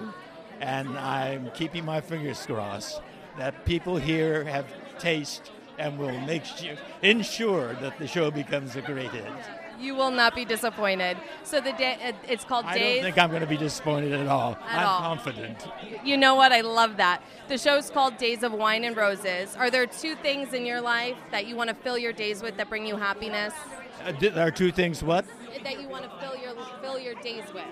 and 0.60 0.98
I'm 0.98 1.50
keeping 1.52 1.84
my 1.84 2.00
fingers 2.00 2.44
crossed 2.44 3.00
that 3.38 3.64
people 3.64 3.96
here 3.96 4.44
have 4.44 4.66
taste 4.98 5.50
and 5.78 5.98
will 5.98 6.18
make 6.20 6.44
sure, 6.44 6.76
ensure 7.02 7.74
that 7.74 7.98
the 7.98 8.06
show 8.06 8.30
becomes 8.30 8.76
a 8.76 8.82
great 8.82 9.10
hit. 9.10 9.24
You 9.80 9.94
will 9.96 10.12
not 10.12 10.34
be 10.36 10.44
disappointed. 10.44 11.16
So 11.42 11.60
the 11.60 11.72
day 11.72 12.14
it's 12.28 12.44
called 12.44 12.64
I 12.64 12.78
Days. 12.78 12.94
don't 12.96 13.04
think 13.04 13.18
I'm 13.18 13.30
going 13.30 13.42
to 13.42 13.46
be 13.48 13.56
disappointed 13.56 14.12
at 14.12 14.28
all. 14.28 14.52
At 14.68 14.78
I'm 14.80 14.86
all. 14.86 15.00
confident. 15.00 15.66
You 16.04 16.16
know 16.16 16.36
what? 16.36 16.52
I 16.52 16.60
love 16.60 16.96
that. 16.98 17.22
The 17.48 17.58
show's 17.58 17.90
called 17.90 18.16
Days 18.16 18.44
of 18.44 18.52
Wine 18.52 18.84
and 18.84 18.96
Roses. 18.96 19.56
Are 19.56 19.70
there 19.70 19.86
two 19.86 20.14
things 20.16 20.52
in 20.52 20.64
your 20.64 20.80
life 20.80 21.16
that 21.32 21.46
you 21.46 21.56
want 21.56 21.70
to 21.70 21.74
fill 21.74 21.98
your 21.98 22.12
days 22.12 22.40
with 22.40 22.56
that 22.56 22.68
bring 22.68 22.86
you 22.86 22.96
happiness? 22.96 23.52
Uh, 24.04 24.12
there 24.20 24.46
are 24.46 24.50
two 24.52 24.70
things. 24.70 25.02
What? 25.02 25.24
That 25.64 25.80
you 25.80 25.88
want 25.88 26.04
to 26.04 26.10
fill 26.20 26.36
your 26.36 26.54
fill 26.80 26.98
your 26.98 27.14
days 27.14 27.44
with? 27.52 27.64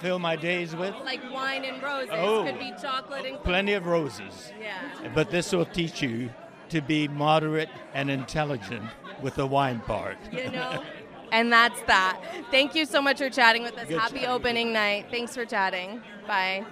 Fill 0.00 0.18
my 0.18 0.36
days 0.36 0.74
with 0.74 0.94
Like 1.04 1.20
wine 1.32 1.64
and 1.64 1.82
roses. 1.82 2.10
Oh. 2.12 2.44
Could 2.44 2.58
be 2.58 2.72
chocolate 2.80 3.26
and 3.26 3.42
plenty 3.42 3.74
of 3.74 3.86
roses. 3.86 4.52
Yeah. 4.60 5.10
But 5.14 5.30
this 5.30 5.52
will 5.52 5.64
teach 5.66 6.02
you 6.02 6.30
to 6.74 6.80
be 6.80 7.06
moderate 7.06 7.68
and 7.94 8.10
intelligent 8.10 8.82
with 9.22 9.36
the 9.36 9.46
wine 9.46 9.78
part. 9.78 10.18
You 10.32 10.50
know? 10.50 10.82
and 11.30 11.52
that's 11.52 11.80
that. 11.82 12.20
Thank 12.50 12.74
you 12.74 12.84
so 12.84 13.00
much 13.00 13.18
for 13.18 13.30
chatting 13.30 13.62
with 13.62 13.78
us. 13.78 13.86
Good 13.86 13.96
Happy 13.96 14.14
chatting. 14.14 14.30
opening 14.30 14.72
night. 14.72 15.06
Thanks 15.08 15.36
for 15.36 15.44
chatting. 15.44 16.02
Bye. 16.26 16.66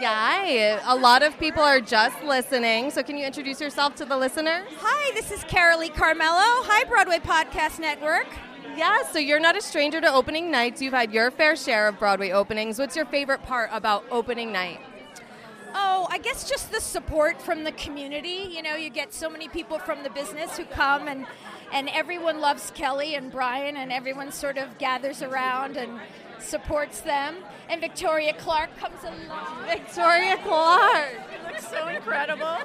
Yeah, 0.00 0.80
a 0.86 0.96
lot 0.96 1.22
of 1.22 1.38
people 1.38 1.62
are 1.62 1.80
just 1.80 2.20
listening. 2.24 2.90
So, 2.90 3.02
can 3.02 3.16
you 3.16 3.24
introduce 3.24 3.60
yourself 3.60 3.94
to 3.96 4.04
the 4.04 4.16
listeners? 4.16 4.66
Hi, 4.80 5.14
this 5.14 5.30
is 5.30 5.44
Carolee 5.44 5.92
Carmello. 5.92 6.64
Hi, 6.66 6.82
Broadway 6.84 7.18
Podcast 7.18 7.78
Network. 7.78 8.26
Yeah, 8.74 9.02
so 9.04 9.18
you're 9.18 9.38
not 9.38 9.56
a 9.56 9.60
stranger 9.60 10.00
to 10.00 10.12
opening 10.12 10.50
nights. 10.50 10.82
You've 10.82 10.94
had 10.94 11.12
your 11.12 11.30
fair 11.30 11.54
share 11.54 11.86
of 11.86 11.98
Broadway 12.00 12.30
openings. 12.30 12.78
What's 12.78 12.96
your 12.96 13.04
favorite 13.04 13.42
part 13.42 13.68
about 13.70 14.04
opening 14.10 14.50
night? 14.50 14.80
Oh, 15.74 16.06
I 16.10 16.18
guess 16.18 16.48
just 16.48 16.70
the 16.70 16.80
support 16.80 17.42
from 17.42 17.64
the 17.64 17.72
community. 17.72 18.48
You 18.50 18.62
know, 18.62 18.76
you 18.76 18.90
get 18.90 19.12
so 19.12 19.28
many 19.28 19.48
people 19.48 19.78
from 19.78 20.02
the 20.02 20.10
business 20.10 20.56
who 20.56 20.64
come 20.64 21.08
and 21.08 21.26
and 21.72 21.88
everyone 21.88 22.40
loves 22.40 22.70
Kelli 22.70 23.16
and 23.16 23.32
Brian 23.32 23.76
and 23.76 23.90
everyone 23.90 24.30
sort 24.30 24.58
of 24.58 24.78
gathers 24.78 25.22
around 25.22 25.76
and 25.76 25.98
supports 26.38 27.00
them. 27.00 27.36
And 27.68 27.80
Victoria 27.80 28.34
Clark 28.34 28.76
comes 28.78 29.02
along. 29.02 29.66
Victoria 29.66 30.36
Clark. 30.44 31.10
She 31.32 31.46
looks 31.48 31.68
so 31.68 31.88
incredible. 31.88 32.58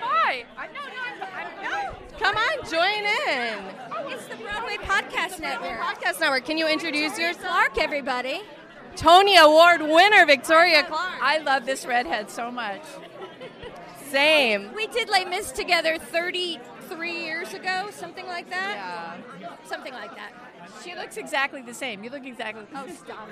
Hi. 0.00 0.44
I 0.56 0.66
know, 0.68 0.80
no, 1.20 1.26
I'm, 1.34 1.62
no. 1.62 1.96
Come 2.18 2.36
on, 2.36 2.70
join 2.70 3.04
in. 3.04 3.64
Oh, 3.92 4.08
it's 4.08 4.26
the 4.26 4.36
Broadway 4.36 4.76
Podcast 4.76 5.40
Network. 5.40 5.78
Podcast 5.78 6.20
Network. 6.20 6.44
Can 6.46 6.56
you 6.56 6.66
introduce 6.68 7.18
yourself? 7.18 7.44
Clark, 7.44 7.78
everybody. 7.78 8.40
Tony 8.96 9.36
Award 9.36 9.82
winner 9.82 10.24
Victoria 10.26 10.82
Clark. 10.84 11.22
I 11.22 11.38
love 11.38 11.66
this 11.66 11.84
redhead 11.86 12.30
so 12.30 12.50
much. 12.50 12.82
Same. 14.10 14.72
We 14.74 14.86
did 14.86 15.08
Les 15.08 15.24
Mis 15.24 15.52
together 15.52 15.98
33 16.88 17.24
years 17.24 17.54
ago, 17.54 17.88
something 17.90 18.26
like 18.26 18.48
that. 18.50 19.20
Yeah. 19.40 19.56
Something 19.64 19.92
like 19.92 20.14
that. 20.14 20.32
She 20.84 20.94
looks 20.94 21.16
exactly 21.16 21.62
the 21.62 21.74
same. 21.74 22.02
You 22.02 22.10
look 22.10 22.26
exactly. 22.26 22.64
Oh, 22.74 22.86
stop. 22.88 23.28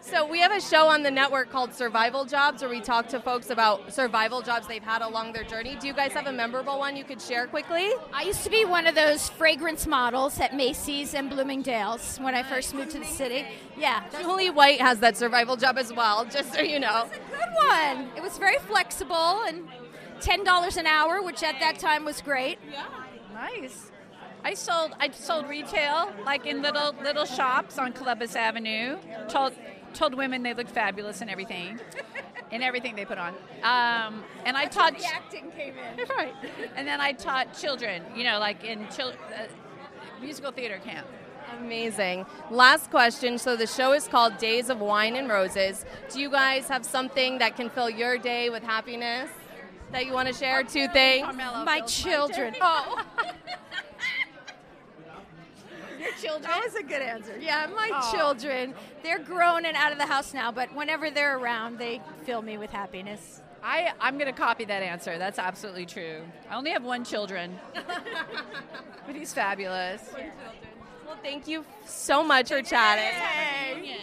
So 0.00 0.26
we 0.26 0.38
have 0.40 0.52
a 0.52 0.60
show 0.60 0.86
on 0.86 1.02
the 1.02 1.10
network 1.10 1.50
called 1.50 1.72
Survival 1.72 2.24
Jobs 2.24 2.62
where 2.62 2.70
we 2.70 2.80
talk 2.80 3.08
to 3.08 3.20
folks 3.20 3.50
about 3.50 3.92
survival 3.92 4.42
jobs 4.42 4.66
they've 4.66 4.82
had 4.82 5.02
along 5.02 5.32
their 5.32 5.44
journey. 5.44 5.76
Do 5.80 5.86
you 5.86 5.94
guys 5.94 6.12
have 6.12 6.26
a 6.26 6.32
memorable 6.32 6.78
one 6.78 6.96
you 6.96 7.04
could 7.04 7.20
share 7.20 7.46
quickly? 7.46 7.90
I 8.12 8.22
used 8.22 8.44
to 8.44 8.50
be 8.50 8.64
one 8.64 8.86
of 8.86 8.94
those 8.94 9.28
fragrance 9.30 9.86
models 9.86 10.38
at 10.40 10.54
Macy's 10.54 11.14
and 11.14 11.30
Bloomingdale's 11.30 12.18
when 12.18 12.34
I 12.34 12.42
first 12.42 12.74
moved 12.74 12.90
to 12.92 12.98
the 12.98 13.06
city. 13.06 13.46
Yeah. 13.78 14.04
Julie 14.20 14.50
White 14.50 14.80
has 14.80 15.00
that 15.00 15.16
survival 15.16 15.56
job 15.56 15.78
as 15.78 15.92
well, 15.92 16.24
just 16.26 16.52
so 16.52 16.60
you 16.60 16.78
know. 16.78 17.06
It's 17.06 17.16
a 17.16 17.30
good 17.30 17.66
one. 17.66 18.10
It 18.16 18.22
was 18.22 18.36
very 18.38 18.58
flexible 18.58 19.42
and 19.46 19.66
$10 20.24 20.76
an 20.76 20.86
hour, 20.86 21.22
which 21.22 21.42
at 21.42 21.60
that 21.60 21.78
time 21.78 22.04
was 22.04 22.20
great. 22.22 22.58
Yeah. 22.70 22.86
Nice. 23.34 23.90
I 24.44 24.54
sold 24.54 24.94
I 25.00 25.10
sold 25.10 25.48
retail 25.48 26.12
like 26.26 26.44
in 26.44 26.60
little 26.60 26.94
little 27.02 27.24
shops 27.24 27.78
on 27.78 27.92
Columbus 27.92 28.36
Avenue. 28.36 28.98
Told 29.28 29.54
told 29.94 30.14
women 30.14 30.42
they 30.42 30.52
looked 30.52 30.70
fabulous 30.70 31.22
and 31.22 31.30
everything, 31.30 31.80
and 32.52 32.62
everything 32.62 32.94
they 32.94 33.06
put 33.06 33.16
on. 33.16 33.34
Um, 33.62 34.22
and 34.44 34.56
I 34.56 34.66
taught 34.66 34.98
the 34.98 35.06
acting 35.06 35.50
came 35.52 35.74
in. 35.78 36.06
right. 36.16 36.34
And 36.76 36.86
then 36.86 37.00
I 37.00 37.12
taught 37.12 37.54
children. 37.58 38.02
You 38.14 38.24
know, 38.24 38.38
like 38.38 38.62
in 38.64 38.86
chil- 38.94 39.14
uh, 39.34 39.46
musical 40.20 40.52
theater 40.52 40.78
camp. 40.84 41.06
Amazing. 41.58 42.26
Last 42.50 42.90
question. 42.90 43.38
So 43.38 43.56
the 43.56 43.66
show 43.66 43.92
is 43.92 44.08
called 44.08 44.36
Days 44.38 44.68
of 44.68 44.80
Wine 44.80 45.16
and 45.16 45.28
Roses. 45.28 45.86
Do 46.12 46.20
you 46.20 46.30
guys 46.30 46.68
have 46.68 46.84
something 46.84 47.38
that 47.38 47.56
can 47.56 47.70
fill 47.70 47.88
your 47.88 48.18
day 48.18 48.50
with 48.50 48.62
happiness 48.62 49.30
that 49.94 50.06
you 50.06 50.12
want 50.12 50.28
to 50.28 50.34
share? 50.34 50.62
Two 50.64 50.88
things. 50.88 51.26
My 51.36 51.80
children. 51.86 52.54
Oh. 52.60 53.02
Your 56.00 56.12
children? 56.20 56.42
That 56.42 56.62
was 56.64 56.74
a 56.74 56.82
good 56.82 57.00
answer. 57.00 57.38
Yeah, 57.40 57.68
my 57.74 58.10
children. 58.12 58.74
They're 59.02 59.20
grown 59.20 59.64
and 59.64 59.76
out 59.76 59.92
of 59.92 59.98
the 59.98 60.06
house 60.06 60.34
now, 60.34 60.50
but 60.50 60.74
whenever 60.74 61.10
they're 61.10 61.38
around, 61.38 61.78
they 61.78 62.02
fill 62.24 62.42
me 62.42 62.58
with 62.58 62.70
happiness. 62.70 63.40
I, 63.62 63.92
I'm 64.00 64.18
going 64.18 64.30
to 64.30 64.38
copy 64.38 64.64
that 64.66 64.82
answer. 64.82 65.16
That's 65.16 65.38
absolutely 65.38 65.86
true. 65.86 66.22
I 66.50 66.56
only 66.56 66.72
have 66.72 66.82
one 66.84 67.04
children, 67.04 67.58
but 67.72 69.14
he's 69.14 69.32
fabulous. 69.32 70.02
Well, 71.04 71.18
thank 71.22 71.46
you 71.46 71.64
so 71.84 72.24
much 72.24 72.48
for 72.48 72.62
chatting. 72.62 73.18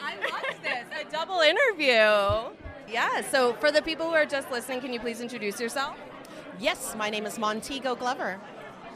I 0.04 0.16
love 0.32 0.62
this. 0.62 0.86
A 1.00 1.12
double 1.12 1.40
interview. 1.40 2.54
Yeah, 2.88 3.22
so 3.30 3.54
for 3.54 3.72
the 3.72 3.82
people 3.82 4.08
who 4.08 4.14
are 4.14 4.26
just 4.26 4.52
listening, 4.52 4.82
can 4.82 4.94
you 4.94 5.00
please 5.00 5.20
introduce 5.20 5.60
yourself? 5.60 5.96
Yes, 6.60 6.96
my 6.96 7.10
name 7.10 7.26
is 7.26 7.40
Montego 7.40 7.96
Glover. 7.96 8.40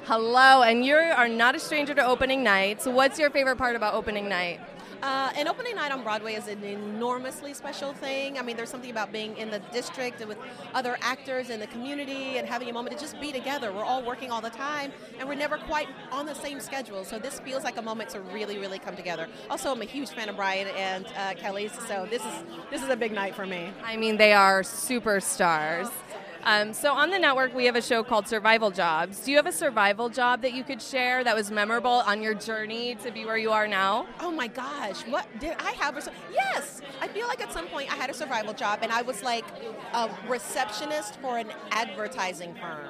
Hello, 0.03 0.61
and 0.61 0.85
you 0.85 0.95
are 0.95 1.27
not 1.27 1.55
a 1.55 1.59
stranger 1.59 1.95
to 1.95 2.05
opening 2.05 2.43
night. 2.43 2.81
So, 2.81 2.91
what's 2.91 3.17
your 3.17 3.31
favorite 3.31 3.55
part 3.57 3.75
about 3.75 3.95
opening 3.95 4.29
night? 4.29 4.59
Uh, 5.01 5.31
an 5.37 5.47
opening 5.47 5.75
night 5.75 5.91
on 5.91 6.03
Broadway 6.03 6.33
is 6.35 6.47
an 6.47 6.63
enormously 6.63 7.53
special 7.53 7.93
thing. 7.93 8.37
I 8.37 8.41
mean, 8.41 8.57
there's 8.57 8.69
something 8.69 8.91
about 8.91 9.11
being 9.11 9.37
in 9.37 9.49
the 9.51 9.59
district 9.71 10.21
and 10.21 10.29
with 10.29 10.37
other 10.73 10.97
actors 11.01 11.49
in 11.49 11.59
the 11.59 11.67
community 11.67 12.37
and 12.37 12.47
having 12.47 12.69
a 12.69 12.73
moment 12.73 12.95
to 12.95 13.01
just 13.01 13.19
be 13.19 13.31
together. 13.31 13.71
We're 13.71 13.83
all 13.83 14.03
working 14.03 14.31
all 14.31 14.41
the 14.41 14.49
time, 14.49 14.91
and 15.19 15.27
we're 15.27 15.35
never 15.35 15.57
quite 15.57 15.87
on 16.11 16.25
the 16.25 16.33
same 16.33 16.59
schedule. 16.59 17.03
So 17.03 17.19
this 17.19 17.39
feels 17.39 17.63
like 17.63 17.77
a 17.77 17.81
moment 17.81 18.09
to 18.11 18.21
really, 18.21 18.57
really 18.57 18.79
come 18.79 18.95
together. 18.95 19.27
Also, 19.49 19.71
I'm 19.71 19.81
a 19.81 19.85
huge 19.85 20.09
fan 20.09 20.29
of 20.29 20.35
Brian 20.35 20.67
and 20.75 21.05
uh, 21.05 21.33
Kelli's, 21.33 21.73
so 21.87 22.07
this 22.09 22.23
is 22.23 22.43
this 22.71 22.81
is 22.81 22.89
a 22.89 22.95
big 22.95 23.11
night 23.11 23.35
for 23.35 23.45
me. 23.45 23.71
I 23.83 23.97
mean, 23.97 24.17
they 24.17 24.33
are 24.33 24.61
superstars. 24.61 25.91
Um, 26.45 26.73
so 26.73 26.93
on 26.93 27.09
the 27.09 27.17
network, 27.17 27.55
we 27.55 27.65
have 27.65 27.75
a 27.75 27.81
show 27.81 28.03
called 28.03 28.27
Survival 28.27 28.69
Jobs. 28.69 29.19
Do 29.21 29.31
you 29.31 29.37
have 29.37 29.47
a 29.47 29.51
survival 29.51 30.09
job 30.09 30.43
that 30.43 30.53
you 30.53 30.63
could 30.63 30.79
share 30.79 31.23
that 31.23 31.35
was 31.35 31.49
memorable 31.49 32.03
on 32.05 32.21
your 32.21 32.35
journey 32.35 32.93
to 33.03 33.09
be 33.09 33.25
where 33.25 33.37
you 33.37 33.49
are 33.51 33.67
now? 33.67 34.05
Oh 34.19 34.29
my 34.29 34.45
gosh, 34.45 35.01
what 35.07 35.27
did 35.39 35.55
I 35.59 35.71
have? 35.71 35.97
A, 35.97 36.11
yes, 36.31 36.81
I 37.01 37.07
feel 37.07 37.27
like 37.27 37.41
at 37.41 37.51
some 37.51 37.65
point 37.67 37.91
I 37.91 37.95
had 37.95 38.11
a 38.11 38.13
survival 38.13 38.53
job, 38.53 38.79
and 38.83 38.91
I 38.91 39.01
was 39.01 39.23
like 39.23 39.45
a 39.93 40.07
receptionist 40.27 41.19
for 41.19 41.39
an 41.39 41.51
advertising 41.71 42.53
firm. 42.53 42.89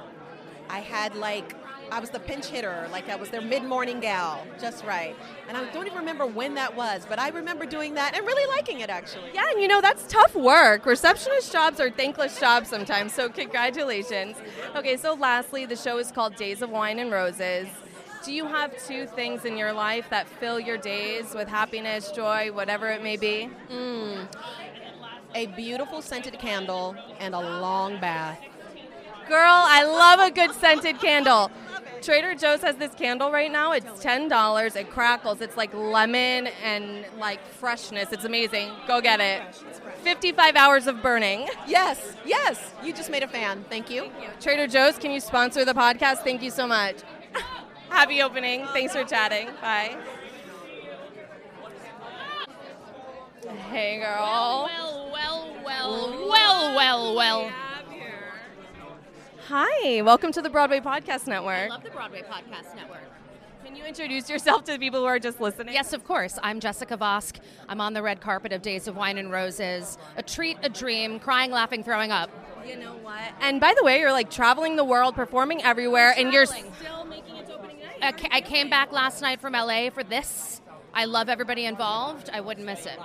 I 0.69 0.79
had 0.79 1.15
like 1.15 1.55
I 1.91 1.99
was 1.99 2.09
the 2.09 2.19
pinch 2.19 2.47
hitter, 2.47 2.87
like 2.91 3.09
I 3.09 3.15
was 3.15 3.29
their 3.29 3.41
mid-morning 3.41 3.99
gal, 3.99 4.45
just 4.59 4.83
right. 4.83 5.15
And 5.47 5.57
I 5.57 5.71
don't 5.71 5.85
even 5.85 5.97
remember 5.97 6.25
when 6.25 6.55
that 6.55 6.75
was, 6.75 7.05
but 7.07 7.19
I 7.19 7.29
remember 7.29 7.65
doing 7.65 7.93
that 7.95 8.15
and 8.15 8.25
really 8.25 8.47
liking 8.55 8.79
it 8.79 8.89
actually. 8.89 9.31
Yeah, 9.33 9.49
and 9.51 9.61
you 9.61 9.67
know 9.67 9.81
that's 9.81 10.05
tough 10.07 10.35
work. 10.35 10.85
Receptionist 10.85 11.51
jobs 11.51 11.79
are 11.79 11.89
thankless 11.89 12.39
jobs 12.39 12.69
sometimes. 12.69 13.13
So 13.13 13.29
congratulations. 13.29 14.37
Okay, 14.75 14.97
so 14.97 15.13
lastly, 15.13 15.65
the 15.65 15.75
show 15.75 15.97
is 15.97 16.11
called 16.11 16.35
Days 16.35 16.61
of 16.61 16.69
Wine 16.69 16.99
and 16.99 17.11
Roses. 17.11 17.67
Do 18.23 18.33
you 18.33 18.47
have 18.47 18.75
two 18.87 19.05
things 19.05 19.45
in 19.45 19.55
your 19.55 19.71
life 19.71 20.09
that 20.09 20.27
fill 20.27 20.59
your 20.59 20.77
days 20.77 21.35
with 21.35 21.47
happiness, 21.47 22.11
joy, 22.11 22.51
whatever 22.51 22.87
it 22.87 23.03
may 23.03 23.17
be? 23.17 23.49
Mm. 23.71 24.27
A 25.35 25.45
beautiful 25.47 26.01
scented 26.01 26.39
candle 26.39 26.95
and 27.19 27.35
a 27.35 27.39
long 27.39 27.99
bath. 27.99 28.39
Girl, 29.27 29.63
I 29.67 29.83
love 29.83 30.19
a 30.19 30.31
good 30.31 30.51
scented 30.53 30.99
candle. 30.99 31.49
Trader 32.01 32.35
Joe's 32.35 32.61
has 32.61 32.75
this 32.75 32.93
candle 32.93 33.31
right 33.31 33.51
now. 33.51 33.71
It's 33.71 33.99
ten 33.99 34.27
dollars. 34.27 34.75
It 34.75 34.91
crackles. 34.91 35.41
It's 35.41 35.57
like 35.57 35.73
lemon 35.73 36.47
and 36.63 37.03
like 37.17 37.45
freshness. 37.47 38.11
It's 38.11 38.25
amazing. 38.25 38.69
Go 38.87 39.01
get 39.01 39.19
it. 39.19 39.41
Fifty-five 40.03 40.55
hours 40.55 40.85
of 40.85 41.01
burning. 41.01 41.47
Yes, 41.67 42.15
yes. 42.23 42.73
You 42.83 42.93
just 42.93 43.09
made 43.09 43.23
a 43.23 43.27
fan. 43.27 43.65
Thank 43.69 43.89
you. 43.89 44.11
Trader 44.39 44.67
Joe's, 44.67 44.99
can 44.99 45.09
you 45.09 45.19
sponsor 45.19 45.65
the 45.65 45.73
podcast? 45.73 46.17
Thank 46.17 46.43
you 46.43 46.51
so 46.51 46.67
much. 46.67 46.97
Happy 47.89 48.21
opening. 48.21 48.67
Thanks 48.67 48.93
for 48.93 49.03
chatting. 49.03 49.47
Bye. 49.59 49.97
Hey, 53.71 53.99
girl. 53.99 54.69
Well, 54.69 55.09
well, 55.11 55.55
well, 55.63 56.27
well, 56.29 56.75
well, 56.75 57.15
well. 57.15 57.51
Hi. 59.47 60.01
Welcome 60.01 60.31
to 60.31 60.41
the 60.41 60.49
Broadway 60.49 60.79
Podcast 60.79 61.27
Network. 61.27 61.53
I 61.53 61.67
love 61.67 61.83
the 61.83 61.91
Broadway 61.91 62.23
Podcast 62.23 62.75
Network. 62.75 63.03
Can 63.63 63.75
you 63.75 63.85
introduce 63.85 64.27
yourself 64.27 64.63
to 64.63 64.71
the 64.71 64.79
people 64.79 65.01
who 65.01 65.05
are 65.05 65.19
just 65.19 65.39
listening? 65.39 65.75
Yes, 65.75 65.93
of 65.93 66.03
course. 66.03 66.39
I'm 66.41 66.59
Jessica 66.59 66.97
Vosk. 66.97 67.37
I'm 67.69 67.79
on 67.79 67.93
the 67.93 68.01
red 68.01 68.21
carpet 68.21 68.51
of 68.53 68.63
Days 68.63 68.87
of 68.87 68.97
Wine 68.97 69.19
and 69.19 69.31
Roses. 69.31 69.99
A 70.17 70.23
treat, 70.23 70.57
a 70.63 70.69
dream, 70.69 71.19
crying, 71.19 71.51
laughing, 71.51 71.83
throwing 71.83 72.11
up. 72.11 72.31
You 72.67 72.75
know 72.77 72.95
what? 73.03 73.21
And 73.39 73.61
by 73.61 73.75
the 73.77 73.83
way, 73.83 73.99
you're 73.99 74.11
like 74.11 74.31
traveling 74.31 74.77
the 74.77 74.83
world, 74.83 75.13
performing 75.13 75.61
everywhere, 75.61 76.15
and 76.17 76.33
you're 76.33 76.47
still 76.47 77.05
making 77.05 77.35
its 77.35 77.51
opening 77.51 77.77
night. 78.01 78.27
I 78.31 78.41
came 78.41 78.71
back 78.71 78.91
last 78.91 79.21
night 79.21 79.39
from 79.41 79.53
LA 79.53 79.91
for 79.91 80.03
this. 80.03 80.59
I 80.91 81.05
love 81.05 81.29
everybody 81.29 81.65
involved. 81.65 82.31
I 82.33 82.41
wouldn't 82.41 82.65
miss 82.65 82.87
it. 82.87 82.97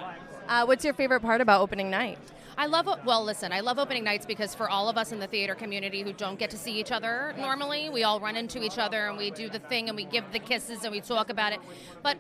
Uh, 0.49 0.65
what's 0.65 0.87
your 0.87 0.95
favorite 0.95 1.21
part 1.21 1.43
about 1.43 1.61
opening 1.61 1.91
night? 1.91 2.19
I 2.61 2.67
love 2.67 2.87
well 3.07 3.25
listen, 3.25 3.53
I 3.53 3.61
love 3.61 3.79
opening 3.79 4.05
nights 4.05 4.27
because 4.27 4.55
for 4.55 4.69
all 4.69 4.91
of 4.91 4.99
us 4.99 5.13
in 5.13 5.19
the 5.19 5.27
theater 5.27 5.55
community 5.55 6.03
who 6.03 6.13
don't 6.13 6.39
get 6.39 6.51
to 6.51 6.59
see 6.59 6.79
each 6.79 6.93
other 6.93 7.35
normally, 7.39 7.89
we 7.89 8.05
all 8.05 8.21
run 8.21 8.37
into 8.37 8.63
each 8.63 8.77
other 8.77 9.09
and 9.09 9.17
we 9.17 9.31
do 9.31 9.49
the 9.49 9.61
thing 9.61 9.89
and 9.89 9.97
we 9.97 10.05
give 10.05 10.31
the 10.31 10.39
kisses 10.39 10.85
and 10.85 10.93
we 10.93 11.01
talk 11.01 11.31
about 11.31 11.55
it. 11.55 11.61
But 12.03 12.19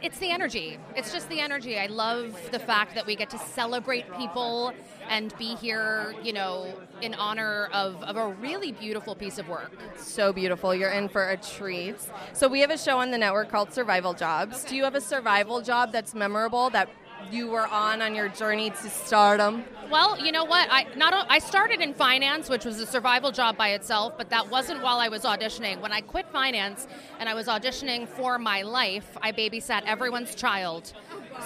it's 0.00 0.18
the 0.18 0.30
energy. 0.30 0.78
It's 0.96 1.12
just 1.12 1.28
the 1.28 1.40
energy. 1.40 1.78
I 1.78 1.86
love 1.86 2.34
the 2.52 2.58
fact 2.58 2.94
that 2.94 3.04
we 3.04 3.14
get 3.14 3.28
to 3.30 3.38
celebrate 3.38 4.10
people 4.16 4.72
and 5.10 5.36
be 5.36 5.54
here, 5.56 6.14
you 6.22 6.32
know, 6.32 6.72
in 7.02 7.12
honor 7.12 7.68
of, 7.74 8.02
of 8.02 8.16
a 8.16 8.28
really 8.28 8.72
beautiful 8.72 9.14
piece 9.14 9.36
of 9.36 9.46
work. 9.46 9.72
So 9.98 10.32
beautiful. 10.32 10.74
You're 10.74 10.90
in 10.90 11.10
for 11.10 11.28
a 11.28 11.36
treat. 11.36 11.96
So 12.32 12.48
we 12.48 12.60
have 12.60 12.70
a 12.70 12.78
show 12.78 12.98
on 12.98 13.10
the 13.10 13.18
network 13.18 13.50
called 13.50 13.74
Survival 13.74 14.14
Jobs. 14.14 14.64
Do 14.64 14.74
you 14.74 14.84
have 14.84 14.94
a 14.94 15.02
survival 15.02 15.60
job 15.60 15.92
that's 15.92 16.14
memorable 16.14 16.70
that 16.70 16.88
you 17.30 17.48
were 17.48 17.66
on 17.66 18.02
on 18.02 18.14
your 18.14 18.28
journey 18.28 18.70
to 18.70 18.90
stardom? 18.90 19.64
Well, 19.90 20.18
you 20.24 20.30
know 20.30 20.44
what? 20.44 20.68
I 20.70 20.86
not 20.96 21.26
I 21.28 21.38
started 21.38 21.80
in 21.80 21.94
finance, 21.94 22.48
which 22.48 22.64
was 22.64 22.78
a 22.80 22.86
survival 22.86 23.32
job 23.32 23.56
by 23.56 23.70
itself, 23.70 24.14
but 24.16 24.30
that 24.30 24.50
wasn't 24.50 24.82
while 24.82 24.98
I 24.98 25.08
was 25.08 25.22
auditioning. 25.22 25.80
When 25.80 25.92
I 25.92 26.00
quit 26.00 26.26
finance 26.30 26.86
and 27.18 27.28
I 27.28 27.34
was 27.34 27.46
auditioning 27.46 28.06
for 28.06 28.38
my 28.38 28.62
life, 28.62 29.16
I 29.20 29.32
babysat 29.32 29.82
everyone's 29.84 30.34
child. 30.34 30.92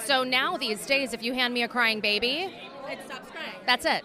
So 0.03 0.23
now 0.23 0.57
these 0.57 0.85
days, 0.85 1.13
if 1.13 1.23
you 1.23 1.33
hand 1.33 1.53
me 1.53 1.63
a 1.63 1.67
crying 1.67 1.99
baby, 2.01 2.53
it 2.89 2.99
stops 3.05 3.31
crying. 3.31 3.55
That's 3.65 3.85
it. 3.85 4.03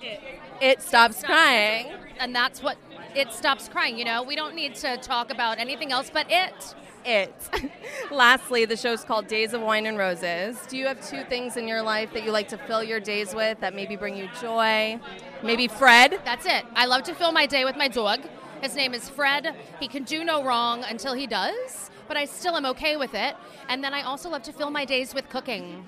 It 0.61 0.83
stops 0.83 1.23
crying. 1.23 1.93
And 2.19 2.35
that's 2.35 2.63
what 2.63 2.77
it 3.15 3.33
stops 3.33 3.69
crying. 3.69 3.99
You 3.99 4.05
know, 4.05 4.23
we 4.23 4.37
don't 4.37 4.55
need 4.55 4.75
to 4.77 4.97
talk 4.99 5.31
about 5.31 5.59
anything 5.59 5.93
else 5.93 6.11
but 6.13 6.27
it. 6.31 6.75
It. 7.05 7.35
Lastly, 8.11 8.65
the 8.65 8.77
show's 8.77 9.05
called 9.05 9.27
Days 9.27 9.55
of 9.55 9.63
Wine 9.63 9.87
and 9.87 9.97
Roses. 9.97 10.59
Do 10.69 10.77
you 10.77 10.87
have 10.87 11.01
two 11.07 11.25
things 11.25 11.57
in 11.57 11.67
your 11.67 11.83
life 11.83 12.13
that 12.13 12.25
you 12.25 12.31
like 12.31 12.49
to 12.49 12.59
fill 12.59 12.83
your 12.83 13.01
days 13.01 13.35
with 13.35 13.61
that 13.61 13.75
maybe 13.75 13.97
bring 13.97 14.17
you 14.17 14.29
joy? 14.41 15.01
Maybe 15.43 15.67
Fred? 15.69 16.21
That's 16.25 16.47
it. 16.47 16.65
I 16.75 16.87
love 16.87 17.03
to 17.05 17.15
fill 17.15 17.33
my 17.33 17.47
day 17.47 17.65
with 17.65 17.77
my 17.77 17.89
dog. 17.89 18.21
His 18.63 18.77
name 18.77 18.93
is 18.93 19.09
Fred. 19.09 19.55
He 19.81 19.89
can 19.89 20.05
do 20.05 20.25
no 20.25 20.45
wrong 20.45 20.85
until 20.85 21.15
he 21.15 21.27
does, 21.27 21.91
but 22.07 22.17
I 22.17 22.27
still 22.27 22.57
am 22.57 22.67
okay 22.67 22.97
with 22.97 23.15
it. 23.15 23.35
And 23.69 23.83
then 23.83 23.95
I 23.95 24.03
also 24.03 24.29
love 24.29 24.43
to 24.43 24.53
fill 24.53 24.71
my 24.71 24.85
days 24.85 25.15
with 25.15 25.29
cooking 25.31 25.85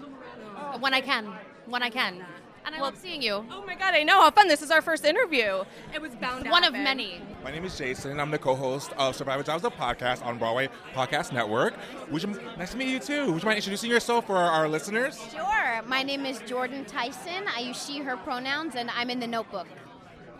when 0.80 0.94
I 0.94 1.02
can. 1.02 1.26
when 1.66 1.82
I 1.82 1.90
can. 1.90 2.24
And 2.64 2.74
I 2.74 2.80
love 2.80 2.96
seeing 2.96 3.22
you. 3.22 3.44
Oh 3.50 3.64
my 3.66 3.74
god, 3.74 3.94
I 3.94 4.04
know 4.04 4.20
how 4.20 4.30
fun! 4.30 4.46
This 4.46 4.62
is 4.62 4.70
our 4.70 4.80
first 4.80 5.04
interview. 5.04 5.64
It 5.92 6.00
was 6.00 6.14
bound. 6.14 6.48
One 6.48 6.62
of 6.62 6.72
many. 6.72 7.20
My 7.42 7.50
name 7.50 7.64
is 7.64 7.76
Jason. 7.76 8.20
I'm 8.20 8.30
the 8.30 8.38
co-host 8.38 8.92
of 8.96 9.16
Survivor 9.16 9.42
Jobs, 9.42 9.62
the 9.62 9.70
podcast 9.70 10.24
on 10.24 10.38
Broadway 10.38 10.68
Podcast 10.94 11.32
Network. 11.32 11.74
Would 12.10 12.22
you, 12.22 12.40
nice 12.56 12.70
to 12.70 12.76
meet 12.76 12.88
you 12.88 13.00
too. 13.00 13.32
Would 13.32 13.42
you 13.42 13.46
mind 13.46 13.56
introducing 13.56 13.90
yourself 13.90 14.26
for 14.26 14.36
our, 14.36 14.50
our 14.50 14.68
listeners? 14.68 15.20
Sure. 15.32 15.82
My 15.86 16.04
name 16.04 16.24
is 16.24 16.40
Jordan 16.46 16.84
Tyson. 16.84 17.44
I 17.54 17.60
use 17.60 17.84
she, 17.84 17.98
her 17.98 18.16
pronouns, 18.16 18.76
and 18.76 18.90
I'm 18.90 19.10
in 19.10 19.18
the 19.18 19.26
notebook. 19.26 19.66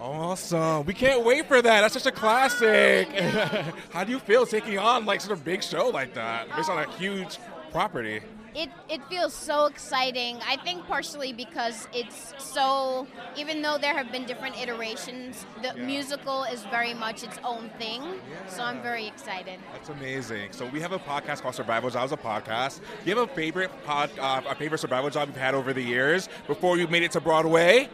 Awesome. 0.00 0.84
We 0.84 0.94
can't 0.94 1.24
wait 1.24 1.46
for 1.46 1.60
that. 1.60 1.80
That's 1.80 1.94
such 1.94 2.06
a 2.06 2.12
classic. 2.12 3.08
How 3.92 4.04
do 4.04 4.12
you 4.12 4.18
feel 4.18 4.46
taking 4.46 4.78
on 4.78 5.06
like 5.06 5.20
such 5.20 5.30
a 5.30 5.40
big 5.40 5.62
show 5.62 5.88
like 5.88 6.14
that 6.14 6.48
based 6.56 6.70
on 6.70 6.78
a 6.78 6.86
oh. 6.86 6.90
huge 6.92 7.38
property? 7.72 8.20
It, 8.54 8.68
it 8.90 9.02
feels 9.08 9.32
so 9.32 9.64
exciting. 9.64 10.38
I 10.46 10.56
think 10.58 10.86
partially 10.86 11.32
because 11.32 11.88
it's 11.94 12.34
so, 12.36 13.06
even 13.34 13.62
though 13.62 13.78
there 13.78 13.94
have 13.96 14.12
been 14.12 14.26
different 14.26 14.60
iterations, 14.60 15.46
the 15.62 15.68
Yeah. 15.68 15.86
musical 15.86 16.44
is 16.44 16.62
very 16.64 16.92
much 16.92 17.22
its 17.22 17.38
own 17.44 17.70
thing. 17.78 18.02
So 18.48 18.62
I'm 18.62 18.82
very 18.82 19.06
excited. 19.06 19.58
That's 19.72 19.88
amazing. 19.88 20.52
So 20.52 20.66
we 20.66 20.80
have 20.80 20.92
a 20.92 20.98
podcast 20.98 21.40
called 21.40 21.54
Survival 21.54 21.88
Jobs, 21.88 22.12
a 22.12 22.16
podcast. 22.18 22.80
Do 23.04 23.10
you 23.10 23.16
have 23.16 23.30
a 23.30 23.34
favorite 23.34 23.70
pod, 23.86 24.10
uh, 24.20 24.42
a 24.46 24.54
favorite 24.54 24.78
survival 24.78 25.08
job 25.08 25.28
you've 25.28 25.36
had 25.38 25.54
over 25.54 25.72
the 25.72 25.82
years 25.82 26.28
before 26.46 26.76
you 26.76 26.86
made 26.88 27.04
it 27.04 27.12
to 27.12 27.22
Broadway? 27.22 27.88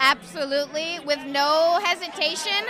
Absolutely. 0.00 0.98
With 1.04 1.20
no 1.26 1.78
hesitation, 1.84 2.64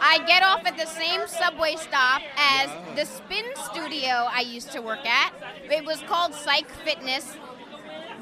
I 0.00 0.22
get 0.26 0.42
off 0.44 0.64
at 0.64 0.76
the 0.78 0.86
same 0.86 1.26
subway 1.26 1.74
stop 1.76 2.22
as 2.38 2.70
the 2.94 3.04
spin 3.04 3.44
studio 3.56 4.28
I 4.30 4.42
used 4.42 4.70
to 4.72 4.80
work 4.80 5.04
at. 5.04 5.32
It 5.64 5.84
was 5.84 6.00
called 6.02 6.32
Cyc 6.32 6.66
Fitness. 6.84 7.36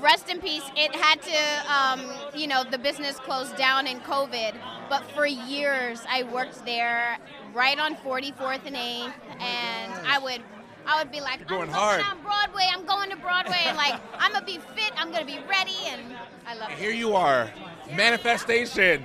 Rest 0.01 0.31
in 0.31 0.41
peace. 0.41 0.65
It 0.77 0.95
had 0.97 1.21
to, 1.23 1.73
um, 1.73 2.11
you 2.35 2.47
know, 2.47 2.65
the 2.65 2.79
business 2.79 3.19
closed 3.19 3.57
down 3.57 3.87
in 3.87 4.01
COVID. 4.01 4.55
But 4.89 5.05
for 5.13 5.27
years, 5.27 6.03
I 6.11 6.23
worked 6.25 6.65
there 6.65 7.19
right 7.55 7.79
on 7.79 7.97
44th 7.97 8.67
and 8.67 8.77
8th. 8.77 9.13
And 9.41 9.93
I 10.07 10.19
would. 10.19 10.43
I 10.87 11.03
would 11.03 11.11
be 11.11 11.23
like, 11.23 11.41
I'm 11.41 11.47
going 11.47 11.61
going 11.71 11.71
hard. 11.71 12.03
on 12.03 12.21
Broadway. 12.23 12.69
I'm 12.71 12.85
going 12.85 13.09
to 13.09 13.17
Broadway, 13.17 13.57
and 13.65 13.75
like, 13.75 13.99
I'm 14.19 14.35
gonna 14.35 14.45
be 14.45 14.59
fit. 14.77 14.93
I'm 14.99 15.11
gonna 15.11 15.25
be 15.25 15.39
ready, 15.49 15.73
and 15.87 16.15
I 16.47 16.53
love 16.57 16.69
And 16.69 16.79
it. 16.79 16.79
here 16.79 16.91
you 16.91 17.15
are, 17.15 17.51
manifestation. 17.93 19.05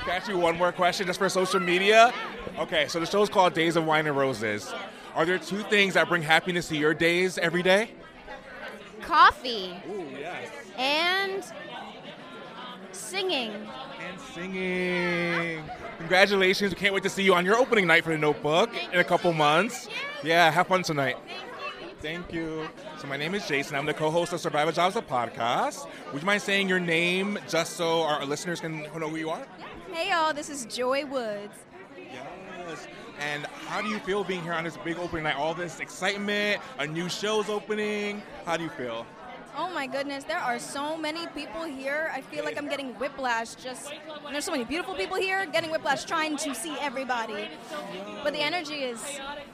Can 0.00 0.10
I 0.10 0.16
ask 0.16 0.28
you 0.28 0.38
one 0.38 0.56
more 0.58 0.72
question 0.72 1.06
just 1.06 1.18
for 1.18 1.28
social 1.28 1.60
media? 1.60 2.12
Okay, 2.58 2.86
so 2.88 3.00
the 3.00 3.06
show's 3.06 3.28
called 3.28 3.54
Days 3.54 3.76
of 3.76 3.84
Wine 3.84 4.06
and 4.06 4.16
Roses. 4.16 4.72
Are 5.14 5.24
there 5.24 5.38
two 5.38 5.62
things 5.62 5.94
that 5.94 6.08
bring 6.08 6.22
happiness 6.22 6.68
to 6.68 6.76
your 6.76 6.92
days 6.92 7.38
every 7.38 7.62
day? 7.62 7.90
Coffee 9.00 9.74
Ooh, 9.88 10.06
yes. 10.18 10.50
and 10.76 11.44
singing. 12.92 13.52
And 13.52 14.20
singing. 14.34 15.62
Congratulations. 15.98 16.74
We 16.74 16.80
can't 16.80 16.92
wait 16.94 17.02
to 17.04 17.10
see 17.10 17.22
you 17.22 17.34
on 17.34 17.44
your 17.44 17.56
opening 17.56 17.86
night 17.86 18.04
for 18.04 18.10
the 18.10 18.18
notebook 18.18 18.70
in 18.92 19.00
a 19.00 19.04
couple 19.04 19.32
months. 19.32 19.88
Yeah, 20.22 20.50
have 20.50 20.66
fun 20.66 20.82
tonight. 20.82 21.16
Thank 22.04 22.34
you. 22.34 22.68
So 22.98 23.06
my 23.06 23.16
name 23.16 23.34
is 23.34 23.48
Jason. 23.48 23.76
I'm 23.76 23.86
the 23.86 23.94
co-host 23.94 24.34
of 24.34 24.40
Survival 24.40 24.74
Jobs, 24.74 24.94
a 24.94 25.00
podcast. 25.00 25.88
Would 26.12 26.20
you 26.20 26.26
mind 26.26 26.42
saying 26.42 26.68
your 26.68 26.78
name 26.78 27.38
just 27.48 27.76
so 27.76 28.02
our 28.02 28.26
listeners 28.26 28.60
can 28.60 28.82
know 28.82 29.08
who 29.08 29.16
you 29.16 29.30
are? 29.30 29.46
Hey 29.90 30.10
y'all, 30.10 30.34
this 30.34 30.50
is 30.50 30.66
Joy 30.66 31.06
Woods. 31.06 31.54
Yes. 31.96 32.86
And 33.20 33.46
how 33.46 33.80
do 33.80 33.88
you 33.88 33.98
feel 34.00 34.22
being 34.22 34.42
here 34.42 34.52
on 34.52 34.64
this 34.64 34.76
big 34.76 34.98
opening 34.98 35.24
night? 35.24 35.36
All 35.36 35.54
this 35.54 35.80
excitement, 35.80 36.60
a 36.78 36.86
new 36.86 37.08
show's 37.08 37.48
opening. 37.48 38.22
How 38.44 38.58
do 38.58 38.64
you 38.64 38.70
feel? 38.70 39.06
Oh 39.56 39.70
my 39.72 39.86
goodness, 39.86 40.24
there 40.24 40.38
are 40.38 40.58
so 40.58 40.96
many 40.96 41.26
people 41.28 41.62
here. 41.64 42.10
I 42.12 42.22
feel 42.22 42.44
like 42.44 42.58
I'm 42.58 42.68
getting 42.68 42.92
whiplash 42.94 43.54
just 43.54 43.92
and 43.92 44.34
there's 44.34 44.44
so 44.44 44.50
many 44.50 44.64
beautiful 44.64 44.94
people 44.94 45.16
here 45.16 45.46
getting 45.46 45.70
whiplash 45.70 46.04
trying 46.04 46.36
to 46.38 46.54
see 46.54 46.76
everybody. 46.80 47.48
But 48.24 48.32
the 48.32 48.40
energy 48.40 48.82
is 48.82 49.00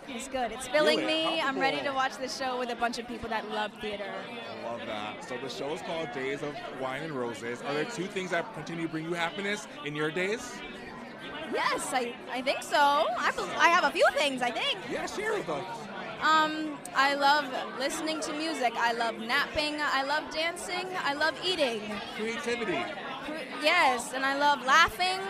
is 0.09 0.29
good. 0.29 0.53
It's 0.53 0.67
filling 0.69 1.05
me. 1.05 1.41
I'm 1.41 1.59
ready 1.59 1.83
to 1.83 1.91
watch 1.93 2.17
this 2.17 2.37
show 2.37 2.59
with 2.59 2.71
a 2.71 2.77
bunch 2.77 2.99
of 2.99 3.07
people 3.07 3.29
that 3.29 3.49
love 3.51 3.73
theater. 3.81 4.11
I 4.65 4.71
love 4.71 4.81
that. 4.87 5.29
So 5.29 5.37
the 5.37 5.51
show 5.51 5.73
is 5.75 5.83
called 5.83 6.11
Days 6.13 6.43
of 6.43 6.55
Wine 6.81 7.03
and 7.03 7.13
Roses. 7.13 7.61
Are 7.63 7.75
there 7.75 7.85
two 7.85 8.07
things 8.07 8.31
that 8.31 8.53
continue 8.55 8.87
to 8.87 8.91
bring 8.91 9.05
you 9.05 9.13
happiness 9.13 9.69
in 9.85 9.95
your 9.95 10.11
days? 10.11 10.51
Yes, 11.53 11.91
I, 11.93 12.15
I 12.31 12.41
think 12.43 12.63
so. 12.63 12.77
I, 12.77 13.33
I 13.59 13.69
have 13.69 13.85
a 13.85 13.91
few 13.91 14.07
things, 14.13 14.41
I 14.41 14.51
think. 14.51 14.79
Yeah, 14.91 15.07
share 15.07 15.33
with 15.35 15.49
us. 15.49 15.90
Um, 16.23 16.79
I 16.95 17.15
love 17.15 17.47
listening 17.79 18.21
to 18.21 18.33
music. 18.33 18.73
I 18.77 18.93
love 18.93 19.19
napping. 19.19 19.77
I 19.81 20.03
love 20.03 20.31
dancing. 20.33 20.87
I 21.03 21.15
love 21.15 21.35
eating. 21.45 21.81
Creativity. 22.17 22.83
Yes, 23.63 24.13
and 24.13 24.25
I 24.25 24.37
love 24.37 24.65
laughing. 24.65 25.21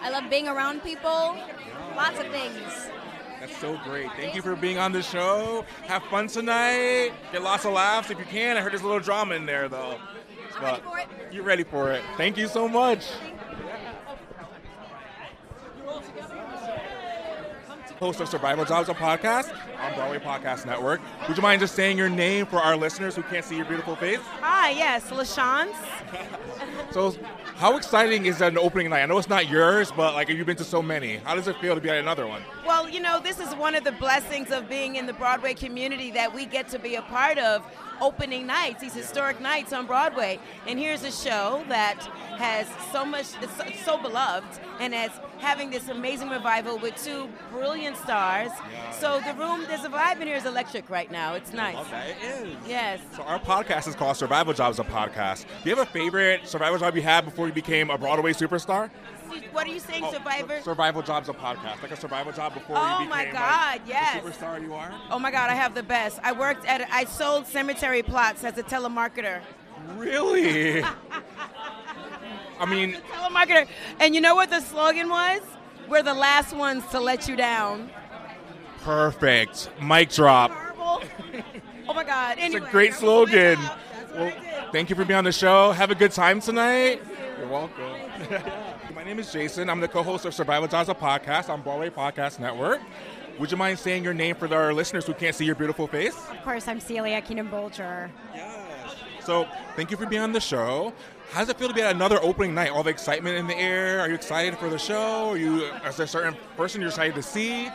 I 0.00 0.10
love 0.10 0.28
being 0.30 0.48
around 0.48 0.82
people. 0.82 1.36
Lots 1.96 2.18
of 2.18 2.26
things. 2.28 2.90
That's 3.40 3.56
so 3.58 3.78
great. 3.84 4.10
Thank 4.16 4.34
you 4.34 4.42
for 4.42 4.56
being 4.56 4.78
on 4.78 4.90
the 4.90 5.02
show. 5.02 5.64
Have 5.86 6.02
fun 6.04 6.26
tonight. 6.26 7.12
Get 7.30 7.42
lots 7.42 7.64
of 7.64 7.72
laughs 7.72 8.10
if 8.10 8.18
you 8.18 8.24
can. 8.24 8.56
I 8.56 8.60
heard 8.60 8.72
there's 8.72 8.82
a 8.82 8.86
little 8.86 9.00
drama 9.00 9.36
in 9.36 9.46
there 9.46 9.68
though. 9.68 9.98
I'm 10.56 10.64
ready 10.64 10.82
for 10.82 10.98
it. 10.98 11.08
You're 11.32 11.44
ready 11.44 11.64
for 11.64 11.92
it. 11.92 12.02
Thank 12.16 12.36
you 12.36 12.48
so 12.48 12.68
much. 12.68 13.06
Host 17.98 18.20
of 18.20 18.28
Survival 18.28 18.64
Jobs, 18.64 18.88
a 18.88 18.94
podcast 18.94 19.52
on 19.80 19.94
Broadway 19.94 20.18
Podcast 20.18 20.66
Network. 20.66 21.00
Would 21.26 21.36
you 21.36 21.42
mind 21.42 21.60
just 21.60 21.74
saying 21.74 21.98
your 21.98 22.08
name 22.08 22.46
for 22.46 22.58
our 22.58 22.76
listeners 22.76 23.16
who 23.16 23.22
can't 23.24 23.44
see 23.44 23.56
your 23.56 23.64
beautiful 23.64 23.96
face? 23.96 24.20
Hi, 24.40 24.70
yes, 24.70 25.10
LaChanze. 25.10 25.74
So, 26.90 27.14
how 27.56 27.76
exciting 27.76 28.24
is 28.24 28.40
an 28.40 28.56
opening 28.56 28.88
night? 28.88 29.02
I 29.02 29.06
know 29.06 29.18
it's 29.18 29.28
not 29.28 29.50
yours, 29.50 29.92
but 29.94 30.14
like, 30.14 30.30
you've 30.30 30.46
been 30.46 30.56
to 30.56 30.64
so 30.64 30.80
many. 30.80 31.16
How 31.16 31.34
does 31.34 31.46
it 31.46 31.56
feel 31.58 31.74
to 31.74 31.82
be 31.82 31.90
at 31.90 31.98
another 31.98 32.26
one? 32.26 32.40
Well, 32.66 32.88
you 32.88 33.00
know, 33.00 33.20
this 33.20 33.38
is 33.38 33.54
one 33.56 33.74
of 33.74 33.84
the 33.84 33.92
blessings 33.92 34.50
of 34.50 34.70
being 34.70 34.96
in 34.96 35.04
the 35.04 35.12
Broadway 35.12 35.52
community 35.52 36.10
that 36.12 36.34
we 36.34 36.46
get 36.46 36.66
to 36.68 36.78
be 36.78 36.94
a 36.94 37.02
part 37.02 37.36
of 37.36 37.62
opening 38.00 38.46
nights, 38.46 38.80
these 38.80 38.94
historic 38.94 39.40
nights 39.40 39.72
on 39.72 39.86
Broadway. 39.86 40.38
And 40.66 40.78
here's 40.78 41.02
a 41.04 41.12
show 41.12 41.64
that 41.68 42.02
has 42.38 42.66
so 42.92 43.04
much, 43.04 43.26
it's 43.42 43.56
so, 43.56 43.64
it's 43.64 43.84
so 43.84 44.00
beloved, 44.00 44.46
and 44.80 44.94
has 44.94 45.10
having 45.38 45.70
this 45.70 45.88
amazing 45.88 46.28
revival 46.28 46.78
with 46.78 46.96
two 47.02 47.28
brilliant 47.50 47.96
stars. 47.96 48.50
So 48.98 49.20
the 49.24 49.34
room, 49.34 49.64
there's 49.68 49.84
a 49.84 49.88
vibe 49.88 50.20
in 50.20 50.26
here 50.26 50.36
is 50.36 50.46
electric 50.46 50.90
right 50.90 51.10
now. 51.10 51.34
It's 51.34 51.52
nice. 51.52 51.76
that. 51.90 52.08
It 52.08 52.46
is. 52.46 52.56
Yes. 52.66 53.00
So 53.16 53.22
our 53.22 53.38
podcast 53.38 53.88
is 53.88 53.94
called 53.94 54.16
Survival 54.16 54.52
Jobs, 54.52 54.78
a 54.78 54.84
podcast. 54.84 55.44
Do 55.62 55.70
you 55.70 55.76
have 55.76 55.86
a 55.86 55.90
favorite 55.90 56.46
survival 56.46 56.78
job 56.78 56.96
you 56.96 57.02
had 57.02 57.24
before 57.24 57.46
you 57.46 57.52
became 57.52 57.90
a 57.90 57.98
Broadway 57.98 58.32
superstar? 58.32 58.90
What 59.52 59.66
are 59.66 59.70
you 59.70 59.80
saying, 59.80 60.04
oh, 60.04 60.12
Survivor? 60.12 60.60
Survival 60.62 61.02
Jobs, 61.02 61.28
a 61.28 61.32
podcast, 61.32 61.82
like 61.82 61.90
a 61.90 61.96
survival 61.96 62.32
job 62.32 62.54
before 62.54 62.76
Oh 62.78 63.00
you 63.02 63.08
my 63.08 63.24
became 63.24 63.34
God, 63.34 63.72
like, 63.80 63.82
yes. 63.88 64.22
the 64.22 64.30
superstar 64.30 64.60
you 64.62 64.74
are. 64.74 64.92
Oh 65.10 65.18
my 65.18 65.30
God, 65.30 65.50
I 65.50 65.54
have 65.54 65.74
the 65.74 65.82
best. 65.82 66.18
I 66.22 66.32
worked 66.32 66.64
at, 66.66 66.88
I 66.92 67.04
sold 67.04 67.46
cemetery 67.46 68.02
plots 68.02 68.44
as 68.44 68.56
a 68.58 68.62
telemarketer. 68.62 69.40
Really? 69.96 70.82
I 72.60 72.66
mean, 72.66 72.94
telemarketer. 73.12 73.68
And 74.00 74.14
you 74.14 74.20
know 74.20 74.34
what 74.34 74.50
the 74.50 74.60
slogan 74.60 75.08
was? 75.08 75.40
We're 75.88 76.02
the 76.02 76.14
last 76.14 76.54
ones 76.54 76.84
to 76.90 77.00
let 77.00 77.28
you 77.28 77.36
down. 77.36 77.90
perfect. 78.82 79.70
Mic 79.82 80.10
drop. 80.10 80.50
Oh 80.78 81.94
my 81.94 82.04
God. 82.04 82.36
It's 82.38 82.44
Anyway, 82.54 82.68
a 82.68 82.70
great 82.70 82.94
slogan. 82.94 83.58
Well, 84.14 84.32
thank 84.72 84.90
you 84.90 84.96
for 84.96 85.04
being 85.04 85.16
on 85.18 85.24
the 85.24 85.32
show. 85.32 85.72
Have 85.72 85.90
a 85.90 85.94
good 85.94 86.12
time 86.12 86.40
tonight. 86.40 87.00
You're 87.38 87.48
welcome. 87.48 87.84
My 88.94 89.04
name 89.04 89.18
is 89.18 89.30
Jason. 89.30 89.68
I'm 89.68 89.80
the 89.80 89.88
co-host 89.88 90.24
of 90.24 90.32
Survival 90.32 90.64
a 90.64 90.94
podcast 90.94 91.50
on 91.50 91.60
Broadway 91.60 91.90
Podcast 91.90 92.38
Network. 92.38 92.80
Would 93.38 93.50
you 93.50 93.56
mind 93.56 93.78
saying 93.78 94.02
your 94.02 94.14
name 94.14 94.34
for 94.34 94.52
our 94.54 94.72
listeners 94.72 95.06
who 95.06 95.12
can't 95.12 95.34
see 95.34 95.44
your 95.44 95.54
beautiful 95.54 95.86
face? 95.86 96.16
Of 96.30 96.42
course, 96.42 96.66
I'm 96.66 96.80
Celia 96.80 97.20
Keenan 97.20 97.48
Bolger. 97.48 98.10
Yes. 98.34 98.96
So, 99.24 99.46
thank 99.76 99.90
you 99.90 99.96
for 99.98 100.06
being 100.06 100.22
on 100.22 100.32
the 100.32 100.40
show. 100.40 100.94
How 101.32 101.40
does 101.40 101.50
it 101.50 101.58
feel 101.58 101.68
to 101.68 101.74
be 101.74 101.82
at 101.82 101.94
another 101.94 102.18
opening 102.22 102.54
night? 102.54 102.70
All 102.70 102.82
the 102.82 102.90
excitement 102.90 103.36
in 103.36 103.46
the 103.46 103.56
air. 103.56 104.00
Are 104.00 104.08
you 104.08 104.14
excited 104.14 104.58
for 104.58 104.70
the 104.70 104.78
show? 104.78 105.30
Are 105.30 105.36
you? 105.36 105.64
Is 105.64 105.96
there 105.96 106.04
a 106.04 106.08
certain 106.08 106.34
person 106.56 106.80
you're 106.80 106.88
excited 106.88 107.14
to 107.14 107.22
see? 107.22 107.68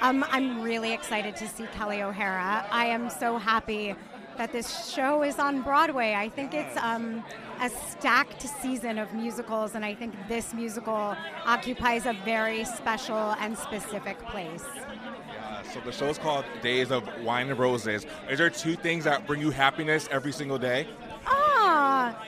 Um, 0.00 0.24
I'm 0.30 0.62
really 0.62 0.92
excited 0.92 1.36
to 1.36 1.48
see 1.48 1.64
Kelli 1.64 2.00
O'Hara. 2.00 2.66
I 2.70 2.86
am 2.86 3.10
so 3.10 3.36
happy 3.36 3.94
that 4.38 4.52
this 4.52 4.88
show 4.92 5.22
is 5.22 5.38
on 5.38 5.62
Broadway. 5.62 6.14
I 6.14 6.28
think 6.30 6.54
it's 6.54 6.76
um, 6.78 7.22
a 7.60 7.68
stacked 7.68 8.42
season 8.42 8.98
of 8.98 9.12
musicals, 9.12 9.74
and 9.74 9.84
I 9.84 9.94
think 9.94 10.14
this 10.28 10.54
musical 10.54 11.16
occupies 11.44 12.06
a 12.06 12.12
very 12.24 12.64
special 12.64 13.34
and 13.40 13.56
specific 13.56 14.18
place. 14.26 14.64
Uh, 14.64 15.62
so 15.72 15.80
the 15.80 15.92
show 15.92 16.06
is 16.06 16.18
called 16.18 16.44
Days 16.62 16.90
of 16.90 17.08
Wine 17.22 17.50
and 17.50 17.58
Roses. 17.58 18.06
Is 18.30 18.38
there 18.38 18.50
two 18.50 18.76
things 18.76 19.04
that 19.04 19.26
bring 19.26 19.40
you 19.40 19.50
happiness 19.50 20.08
every 20.10 20.32
single 20.32 20.58
day? 20.58 20.86
Ah, 21.26 22.22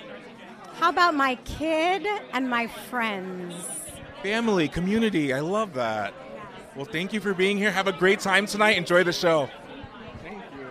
how 0.74 0.90
about 0.90 1.14
my 1.14 1.36
kid 1.44 2.06
and 2.32 2.48
my 2.48 2.66
friends? 2.66 3.54
Family, 4.22 4.68
community. 4.68 5.32
I 5.32 5.40
love 5.40 5.74
that. 5.74 6.14
Well, 6.74 6.84
thank 6.84 7.12
you 7.12 7.20
for 7.20 7.32
being 7.32 7.56
here. 7.56 7.70
Have 7.70 7.86
a 7.86 7.92
great 7.92 8.20
time 8.20 8.46
tonight. 8.46 8.76
Enjoy 8.76 9.02
the 9.02 9.12
show. 9.12 9.48
Thank 10.22 10.42
you. 10.58 10.66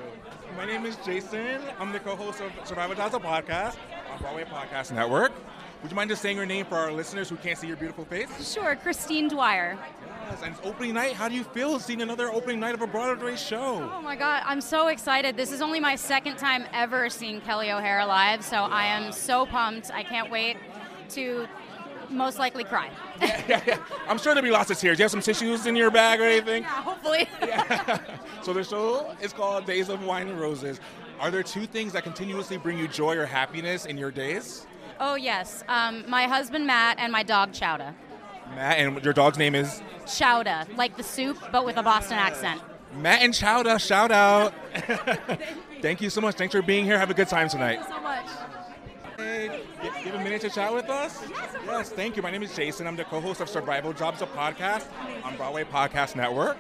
My 0.56 0.66
name 0.66 0.86
is 0.86 0.98
Jason. 1.06 1.62
I'm 1.80 1.92
the 1.92 2.00
co-host 2.00 2.42
of 2.42 2.52
Survival 2.68 2.96
Jobs, 2.96 3.16
a 3.16 3.20
podcast 3.20 3.78
on 4.16 4.22
Broadway 4.22 4.46
Podcast 4.46 4.92
Network. 4.94 5.34
Would 5.82 5.92
you 5.92 5.96
mind 5.96 6.10
just 6.10 6.22
saying 6.22 6.38
your 6.38 6.46
name 6.46 6.66
for 6.66 6.76
our 6.76 6.92
listeners 6.92 7.30
who 7.30 7.36
can't 7.36 7.58
see 7.58 7.68
your 7.68 7.76
beautiful 7.76 8.06
face? 8.06 8.54
Sure, 8.54 8.76
Christine 8.76 9.28
Dwyer. 9.28 9.78
Yes, 10.30 10.40
and 10.44 10.56
it's 10.56 10.66
opening 10.66 10.94
night. 10.94 11.14
How 11.14 11.28
do 11.28 11.36
you 11.36 11.44
feel 11.44 11.78
seeing 11.80 12.02
another 12.02 12.32
opening 12.32 12.60
night 12.60 12.74
of 12.74 12.82
a 12.82 12.88
Broadway 12.88 13.36
show? 13.36 13.90
Oh 13.94 14.02
my 14.02 14.16
God, 14.16 14.42
I'm 14.46 14.62
so 14.62 14.88
excited. 14.88 15.36
This 15.36 15.52
is 15.52 15.62
only 15.62 15.80
my 15.80 15.96
second 15.96 16.38
time 16.38 16.66
ever 16.74 17.10
seeing 17.10 17.42
Kelli 17.42 17.76
O'Hara 17.76 18.06
live, 18.06 18.44
so 18.44 18.58
I 18.58 18.86
am 18.86 19.12
so 19.12 19.46
pumped. 19.46 19.92
I 19.92 20.04
can't 20.04 20.32
wait 20.32 20.58
to 21.10 21.46
most 22.10 22.40
likely 22.40 22.64
cry. 22.64 22.90
Yeah, 23.22 23.62
yeah. 23.68 23.78
I'm 24.08 24.18
sure 24.18 24.34
there'll 24.34 24.48
be 24.48 24.52
lots 24.52 24.72
of 24.72 24.78
tears. 24.78 24.98
Do 24.98 25.02
you 25.02 25.06
have 25.06 25.12
some 25.12 25.22
tissues 25.22 25.66
in 25.66 25.76
your 25.76 25.92
bag 25.92 26.20
or 26.20 26.24
anything? 26.24 26.64
Yeah, 26.64 26.70
hopefully. 26.82 27.28
So 28.46 28.54
the 28.54 28.64
show 28.64 29.16
is 29.24 29.34
called 29.34 29.66
Days 29.66 29.90
of 29.90 30.04
Wine 30.06 30.28
and 30.28 30.40
Roses. 30.40 30.80
Are 31.20 31.32
there 31.32 31.44
two 31.44 31.66
things 31.66 31.94
that 31.94 32.04
continuously 32.04 32.58
bring 32.58 32.78
you 32.78 32.88
joy 32.88 33.16
or 33.18 33.26
happiness 33.26 33.86
in 33.86 33.98
your 33.98 34.12
days? 34.12 34.66
Oh, 35.00 35.16
yes. 35.16 35.64
Um, 35.68 36.04
my 36.10 36.24
husband 36.24 36.68
Matt 36.68 37.00
and 37.00 37.12
my 37.12 37.24
dog 37.24 37.52
Chowda. 37.52 37.94
Matt, 38.54 38.78
and 38.78 39.04
your 39.04 39.14
dog's 39.14 39.38
name 39.38 39.56
is 39.56 39.82
Chowda, 40.06 40.76
like 40.78 40.98
the 40.98 41.04
soup, 41.04 41.38
but 41.52 41.66
with 41.66 41.78
a 41.78 41.84
Boston 41.84 42.18
accent. 42.18 42.62
Matt 42.94 43.22
and 43.22 43.34
Chowda. 43.34 43.80
Shout 43.80 44.12
out. 44.12 44.54
Thank 45.82 46.02
you 46.02 46.10
so 46.10 46.22
much. 46.22 46.36
Thanks 46.36 46.54
for 46.54 46.62
being 46.62 46.86
here. 46.86 46.98
Have 46.98 47.10
a 47.10 47.14
good 47.14 47.28
time 47.28 47.50
tonight. 47.50 47.80
Thank 47.80 47.90
you 47.90 47.96
so 47.96 48.02
much. 48.02 48.26
Hey, 49.18 49.62
you 50.06 50.14
a 50.14 50.18
minute 50.18 50.42
to 50.42 50.50
chat 50.50 50.74
with 50.74 50.90
us? 50.90 51.24
Yes, 51.66 51.90
thank 51.90 52.18
you. 52.18 52.22
My 52.22 52.32
name 52.32 52.44
is 52.44 52.54
Jason. 52.54 52.86
I'm 52.86 52.98
the 52.98 53.06
co-host 53.06 53.40
of 53.40 53.50
Survival 53.50 53.94
Jobs, 53.94 54.22
a 54.22 54.26
podcast 54.28 54.88
on 55.24 55.38
Broadway 55.38 55.64
Podcast 55.64 56.16
Network. 56.16 56.58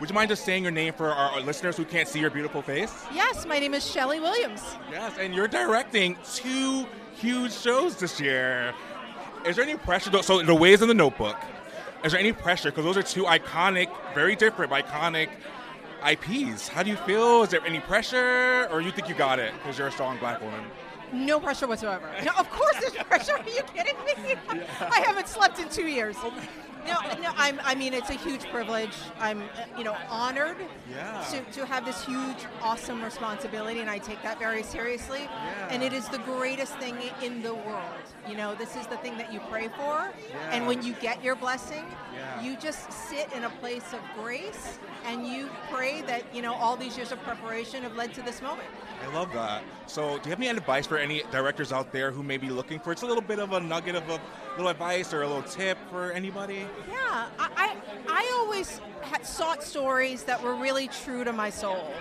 Would 0.00 0.08
you 0.08 0.14
mind 0.14 0.28
just 0.28 0.44
saying 0.44 0.62
your 0.62 0.70
name 0.70 0.92
for 0.92 1.10
our 1.10 1.40
listeners 1.40 1.76
who 1.76 1.84
can't 1.84 2.06
see 2.06 2.20
your 2.20 2.30
beautiful 2.30 2.62
face? 2.62 2.92
Yes, 3.12 3.46
my 3.46 3.58
name 3.58 3.74
is 3.74 3.82
Schele 3.82 4.20
Williams. 4.20 4.62
Yes, 4.90 5.16
and 5.18 5.34
you're 5.34 5.48
directing 5.48 6.16
two 6.34 6.86
huge 7.16 7.52
shows 7.52 7.96
this 7.96 8.20
year. 8.20 8.72
Is 9.44 9.56
there 9.56 9.64
any 9.64 9.76
pressure? 9.76 10.22
So, 10.22 10.42
The 10.42 10.54
Wiz 10.54 10.82
in 10.82 10.88
the 10.88 10.94
Notebook. 10.94 11.36
Is 12.04 12.12
there 12.12 12.20
any 12.20 12.32
pressure? 12.32 12.70
Because 12.70 12.84
those 12.84 12.96
are 12.96 13.02
two 13.02 13.24
iconic, 13.24 13.88
very 14.14 14.36
different, 14.36 14.70
iconic 14.70 15.30
IPs. 16.08 16.68
How 16.68 16.84
do 16.84 16.90
you 16.90 16.96
feel? 16.98 17.42
Is 17.42 17.48
there 17.48 17.64
any 17.66 17.80
pressure, 17.80 18.68
or 18.70 18.80
you 18.80 18.92
think 18.92 19.08
you 19.08 19.16
got 19.16 19.40
it 19.40 19.52
because 19.54 19.78
you're 19.78 19.88
a 19.88 19.92
strong 19.92 20.16
black 20.18 20.40
woman? 20.40 20.60
No 21.12 21.40
pressure 21.40 21.66
whatsoever. 21.66 22.08
No, 22.24 22.32
of 22.38 22.48
course 22.50 22.76
there's 22.80 22.92
pressure. 23.08 23.32
Are 23.32 23.48
you 23.48 23.62
kidding 23.74 23.96
me? 24.04 24.34
I 24.80 25.00
haven't 25.00 25.26
slept 25.26 25.58
in 25.58 25.68
two 25.68 25.88
years. 25.88 26.16
No, 26.86 27.00
no. 27.20 27.30
I'm, 27.36 27.60
I 27.64 27.74
mean, 27.74 27.92
it's 27.94 28.10
a 28.10 28.14
huge 28.14 28.44
privilege. 28.46 28.94
I'm, 29.20 29.42
uh, 29.42 29.44
you 29.76 29.84
know, 29.84 29.96
honored 30.08 30.56
Yeah. 30.90 31.24
to, 31.30 31.40
to 31.60 31.66
have 31.66 31.84
this 31.84 32.04
huge, 32.04 32.46
awesome 32.62 33.02
responsibility, 33.02 33.80
and 33.80 33.90
I 33.90 33.98
take 33.98 34.22
that 34.22 34.38
very 34.38 34.62
seriously. 34.62 35.28
And 35.70 35.82
it 35.82 35.92
is 35.92 36.08
the 36.08 36.18
greatest 36.18 36.74
thing 36.78 36.96
in 37.22 37.42
the 37.42 37.54
world. 37.54 37.84
You 38.28 38.36
know, 38.36 38.54
this 38.54 38.76
is 38.76 38.86
the 38.86 38.98
thing 38.98 39.16
that 39.16 39.32
you 39.32 39.40
pray 39.50 39.68
for, 39.68 40.10
and 40.50 40.66
when 40.66 40.82
you 40.82 40.92
get 40.94 41.24
your 41.24 41.34
blessing, 41.34 41.84
Yeah. 42.14 42.42
you 42.42 42.56
just 42.56 42.92
sit 42.92 43.32
in 43.32 43.44
a 43.44 43.50
place 43.50 43.94
of 43.94 44.00
grace, 44.22 44.78
and 45.06 45.26
you 45.26 45.48
pray 45.70 46.02
that 46.02 46.22
you 46.34 46.42
know 46.42 46.52
all 46.54 46.76
these 46.76 46.94
years 46.96 47.10
of 47.10 47.22
preparation 47.22 47.82
have 47.84 47.96
led 47.96 48.12
to 48.14 48.22
this 48.22 48.42
moment. 48.42 48.68
I 49.02 49.14
love 49.14 49.32
that. 49.32 49.62
So, 49.86 50.18
do 50.18 50.24
you 50.24 50.30
have 50.30 50.40
any 50.40 50.48
advice 50.48 50.86
for 50.86 50.98
any 50.98 51.22
directors 51.30 51.72
out 51.72 51.90
there 51.90 52.10
who 52.10 52.22
may 52.22 52.36
be 52.36 52.50
looking 52.50 52.80
for 52.80 52.92
it's 52.92 53.02
a 53.02 53.06
little 53.06 53.22
bit 53.22 53.38
of 53.38 53.52
a 53.52 53.60
nugget 53.60 53.94
of 53.94 54.06
a 54.10 54.20
little 54.56 54.68
advice 54.68 55.14
or 55.14 55.22
a 55.22 55.26
little 55.26 55.42
tip 55.42 55.78
for 55.90 56.12
anybody? 56.12 56.66
Yeah, 56.90 57.28
I, 57.38 57.48
I, 57.56 57.76
I 58.08 58.32
always 58.34 58.80
had 59.02 59.24
sought 59.26 59.62
stories 59.62 60.24
that 60.24 60.42
were 60.42 60.54
really 60.54 60.88
true 60.88 61.24
to 61.24 61.32
my 61.32 61.48
soul. 61.48 61.94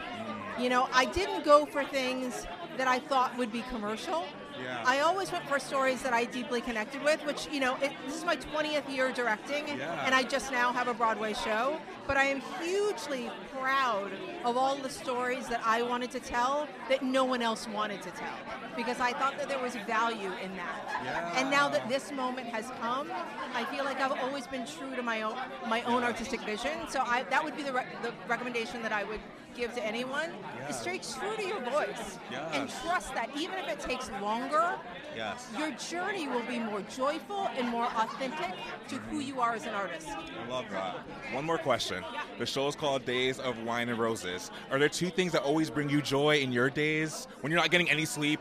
Mm. 0.57 0.63
You 0.63 0.69
know, 0.69 0.89
I 0.91 1.05
didn't 1.05 1.45
go 1.45 1.65
for 1.65 1.85
things 1.85 2.45
that 2.77 2.87
I 2.87 2.99
thought 2.99 3.37
would 3.37 3.51
be 3.51 3.61
commercial. 3.69 4.25
Yeah. 4.61 4.83
I 4.85 4.99
always 5.01 5.31
went 5.31 5.45
for 5.47 5.59
stories 5.59 6.01
that 6.03 6.13
I 6.13 6.25
deeply 6.25 6.61
connected 6.61 7.03
with, 7.03 7.25
which, 7.25 7.47
you 7.51 7.59
know, 7.59 7.75
it, 7.81 7.91
this 8.05 8.15
is 8.15 8.25
my 8.25 8.35
20th 8.35 8.89
year 8.93 9.11
directing, 9.11 9.67
Yeah. 9.67 10.05
and 10.05 10.15
I 10.15 10.23
just 10.23 10.51
now 10.51 10.71
have 10.73 10.87
a 10.87 10.93
Broadway 10.93 11.33
show. 11.33 11.79
But 12.07 12.17
I 12.17 12.25
am 12.25 12.41
hugely 12.61 13.29
proud 13.51 14.11
of 14.45 14.57
all 14.57 14.75
the 14.75 14.89
stories 14.89 15.47
that 15.47 15.61
I 15.65 15.81
wanted 15.81 16.11
to 16.11 16.19
tell 16.19 16.67
that 16.89 17.03
no 17.03 17.25
one 17.25 17.41
else 17.41 17.67
wanted 17.67 18.01
to 18.03 18.11
tell, 18.11 18.37
because 18.75 18.99
I 18.99 19.11
thought 19.13 19.37
that 19.37 19.49
there 19.49 19.61
was 19.61 19.75
value 19.87 20.31
in 20.43 20.55
that. 20.55 21.01
Yeah. 21.03 21.39
And 21.39 21.51
now 21.51 21.69
that 21.69 21.87
this 21.89 22.11
moment 22.11 22.47
has 22.47 22.71
come, 22.81 23.11
I 23.53 23.65
feel 23.65 23.83
like 23.83 23.99
I've 23.99 24.17
always 24.23 24.47
been 24.47 24.65
true 24.65 24.95
to 24.95 25.03
my 25.03 25.21
own 25.21 25.35
my 25.67 25.81
own 25.83 26.03
artistic 26.03 26.41
vision. 26.41 26.71
So 26.89 27.01
I, 27.01 27.23
that 27.29 27.43
would 27.43 27.55
be 27.55 27.63
the, 27.63 27.73
re- 27.73 27.85
the 28.01 28.13
recommendation 28.27 28.81
that 28.83 28.91
I 28.91 29.03
would 29.03 29.19
give 29.55 29.73
to 29.75 29.85
anyone: 29.85 30.29
is 30.69 30.75
stay 30.77 30.99
true 30.99 31.35
to 31.35 31.43
your 31.43 31.61
voice 31.61 32.19
and 32.53 32.69
trust 32.83 33.13
that 33.15 33.29
even 33.35 33.57
if 33.57 33.67
it 33.67 33.79
takes 33.79 34.09
longer, 34.21 34.75
Yes. 35.15 35.49
your 35.57 35.71
journey 35.71 36.27
will 36.27 36.43
be 36.43 36.59
more 36.59 36.81
joyful 36.95 37.49
and 37.57 37.67
more 37.69 37.85
authentic 37.85 38.53
to 38.89 38.95
who 38.95 39.17
mm-hmm. 39.17 39.27
you 39.27 39.41
are 39.41 39.55
as 39.55 39.65
an 39.65 39.73
artist. 39.73 40.09
I 40.09 40.47
love 40.47 40.65
that. 40.71 40.99
One 41.33 41.43
more 41.43 41.57
question. 41.57 42.03
The 42.37 42.45
show 42.45 42.67
is 42.67 42.75
called 42.75 43.03
Days 43.03 43.39
of 43.39 43.57
Wine 43.63 43.89
and 43.89 43.97
Roses. 43.97 44.26
Are 44.71 44.79
there 44.79 44.89
two 44.89 45.09
things 45.09 45.31
that 45.31 45.41
always 45.43 45.69
bring 45.69 45.89
you 45.89 46.01
joy 46.01 46.37
in 46.37 46.51
your 46.51 46.69
days 46.69 47.27
when 47.41 47.51
you're 47.51 47.59
not 47.59 47.71
getting 47.71 47.89
any 47.89 48.05
sleep? 48.05 48.39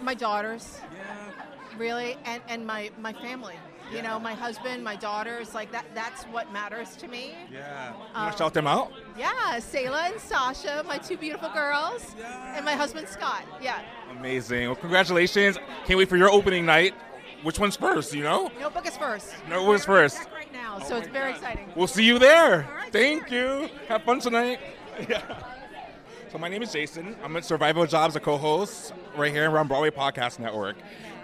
My 0.00 0.14
daughters, 0.14 0.80
really, 1.78 2.16
and, 2.24 2.42
and 2.48 2.66
my, 2.66 2.90
my 3.00 3.12
family. 3.12 3.54
You 3.92 4.02
know, 4.02 4.18
my 4.18 4.32
husband, 4.34 4.82
my 4.82 4.96
daughters, 4.96 5.54
like 5.54 5.70
that. 5.72 5.84
That's 5.94 6.24
what 6.24 6.50
matters 6.52 6.96
to 6.96 7.06
me. 7.06 7.34
Yeah. 7.52 7.92
You 7.92 7.98
want 7.98 8.16
Um, 8.16 8.32
to 8.32 8.38
shout 8.38 8.54
them 8.54 8.66
out? 8.66 8.90
Yeah, 9.16 9.30
Sayla 9.58 10.10
and 10.10 10.20
Sasha, 10.20 10.82
my 10.88 10.98
two 10.98 11.16
beautiful 11.18 11.50
girls, 11.50 12.14
and 12.54 12.64
my 12.64 12.72
husband 12.72 13.08
Scott. 13.08 13.44
Yeah. 13.62 13.82
Amazing. 14.18 14.66
Well, 14.68 14.76
congratulations. 14.76 15.58
Can't 15.86 15.98
wait 15.98 16.08
for 16.08 16.16
your 16.16 16.30
opening 16.30 16.64
night. 16.64 16.94
Which 17.42 17.58
one's 17.58 17.76
first, 17.76 18.14
you 18.14 18.22
know? 18.22 18.50
Notebook 18.58 18.86
is 18.88 18.96
first. 18.96 19.34
Notebook 19.50 19.74
is 19.76 19.84
first. 19.84 20.28
Right 20.74 20.80
now, 20.82 20.86
so 20.88 20.96
it's 20.96 21.08
very 21.08 21.30
exciting. 21.30 21.72
We'll 21.76 21.86
see 21.86 22.04
you 22.04 22.18
there. 22.18 22.68
Thank 22.90 23.30
you. 23.30 23.68
Have 23.88 24.02
fun 24.02 24.20
tonight. 24.20 24.60
Yeah. 25.08 25.22
So 26.30 26.38
my 26.38 26.48
name 26.48 26.62
is 26.62 26.72
Jason. 26.72 27.16
I'm 27.24 27.36
at 27.36 27.44
Survival 27.44 27.84
Jobs, 27.84 28.14
a 28.14 28.20
co-host 28.20 28.92
right 29.16 29.32
here 29.32 29.50
around 29.50 29.66
Broadway 29.66 29.90
Podcast 29.90 30.38
Network. 30.38 30.76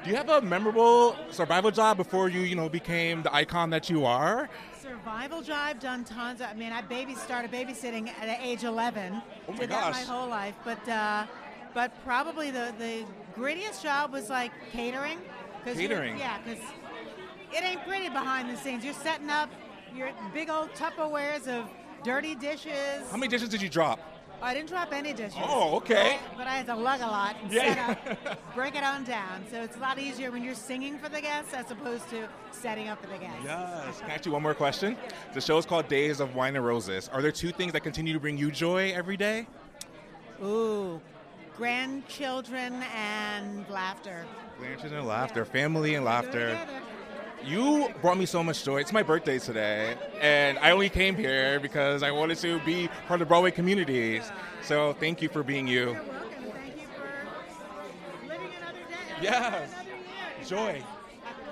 Do 0.02 0.10
you 0.10 0.16
have 0.16 0.28
a 0.28 0.40
memorable 0.40 1.14
survival 1.30 1.70
job 1.70 1.96
before 1.96 2.28
you, 2.28 2.40
you 2.40 2.56
know, 2.56 2.68
became 2.68 3.22
the 3.22 3.32
icon 3.32 3.70
that 3.70 3.88
you 3.88 4.04
are? 4.04 4.48
Survival 4.82 5.40
job, 5.40 5.78
done 5.78 6.02
tons. 6.02 6.40
Of, 6.40 6.48
I 6.48 6.54
mean, 6.54 6.72
I 6.72 6.82
baby 6.82 7.14
started 7.14 7.52
babysitting 7.52 8.08
at 8.20 8.40
age 8.42 8.64
11. 8.64 9.22
Oh 9.46 9.52
my 9.52 9.58
Did 9.58 9.68
gosh. 9.70 9.96
that 9.96 10.08
my 10.08 10.12
whole 10.12 10.28
life, 10.28 10.56
but 10.64 10.88
uh, 10.88 11.26
but 11.74 11.92
probably 12.04 12.50
the 12.50 12.74
the 12.78 13.04
grittiest 13.40 13.84
job 13.84 14.12
was 14.12 14.30
like 14.30 14.50
catering. 14.72 15.18
'Cause 15.64 15.76
you're- 15.78 15.94
Catering? 15.94 16.18
Yeah, 16.18 16.38
because 16.44 16.64
it 17.52 17.62
ain't 17.64 17.84
pretty 17.86 18.08
behind 18.08 18.48
the 18.50 18.56
scenes. 18.56 18.84
You're 18.84 18.94
setting 18.94 19.30
up 19.30 19.50
your 19.94 20.10
big 20.32 20.50
old 20.50 20.70
Tupperwares 20.74 21.46
of 21.48 21.68
dirty 22.04 22.34
dishes. 22.34 23.02
How 23.10 23.16
many 23.16 23.28
dishes 23.28 23.48
did 23.48 23.60
you 23.62 23.68
drop? 23.68 23.98
I 24.42 24.54
didn't 24.54 24.70
drop 24.70 24.90
any 24.94 25.12
dishes. 25.12 25.36
Oh, 25.42 25.76
okay. 25.76 26.18
But 26.34 26.46
I 26.46 26.52
had 26.56 26.64
to 26.66 26.74
lug 26.74 27.00
a 27.02 27.06
lot 27.06 27.36
and 27.42 27.52
Yeah. 27.52 27.74
set 27.74 28.16
up, 28.16 28.54
break 28.54 28.74
it 28.74 28.82
on 28.82 29.04
down. 29.04 29.44
So 29.50 29.60
it's 29.60 29.76
a 29.76 29.80
lot 29.80 29.98
easier 29.98 30.30
when 30.30 30.42
you're 30.42 30.54
singing 30.54 30.98
for 30.98 31.10
the 31.10 31.20
guests 31.20 31.52
as 31.52 31.70
opposed 31.70 32.08
to 32.08 32.26
setting 32.50 32.88
up 32.88 33.02
for 33.02 33.08
the 33.10 33.18
guests. 33.18 33.40
Yes. 33.44 34.00
Can 34.00 34.10
I 34.10 34.14
ask 34.14 34.24
you 34.24 34.32
one 34.32 34.42
more 34.42 34.54
question? 34.54 34.96
The 35.34 35.42
show 35.42 35.58
is 35.58 35.66
called 35.66 35.88
Days 35.88 36.20
of 36.20 36.34
Wine 36.34 36.56
and 36.56 36.64
Roses. 36.64 37.10
Are 37.12 37.20
there 37.20 37.32
two 37.32 37.50
things 37.52 37.74
that 37.74 37.80
continue 37.80 38.14
to 38.14 38.20
bring 38.20 38.38
you 38.38 38.50
joy 38.50 38.92
every 38.94 39.18
day? 39.18 39.46
Ooh, 40.42 41.02
grandchildren 41.58 42.82
and 42.96 43.68
laughter. 43.68 44.24
Grandchildren 44.58 45.00
and 45.00 45.08
laughter, 45.08 45.44
family 45.44 45.96
and 45.96 46.04
laughter. 46.06 46.58
You 47.44 47.88
brought 48.02 48.18
me 48.18 48.26
so 48.26 48.42
much 48.42 48.64
joy. 48.64 48.78
It's 48.80 48.92
my 48.92 49.02
birthday 49.02 49.38
today, 49.38 49.96
and 50.20 50.58
I 50.58 50.72
only 50.72 50.88
came 50.88 51.16
here 51.16 51.58
because 51.58 52.02
I 52.02 52.10
wanted 52.10 52.38
to 52.38 52.58
be 52.60 52.88
part 53.08 53.20
of 53.20 53.26
the 53.26 53.26
Broadway 53.26 53.50
community. 53.50 54.20
So 54.62 54.92
thank 54.94 55.22
you 55.22 55.28
for 55.28 55.42
being 55.42 55.66
you. 55.66 55.96
Yes. 59.22 59.70
Joy. 60.46 60.82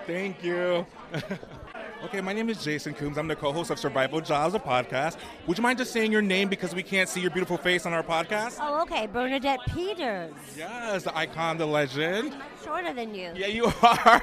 Thank 0.06 0.42
you. 0.42 0.86
okay, 2.04 2.20
my 2.20 2.32
name 2.32 2.48
is 2.48 2.62
Jason 2.62 2.94
Coombs. 2.94 3.18
I'm 3.18 3.28
the 3.28 3.36
co-host 3.36 3.70
of 3.70 3.78
Survival 3.78 4.20
Jobs, 4.20 4.54
a 4.54 4.58
podcast. 4.58 5.16
Would 5.46 5.58
you 5.58 5.62
mind 5.62 5.78
just 5.78 5.92
saying 5.92 6.12
your 6.12 6.22
name 6.22 6.48
because 6.48 6.74
we 6.74 6.82
can't 6.82 7.08
see 7.08 7.20
your 7.20 7.30
beautiful 7.30 7.56
face 7.56 7.86
on 7.86 7.92
our 7.92 8.02
podcast? 8.02 8.58
Oh, 8.60 8.82
okay. 8.82 9.06
Bernadette 9.06 9.60
Peters. 9.74 10.32
Yes, 10.56 11.04
the 11.04 11.16
icon, 11.16 11.58
the 11.58 11.66
legend. 11.66 12.34
Shorter 12.64 12.92
than 12.92 13.14
you. 13.14 13.32
Yeah, 13.34 13.46
you 13.46 13.66
are. 13.82 14.20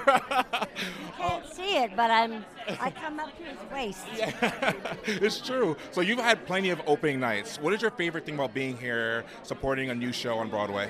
Can't 1.17 1.53
see 1.53 1.77
it, 1.77 1.91
but 1.95 2.11
I'm. 2.11 2.45
I 2.79 2.89
come 2.91 3.19
up 3.19 3.35
to 3.37 3.43
his 3.43 3.57
waist. 3.71 4.05
Yeah, 4.15 4.73
it's 5.05 5.39
true. 5.41 5.75
So 5.91 6.01
you've 6.01 6.19
had 6.19 6.45
plenty 6.45 6.69
of 6.69 6.81
opening 6.87 7.19
nights. 7.19 7.59
What 7.59 7.73
is 7.73 7.81
your 7.81 7.91
favorite 7.91 8.25
thing 8.25 8.35
about 8.35 8.53
being 8.53 8.77
here, 8.77 9.25
supporting 9.43 9.89
a 9.89 9.95
new 9.95 10.11
show 10.13 10.37
on 10.37 10.49
Broadway? 10.49 10.89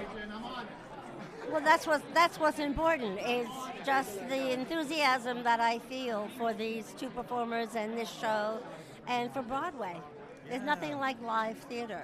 Well, 1.55 1.63
that's 1.63 1.87
what 1.87 2.01
that's 2.13 2.37
what's 2.37 2.59
important. 2.59 3.17
Is 3.21 3.47
just 3.85 4.19
the 4.27 4.51
enthusiasm 4.51 5.41
that 5.43 5.61
I 5.61 5.79
feel 5.79 6.27
for 6.37 6.51
these 6.51 6.93
two 6.99 7.07
performers 7.07 7.75
and 7.77 7.97
this 7.97 8.11
show, 8.11 8.59
and 9.07 9.31
for 9.31 9.41
Broadway. 9.41 9.95
There's 10.49 10.63
nothing 10.63 10.99
like 10.99 11.15
live 11.21 11.57
theater. 11.69 12.01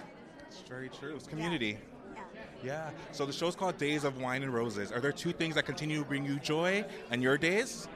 It's 0.48 0.62
very 0.70 0.88
true. 0.88 1.18
It's 1.18 1.28
community. 1.28 1.78
Yeah. 2.16 2.22
Yeah. 2.64 2.90
So 3.12 3.26
the 3.26 3.34
show's 3.34 3.58
called 3.58 3.78
Days 3.78 4.06
of 4.06 4.22
Wine 4.22 4.42
and 4.42 4.54
Roses. 4.54 4.90
Are 4.90 5.02
there 5.02 5.12
two 5.12 5.34
things 5.34 5.56
that 5.56 5.66
continue 5.66 6.00
to 6.00 6.06
bring 6.06 6.24
you 6.24 6.40
joy 6.40 6.86
in 7.12 7.22
your 7.22 7.38
days? 7.38 7.90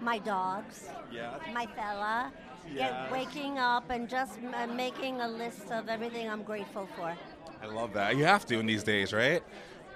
My 0.00 0.16
dogs. 0.16 0.88
Yeah. 1.12 1.36
My 1.52 1.66
fella. 1.66 2.32
Get 2.74 3.12
waking 3.12 3.58
up 3.58 3.90
and 3.90 4.08
just 4.08 4.38
making 4.74 5.20
a 5.20 5.28
list 5.28 5.70
of 5.70 5.90
everything 5.90 6.30
I'm 6.30 6.42
grateful 6.42 6.88
for. 6.96 7.14
I 7.62 7.66
love 7.66 7.92
that. 7.92 8.16
You 8.16 8.24
have 8.24 8.46
to 8.46 8.58
in 8.58 8.64
these 8.64 8.82
days, 8.82 9.12
right? 9.12 9.42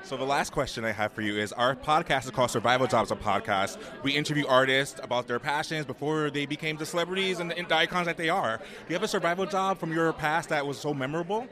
So 0.07 0.17
the 0.17 0.23
last 0.23 0.53
question 0.53 0.85
I 0.85 0.93
have 0.93 1.11
for 1.15 1.21
you 1.21 1.37
is 1.37 1.53
our 1.53 1.75
podcast 1.75 2.27
is 2.27 2.31
called 2.31 2.53
Survival 2.53 2.87
Jobs 2.87 3.11
a 3.11 3.17
podcast. 3.17 3.77
We 4.05 4.13
interview 4.13 4.47
artists 4.47 5.01
about 5.03 5.27
their 5.27 5.41
passions 5.41 5.85
before 5.85 6.31
they 6.31 6.47
became 6.47 6.77
the 6.77 6.87
celebrities 6.87 7.41
and 7.41 7.51
the, 7.51 7.75
icons 7.75 8.07
that 8.07 8.17
they 8.17 8.29
are. 8.29 8.59
Do 8.59 8.65
you 8.89 8.95
have 8.95 9.03
a 9.03 9.09
survival 9.09 9.47
job 9.47 9.81
from 9.81 9.93
your 9.93 10.13
past 10.13 10.51
that 10.51 10.65
was 10.65 10.79
so 10.79 10.95
memorable? 10.95 11.49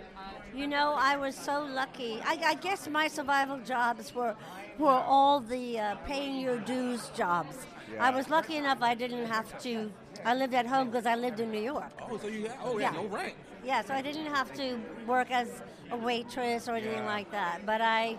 You 0.54 0.68
know, 0.68 0.94
I 0.96 1.16
was 1.16 1.34
so 1.34 1.64
lucky. 1.68 2.20
I, 2.24 2.38
I 2.44 2.54
guess 2.54 2.88
my 2.88 3.08
survival 3.08 3.58
jobs 3.58 4.14
were 4.14 4.36
were 4.78 4.88
all 4.88 5.40
the 5.40 5.80
uh, 5.80 5.96
paying 6.06 6.38
your 6.38 6.58
dues 6.60 7.08
jobs. 7.16 7.66
Yeah. 7.92 8.06
I 8.06 8.10
was 8.10 8.30
lucky 8.30 8.56
enough 8.56 8.78
I 8.82 8.94
didn't 8.94 9.26
have 9.26 9.60
to. 9.62 9.90
I 10.24 10.36
lived 10.36 10.54
at 10.54 10.66
home 10.66 10.90
because 10.90 11.06
I 11.06 11.16
lived 11.16 11.40
in 11.40 11.50
New 11.50 11.60
York. 11.60 11.90
Oh, 12.08 12.18
so 12.18 12.28
you 12.28 12.48
oh 12.62 12.78
yeah, 12.78 12.92
no 12.92 13.06
right. 13.06 13.34
Yeah, 13.64 13.82
so 13.82 13.94
I 13.94 14.02
didn't 14.02 14.26
have 14.26 14.52
to 14.54 14.78
work 15.08 15.32
as 15.32 15.62
a 15.90 15.96
waitress 15.96 16.68
or 16.68 16.76
anything 16.76 17.04
Yeah. 17.04 17.14
like 17.16 17.30
that. 17.32 17.66
But 17.66 17.80
I 17.80 18.16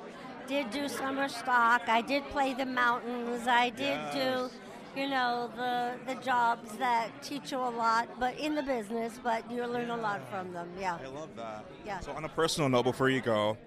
did 0.47 0.69
do 0.71 0.87
summer 0.87 1.27
stock. 1.27 1.83
I 1.87 2.01
did 2.01 2.23
play 2.29 2.53
the 2.53 2.65
mountains. 2.65 3.47
I 3.47 3.69
did 3.69 3.79
Yes. 3.79 4.13
do, 4.13 5.01
you 5.01 5.09
know, 5.09 5.49
the 5.55 5.93
the 6.07 6.15
jobs 6.21 6.77
that 6.77 7.09
teach 7.23 7.51
you 7.51 7.57
a 7.57 7.69
lot, 7.69 8.07
but 8.19 8.37
in 8.39 8.55
the 8.55 8.63
business. 8.63 9.19
But 9.23 9.49
you 9.51 9.65
learn 9.65 9.89
a 9.89 9.97
lot 9.97 10.21
from 10.29 10.53
them. 10.53 10.69
Yeah. 10.79 10.97
I 11.03 11.07
love 11.07 11.35
that. 11.35 11.65
Yeah. 11.85 11.99
So 11.99 12.11
on 12.13 12.25
a 12.25 12.29
personal 12.29 12.69
note, 12.69 12.83
before 12.83 13.09
you 13.09 13.21
go, 13.21 13.57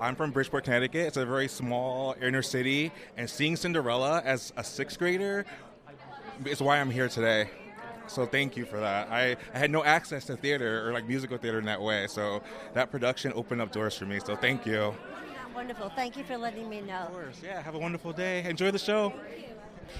I'm 0.00 0.16
from 0.16 0.30
Bridgeport, 0.32 0.64
Connecticut. 0.64 1.06
It's 1.06 1.16
a 1.16 1.26
very 1.26 1.48
small 1.48 2.16
inner 2.20 2.42
city, 2.42 2.90
and 3.16 3.28
seeing 3.28 3.56
Cinderella 3.56 4.22
as 4.24 4.52
a 4.56 4.64
sixth 4.64 4.98
grader 4.98 5.44
is 6.46 6.60
why 6.60 6.80
I'm 6.80 6.90
here 6.90 7.08
today. 7.08 7.50
So 8.08 8.26
thank 8.26 8.56
you 8.56 8.64
for 8.66 8.80
that. 8.80 9.08
I, 9.10 9.36
I 9.54 9.58
had 9.58 9.70
no 9.70 9.84
access 9.84 10.24
to 10.24 10.36
theater 10.36 10.86
or 10.86 10.92
like 10.92 11.06
musical 11.06 11.38
theater 11.38 11.60
in 11.60 11.64
that 11.66 11.80
way, 11.80 12.06
so 12.08 12.42
that 12.74 12.90
production 12.90 13.32
opened 13.36 13.60
up 13.62 13.70
doors 13.70 13.96
for 13.96 14.06
me. 14.06 14.18
So 14.18 14.34
thank 14.34 14.66
you. 14.66 14.92
Wonderful. 15.54 15.90
Thank 15.90 16.16
you 16.16 16.24
for 16.24 16.36
letting 16.36 16.68
me 16.68 16.80
know. 16.80 17.06
Of 17.06 17.12
course. 17.12 17.40
Yeah. 17.44 17.60
Have 17.62 17.74
a 17.74 17.78
wonderful 17.78 18.12
day. 18.12 18.44
Enjoy 18.44 18.70
the 18.70 18.78
show. 18.78 19.12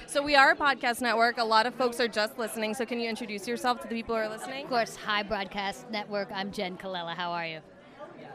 So 0.06 0.22
we 0.22 0.34
are 0.34 0.52
a 0.52 0.56
podcast 0.56 1.00
network. 1.00 1.38
A 1.38 1.44
lot 1.44 1.66
of 1.66 1.74
folks 1.74 2.00
are 2.00 2.08
just 2.08 2.38
listening. 2.38 2.74
So 2.74 2.86
can 2.86 2.98
you 2.98 3.08
introduce 3.08 3.46
yourself 3.46 3.80
to 3.82 3.88
the 3.88 3.94
people 3.94 4.14
who 4.14 4.22
are 4.22 4.28
listening? 4.28 4.64
Of 4.64 4.70
course. 4.70 4.96
Hi, 4.96 5.22
Broadcast 5.22 5.90
Network. 5.90 6.30
I'm 6.32 6.50
Jenn 6.52 6.76
Colella. 6.76 7.14
How 7.14 7.32
are 7.32 7.46
you? 7.46 7.60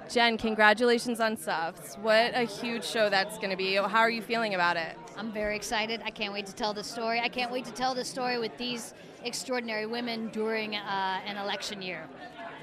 Jen, 0.10 0.38
congratulations 0.38 1.20
on 1.20 1.36
Suffs. 1.36 1.96
What 1.96 2.32
a 2.34 2.44
huge 2.44 2.86
show 2.86 3.10
that's 3.10 3.38
going 3.38 3.50
to 3.50 3.58
be. 3.58 3.76
How 3.76 4.00
are 4.00 4.10
you 4.10 4.22
feeling 4.22 4.54
about 4.54 4.78
it? 4.78 4.96
I'm 5.18 5.34
very 5.34 5.56
excited. 5.56 6.02
I 6.06 6.12
can't 6.12 6.32
wait 6.32 6.46
to 6.46 6.56
tell 6.56 6.74
the 6.74 6.84
story. 6.84 7.20
I 7.20 7.28
can't 7.28 7.52
wait 7.52 7.66
to 7.66 7.74
tell 7.74 7.94
the 7.94 8.06
story 8.06 8.40
with 8.40 8.58
these 8.58 8.94
extraordinary 9.26 9.86
women 9.86 10.30
during 10.30 10.76
uh, 10.76 11.20
an 11.26 11.36
election 11.36 11.82
year. 11.82 12.08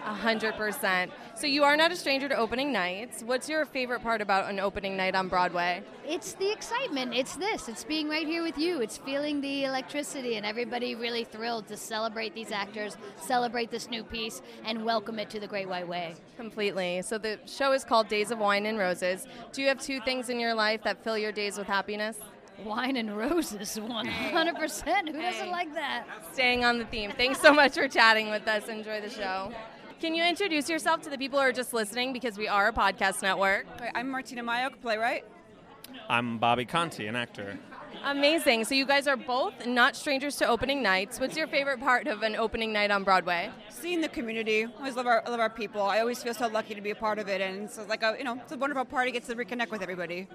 A 0.04 0.12
hundred 0.12 0.54
percent. 0.56 1.12
So 1.34 1.46
you 1.46 1.64
are 1.64 1.76
not 1.78 1.90
a 1.90 1.96
stranger 1.96 2.28
to 2.28 2.36
opening 2.36 2.72
nights. 2.72 3.22
What's 3.22 3.48
your 3.48 3.64
favorite 3.64 4.02
part 4.02 4.20
about 4.20 4.50
an 4.50 4.60
opening 4.60 4.98
night 4.98 5.14
on 5.14 5.28
Broadway? 5.28 5.82
It's 6.06 6.34
the 6.34 6.52
excitement. 6.52 7.14
It's 7.14 7.36
this. 7.36 7.68
It's 7.70 7.84
being 7.84 8.08
right 8.10 8.26
here 8.26 8.42
with 8.42 8.58
you. 8.58 8.82
It's 8.82 8.98
feeling 8.98 9.40
the 9.40 9.64
electricity 9.64 10.36
and 10.36 10.44
everybody 10.44 10.94
really 10.94 11.24
thrilled 11.24 11.68
to 11.68 11.78
celebrate 11.78 12.34
these 12.34 12.52
actors, 12.52 12.98
celebrate 13.18 13.70
this 13.70 13.88
new 13.88 14.04
piece, 14.04 14.42
and 14.66 14.84
welcome 14.84 15.18
it 15.18 15.30
to 15.30 15.40
the 15.40 15.46
Great 15.46 15.68
White 15.70 15.88
Way. 15.88 16.14
Completely. 16.36 17.00
So 17.00 17.16
the 17.16 17.38
show 17.46 17.72
is 17.72 17.82
called 17.82 18.08
Days 18.08 18.30
of 18.30 18.38
Wine 18.38 18.66
and 18.66 18.78
Roses. 18.78 19.26
Do 19.52 19.62
you 19.62 19.68
have 19.68 19.80
two 19.80 20.00
things 20.00 20.28
in 20.28 20.38
your 20.38 20.54
life 20.54 20.82
that 20.84 21.02
fill 21.02 21.16
your 21.16 21.32
days 21.32 21.56
with 21.56 21.66
happiness? 21.66 22.18
Wine 22.62 22.96
and 22.96 23.16
roses, 23.16 23.76
100%. 23.82 25.08
Who 25.08 25.20
doesn't 25.22 25.50
like 25.50 25.74
that? 25.74 26.04
Staying 26.32 26.64
on 26.64 26.78
the 26.78 26.84
theme. 26.84 27.10
Thanks 27.10 27.40
so 27.40 27.52
much 27.52 27.72
for 27.72 27.88
chatting 27.88 28.28
with 28.30 28.46
us. 28.46 28.68
Enjoy 28.68 29.00
the 29.00 29.10
show. 29.10 29.50
Can 30.00 30.14
you 30.14 30.24
introduce 30.24 30.68
yourself 30.68 31.00
to 31.02 31.10
the 31.10 31.16
people 31.16 31.38
who 31.38 31.44
are 31.44 31.52
just 31.52 31.72
listening 31.72 32.12
because 32.12 32.36
we 32.36 32.48
are 32.48 32.68
a 32.68 32.72
podcast 32.72 33.22
network? 33.22 33.66
I'm 33.94 34.08
Martyna 34.10 34.42
Majok, 34.42 34.80
playwright. 34.82 35.24
I'm 36.08 36.38
Bobby 36.38 36.64
Conte, 36.64 37.06
an 37.06 37.16
actor. 37.16 37.58
Amazing. 38.04 38.64
So 38.64 38.74
you 38.74 38.84
guys 38.84 39.06
are 39.06 39.16
both 39.16 39.66
not 39.66 39.96
strangers 39.96 40.36
to 40.36 40.46
opening 40.46 40.82
nights. 40.82 41.20
What's 41.20 41.36
your 41.36 41.46
favorite 41.46 41.80
part 41.80 42.06
of 42.06 42.22
an 42.22 42.36
opening 42.36 42.72
night 42.72 42.90
on 42.90 43.04
Broadway? 43.04 43.50
Seeing 43.70 44.00
the 44.00 44.08
community. 44.08 44.64
I 44.64 44.78
always 44.78 44.96
love 44.96 45.06
our, 45.06 45.22
love 45.28 45.40
our 45.40 45.48
people. 45.48 45.80
I 45.80 46.00
always 46.00 46.22
feel 46.22 46.34
so 46.34 46.48
lucky 46.48 46.74
to 46.74 46.80
be 46.80 46.90
a 46.90 46.94
part 46.94 47.18
of 47.18 47.28
it, 47.28 47.40
and 47.40 47.62
it's 47.62 47.78
like 47.88 48.02
a 48.02 48.16
you 48.18 48.24
know 48.24 48.34
it's 48.34 48.52
a 48.52 48.58
wonderful 48.58 48.84
party. 48.84 49.12
Gets 49.12 49.28
to 49.28 49.36
reconnect 49.36 49.70
with 49.70 49.80
everybody. 49.80 50.26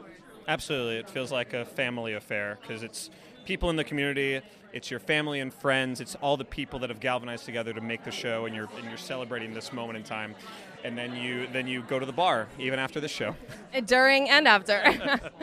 Absolutely. 0.47 0.97
It 0.97 1.09
feels 1.09 1.31
like 1.31 1.53
a 1.53 1.65
family 1.65 2.13
affair 2.13 2.57
because 2.61 2.81
it's 2.81 3.11
people 3.45 3.69
in 3.69 3.75
the 3.75 3.83
community, 3.83 4.41
it's 4.73 4.91
your 4.91 4.99
family 4.99 5.39
and 5.39 5.53
friends, 5.53 5.99
it's 6.01 6.15
all 6.15 6.37
the 6.37 6.45
people 6.45 6.79
that 6.79 6.89
have 6.89 6.99
galvanized 6.99 7.45
together 7.45 7.73
to 7.73 7.81
make 7.81 8.03
the 8.03 8.11
show, 8.11 8.45
and 8.45 8.55
you're, 8.55 8.69
and 8.77 8.87
you're 8.87 8.97
celebrating 8.97 9.53
this 9.53 9.73
moment 9.73 9.97
in 9.97 10.03
time. 10.03 10.35
And 10.83 10.97
then 10.97 11.13
you 11.15 11.45
then 11.51 11.67
you 11.67 11.81
go 11.81 11.99
to 11.99 12.05
the 12.05 12.13
bar 12.13 12.47
even 12.57 12.79
after 12.79 12.99
the 12.99 13.07
show. 13.07 13.35
Uh, 13.71 13.81
during 13.81 14.27
and 14.29 14.47
after. 14.47 14.81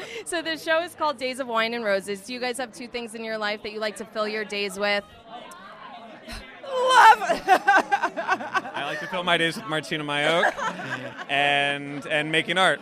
so 0.25 0.43
the 0.43 0.57
show 0.59 0.83
is 0.83 0.97
called 0.97 1.17
Days 1.17 1.39
of 1.39 1.47
Wine 1.47 1.75
and 1.75 1.85
Roses. 1.85 2.23
Do 2.23 2.33
you 2.33 2.41
guys 2.41 2.59
have 2.59 2.73
two 2.73 2.89
things 2.89 3.15
in 3.15 3.23
your 3.23 3.39
life 3.39 3.63
that 3.63 3.71
you 3.71 3.79
like 3.79 3.95
to 3.97 4.05
fill 4.05 4.27
your 4.27 4.45
days 4.45 4.77
with? 4.77 5.05
Love. 6.65 7.19
I 7.47 8.83
like 8.85 8.99
to 8.99 9.07
fill 9.07 9.23
my 9.23 9.37
days 9.37 9.55
with 9.55 9.67
Martyna 9.67 10.03
Majok 10.03 11.31
and 11.31 12.05
and 12.07 12.33
making 12.33 12.59
art, 12.59 12.81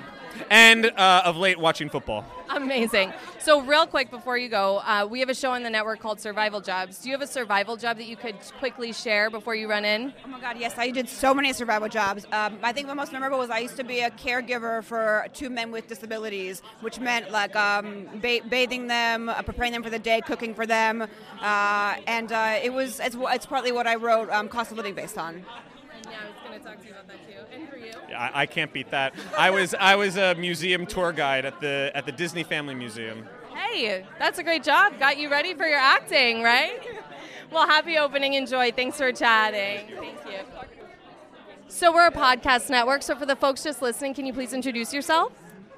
and 0.51 0.87
uh, 0.87 1.23
of 1.25 1.37
late 1.37 1.59
watching 1.59 1.89
football. 1.89 2.25
Amazing. 2.51 3.13
So, 3.39 3.61
real 3.63 3.87
quick 3.87 4.11
before 4.11 4.39
you 4.39 4.49
go, 4.49 4.79
uh, 4.79 5.07
we 5.09 5.21
have 5.21 5.29
a 5.29 5.35
show 5.35 5.53
on 5.53 5.63
the 5.63 5.71
network 5.71 6.01
called 6.01 6.21
Survival 6.21 6.61
Jobs. 6.61 6.99
Do 6.99 7.09
you 7.09 7.15
have 7.15 7.23
a 7.23 7.27
survival 7.27 7.77
job 7.77 7.97
that 7.97 8.07
you 8.07 8.17
could 8.17 8.37
quickly 8.59 8.93
share 8.93 9.31
before 9.31 9.55
you 9.55 9.69
run 9.69 9.85
in? 9.85 10.13
Oh 10.25 10.29
my 10.29 10.41
God, 10.41 10.59
yes, 10.59 10.75
I 10.79 10.91
did 10.91 11.09
so 11.09 11.35
many 11.35 11.53
survival 11.53 11.89
jobs. 11.89 12.27
Um, 12.33 12.59
I 12.63 12.73
think 12.73 12.87
the 12.87 12.95
most 12.95 13.13
memorable 13.13 13.39
was 13.39 13.51
I 13.51 13.59
used 13.59 13.77
to 13.77 13.85
be 13.85 14.01
a 14.01 14.11
caregiver 14.11 14.85
for 14.85 15.27
two 15.33 15.51
men 15.51 15.71
with 15.71 15.89
disabilities, 15.89 16.63
which 16.81 17.01
meant 17.01 17.31
like 17.31 17.57
um, 17.57 18.07
ba- 18.23 18.41
bathing 18.49 18.87
them, 18.87 19.29
uh, 19.29 19.43
preparing 19.43 19.73
them 19.73 19.83
for 19.83 19.91
the 19.91 19.99
day, 19.99 20.21
cooking 20.21 20.55
for 20.55 20.67
them, 20.67 21.03
uh, 21.43 21.95
and 22.07 22.33
uh, 22.33 22.59
it 22.63 22.73
was 22.73 23.01
it's, 23.01 23.17
it's 23.21 23.47
partly 23.47 23.73
what 23.73 23.87
I 23.87 23.97
wrote 23.97 24.31
um, 24.31 24.49
cost 24.49 24.71
of 24.71 24.77
living 24.77 24.95
based 24.95 25.19
on. 25.19 25.45
Yeah, 26.15 26.21
I 26.23 26.27
was 26.29 26.37
going 26.47 26.61
to 26.61 26.65
talk 26.65 26.81
to 26.81 26.87
you 26.87 26.93
about 26.93 27.09
that 27.09 27.27
too. 27.27 27.57
And 27.57 27.69
for 27.69 27.77
you? 27.77 27.93
I, 28.17 28.43
I 28.43 28.47
can't 28.47 28.73
beat 28.73 28.91
that. 28.93 29.15
I 29.37 29.51
was 29.51 29.75
I 29.75 29.97
was 29.97 30.17
a 30.17 30.35
museum 30.37 30.87
tour 30.87 31.13
guide 31.13 31.45
at 31.45 31.61
the 31.61 31.91
at 31.95 32.07
the 32.07 32.13
Disney 32.13 32.45
Family 32.45 32.75
Museum. 32.75 33.27
Hey, 33.53 34.05
that's 34.19 34.39
a 34.39 34.45
great 34.45 34.63
job. 34.63 34.99
Got 35.01 35.19
you 35.19 35.29
ready 35.29 35.55
for 35.55 35.67
your 35.67 35.79
acting, 35.79 36.43
right? 36.43 36.81
Well, 37.51 37.67
happy 37.67 37.99
opening. 37.99 38.35
Enjoy. 38.35 38.71
Thanks 38.71 38.97
for 38.97 39.13
chatting. 39.13 39.89
Thank 39.97 40.19
you. 40.27 40.39
So, 41.69 41.93
we're 41.93 42.07
a 42.07 42.13
podcast 42.13 42.71
network. 42.71 43.03
So, 43.03 43.17
for 43.17 43.27
the 43.27 43.35
folks 43.35 43.65
just 43.65 43.83
listening, 43.83 44.15
can 44.15 44.27
you 44.27 44.33
please 44.33 44.53
introduce 44.53 44.95
yourself? 44.95 45.33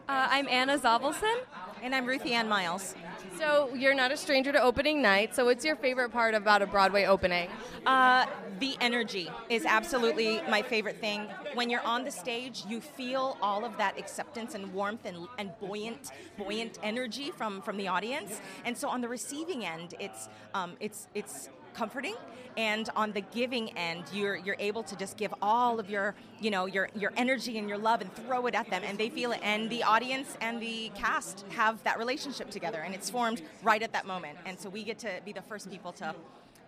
Uh, 0.08 0.26
I'm 0.30 0.48
Anna 0.48 0.78
Zavelson. 0.78 1.38
And 1.82 1.94
I'm 1.94 2.06
Ruthie 2.06 2.32
Ann 2.32 2.48
Miles. 2.48 2.94
So, 3.38 3.74
you're 3.74 3.94
not 3.94 4.12
a 4.12 4.16
stranger 4.16 4.52
to 4.52 4.62
opening 4.62 5.02
night. 5.02 5.34
So, 5.34 5.44
what's 5.44 5.64
your 5.64 5.76
favorite 5.76 6.10
part 6.10 6.34
about 6.34 6.62
a 6.62 6.66
Broadway 6.66 7.04
opening? 7.04 7.48
Uh, 7.84 8.26
the 8.58 8.76
energy 8.80 9.30
is 9.50 9.64
absolutely 9.66 10.40
my 10.48 10.62
favorite 10.62 11.00
thing. 11.00 11.28
When 11.54 11.68
you're 11.68 11.84
on 11.84 12.04
the 12.04 12.10
stage, 12.10 12.64
you 12.68 12.80
feel 12.80 13.36
all 13.42 13.64
of 13.64 13.76
that 13.76 13.98
acceptance 13.98 14.54
and 14.54 14.72
warmth 14.72 15.04
and, 15.04 15.28
and 15.38 15.50
buoyant, 15.60 16.10
buoyant 16.38 16.78
energy 16.82 17.30
from, 17.30 17.60
from 17.60 17.76
the 17.76 17.88
audience. 17.88 18.40
And 18.64 18.76
so 18.76 18.88
on 18.88 19.00
the 19.00 19.08
receiving 19.08 19.64
end, 19.64 19.94
it's 20.00 20.28
um, 20.54 20.76
it's 20.80 21.08
it's 21.14 21.50
comforting 21.76 22.14
and 22.56 22.88
on 22.96 23.12
the 23.12 23.20
giving 23.20 23.76
end 23.76 24.04
you're 24.12 24.36
you're 24.36 24.56
able 24.58 24.82
to 24.82 24.96
just 24.96 25.18
give 25.18 25.32
all 25.42 25.78
of 25.78 25.90
your 25.90 26.14
you 26.40 26.50
know 26.50 26.64
your 26.64 26.88
your 26.94 27.12
energy 27.16 27.58
and 27.58 27.68
your 27.68 27.76
love 27.76 28.00
and 28.00 28.10
throw 28.16 28.46
it 28.46 28.54
at 28.54 28.68
them 28.70 28.82
and 28.84 28.96
they 28.96 29.10
feel 29.10 29.32
it 29.32 29.40
and 29.42 29.68
the 29.68 29.82
audience 29.82 30.38
and 30.40 30.60
the 30.60 30.90
cast 30.94 31.44
have 31.50 31.82
that 31.84 31.98
relationship 31.98 32.50
together 32.50 32.80
and 32.80 32.94
it's 32.94 33.10
formed 33.10 33.42
right 33.62 33.82
at 33.82 33.92
that 33.92 34.06
moment 34.06 34.38
and 34.46 34.58
so 34.58 34.70
we 34.70 34.82
get 34.82 34.98
to 34.98 35.10
be 35.24 35.32
the 35.32 35.42
first 35.42 35.70
people 35.70 35.92
to 35.92 36.14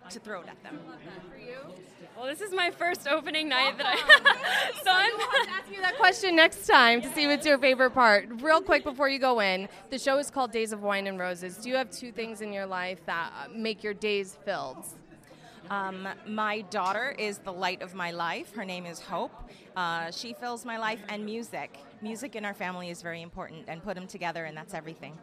to 0.09 0.19
throw 0.19 0.41
it 0.41 0.47
at 0.47 0.61
them 0.63 0.79
Well, 2.17 2.25
this 2.27 2.41
is 2.41 2.51
my 2.51 2.71
first 2.71 3.07
opening 3.07 3.47
night 3.47 3.77
that 3.77 3.85
I. 3.85 3.95
so 4.83 4.91
I'm 4.91 5.17
to 5.17 5.51
ask 5.51 5.71
you 5.71 5.81
that 5.81 5.97
question 5.97 6.35
next 6.43 6.67
time 6.67 7.01
to 7.01 7.13
see 7.13 7.27
what's 7.27 7.45
your 7.45 7.57
favorite 7.57 7.91
part. 7.91 8.27
Real 8.41 8.61
quick 8.61 8.83
before 8.83 9.07
you 9.07 9.19
go 9.19 9.39
in, 9.39 9.69
the 9.89 9.97
show 9.97 10.17
is 10.17 10.29
called 10.29 10.51
Days 10.51 10.73
of 10.73 10.81
Wine 10.81 11.07
and 11.07 11.17
Roses. 11.17 11.57
Do 11.57 11.69
you 11.69 11.75
have 11.75 11.89
two 11.91 12.11
things 12.11 12.41
in 12.41 12.51
your 12.51 12.65
life 12.65 12.99
that 13.05 13.31
uh, 13.31 13.47
make 13.55 13.83
your 13.83 13.93
days 13.93 14.37
filled? 14.43 14.85
Um, 15.69 16.07
my 16.27 16.61
daughter 16.61 17.15
is 17.17 17.37
the 17.37 17.53
light 17.53 17.81
of 17.81 17.93
my 17.93 18.11
life. 18.11 18.53
Her 18.55 18.65
name 18.65 18.85
is 18.85 18.99
Hope. 18.99 19.31
Uh, 19.75 20.09
she 20.11 20.33
fills 20.33 20.65
my 20.65 20.77
life 20.77 20.99
and 21.09 21.23
music. 21.23 21.77
Music 22.01 22.35
in 22.35 22.43
our 22.43 22.55
family 22.55 22.89
is 22.89 23.01
very 23.01 23.21
important, 23.21 23.65
and 23.67 23.83
put 23.83 23.95
them 23.95 24.07
together, 24.07 24.45
and 24.45 24.57
that's 24.57 24.73
everything. 24.73 25.17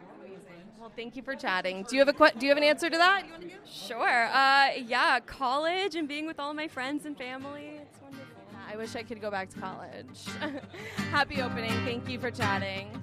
Well, 0.87 0.93
thank 0.95 1.17
you 1.17 1.23
for 1.25 1.35
chatting. 1.35 1.83
Do 1.83 1.97
you 1.97 2.01
have 2.03 2.09
a 2.09 2.13
que- 2.13 2.39
do 2.39 2.47
you 2.47 2.51
have 2.51 2.59
an 2.59 2.63
answer 2.63 2.89
to 2.89 2.97
that? 2.97 3.25
Sure. 3.69 4.27
Uh, 4.27 4.69
yeah, 4.87 5.19
college 5.19 5.97
and 5.97 6.07
being 6.07 6.29
with 6.29 6.39
all 6.39 6.55
my 6.55 6.69
friends 6.69 7.07
and 7.07 7.19
family. 7.19 7.81
It's 7.83 8.01
wonderful. 8.01 8.25
I 8.73 8.77
wish 8.77 8.95
I 8.95 9.03
could 9.03 9.21
go 9.21 9.29
back 9.29 9.51
to 9.51 9.59
college. 9.59 10.27
Happy 11.11 11.43
opening. 11.43 11.73
Thank 11.85 12.09
you 12.09 12.21
for 12.21 12.31
chatting. 12.31 13.03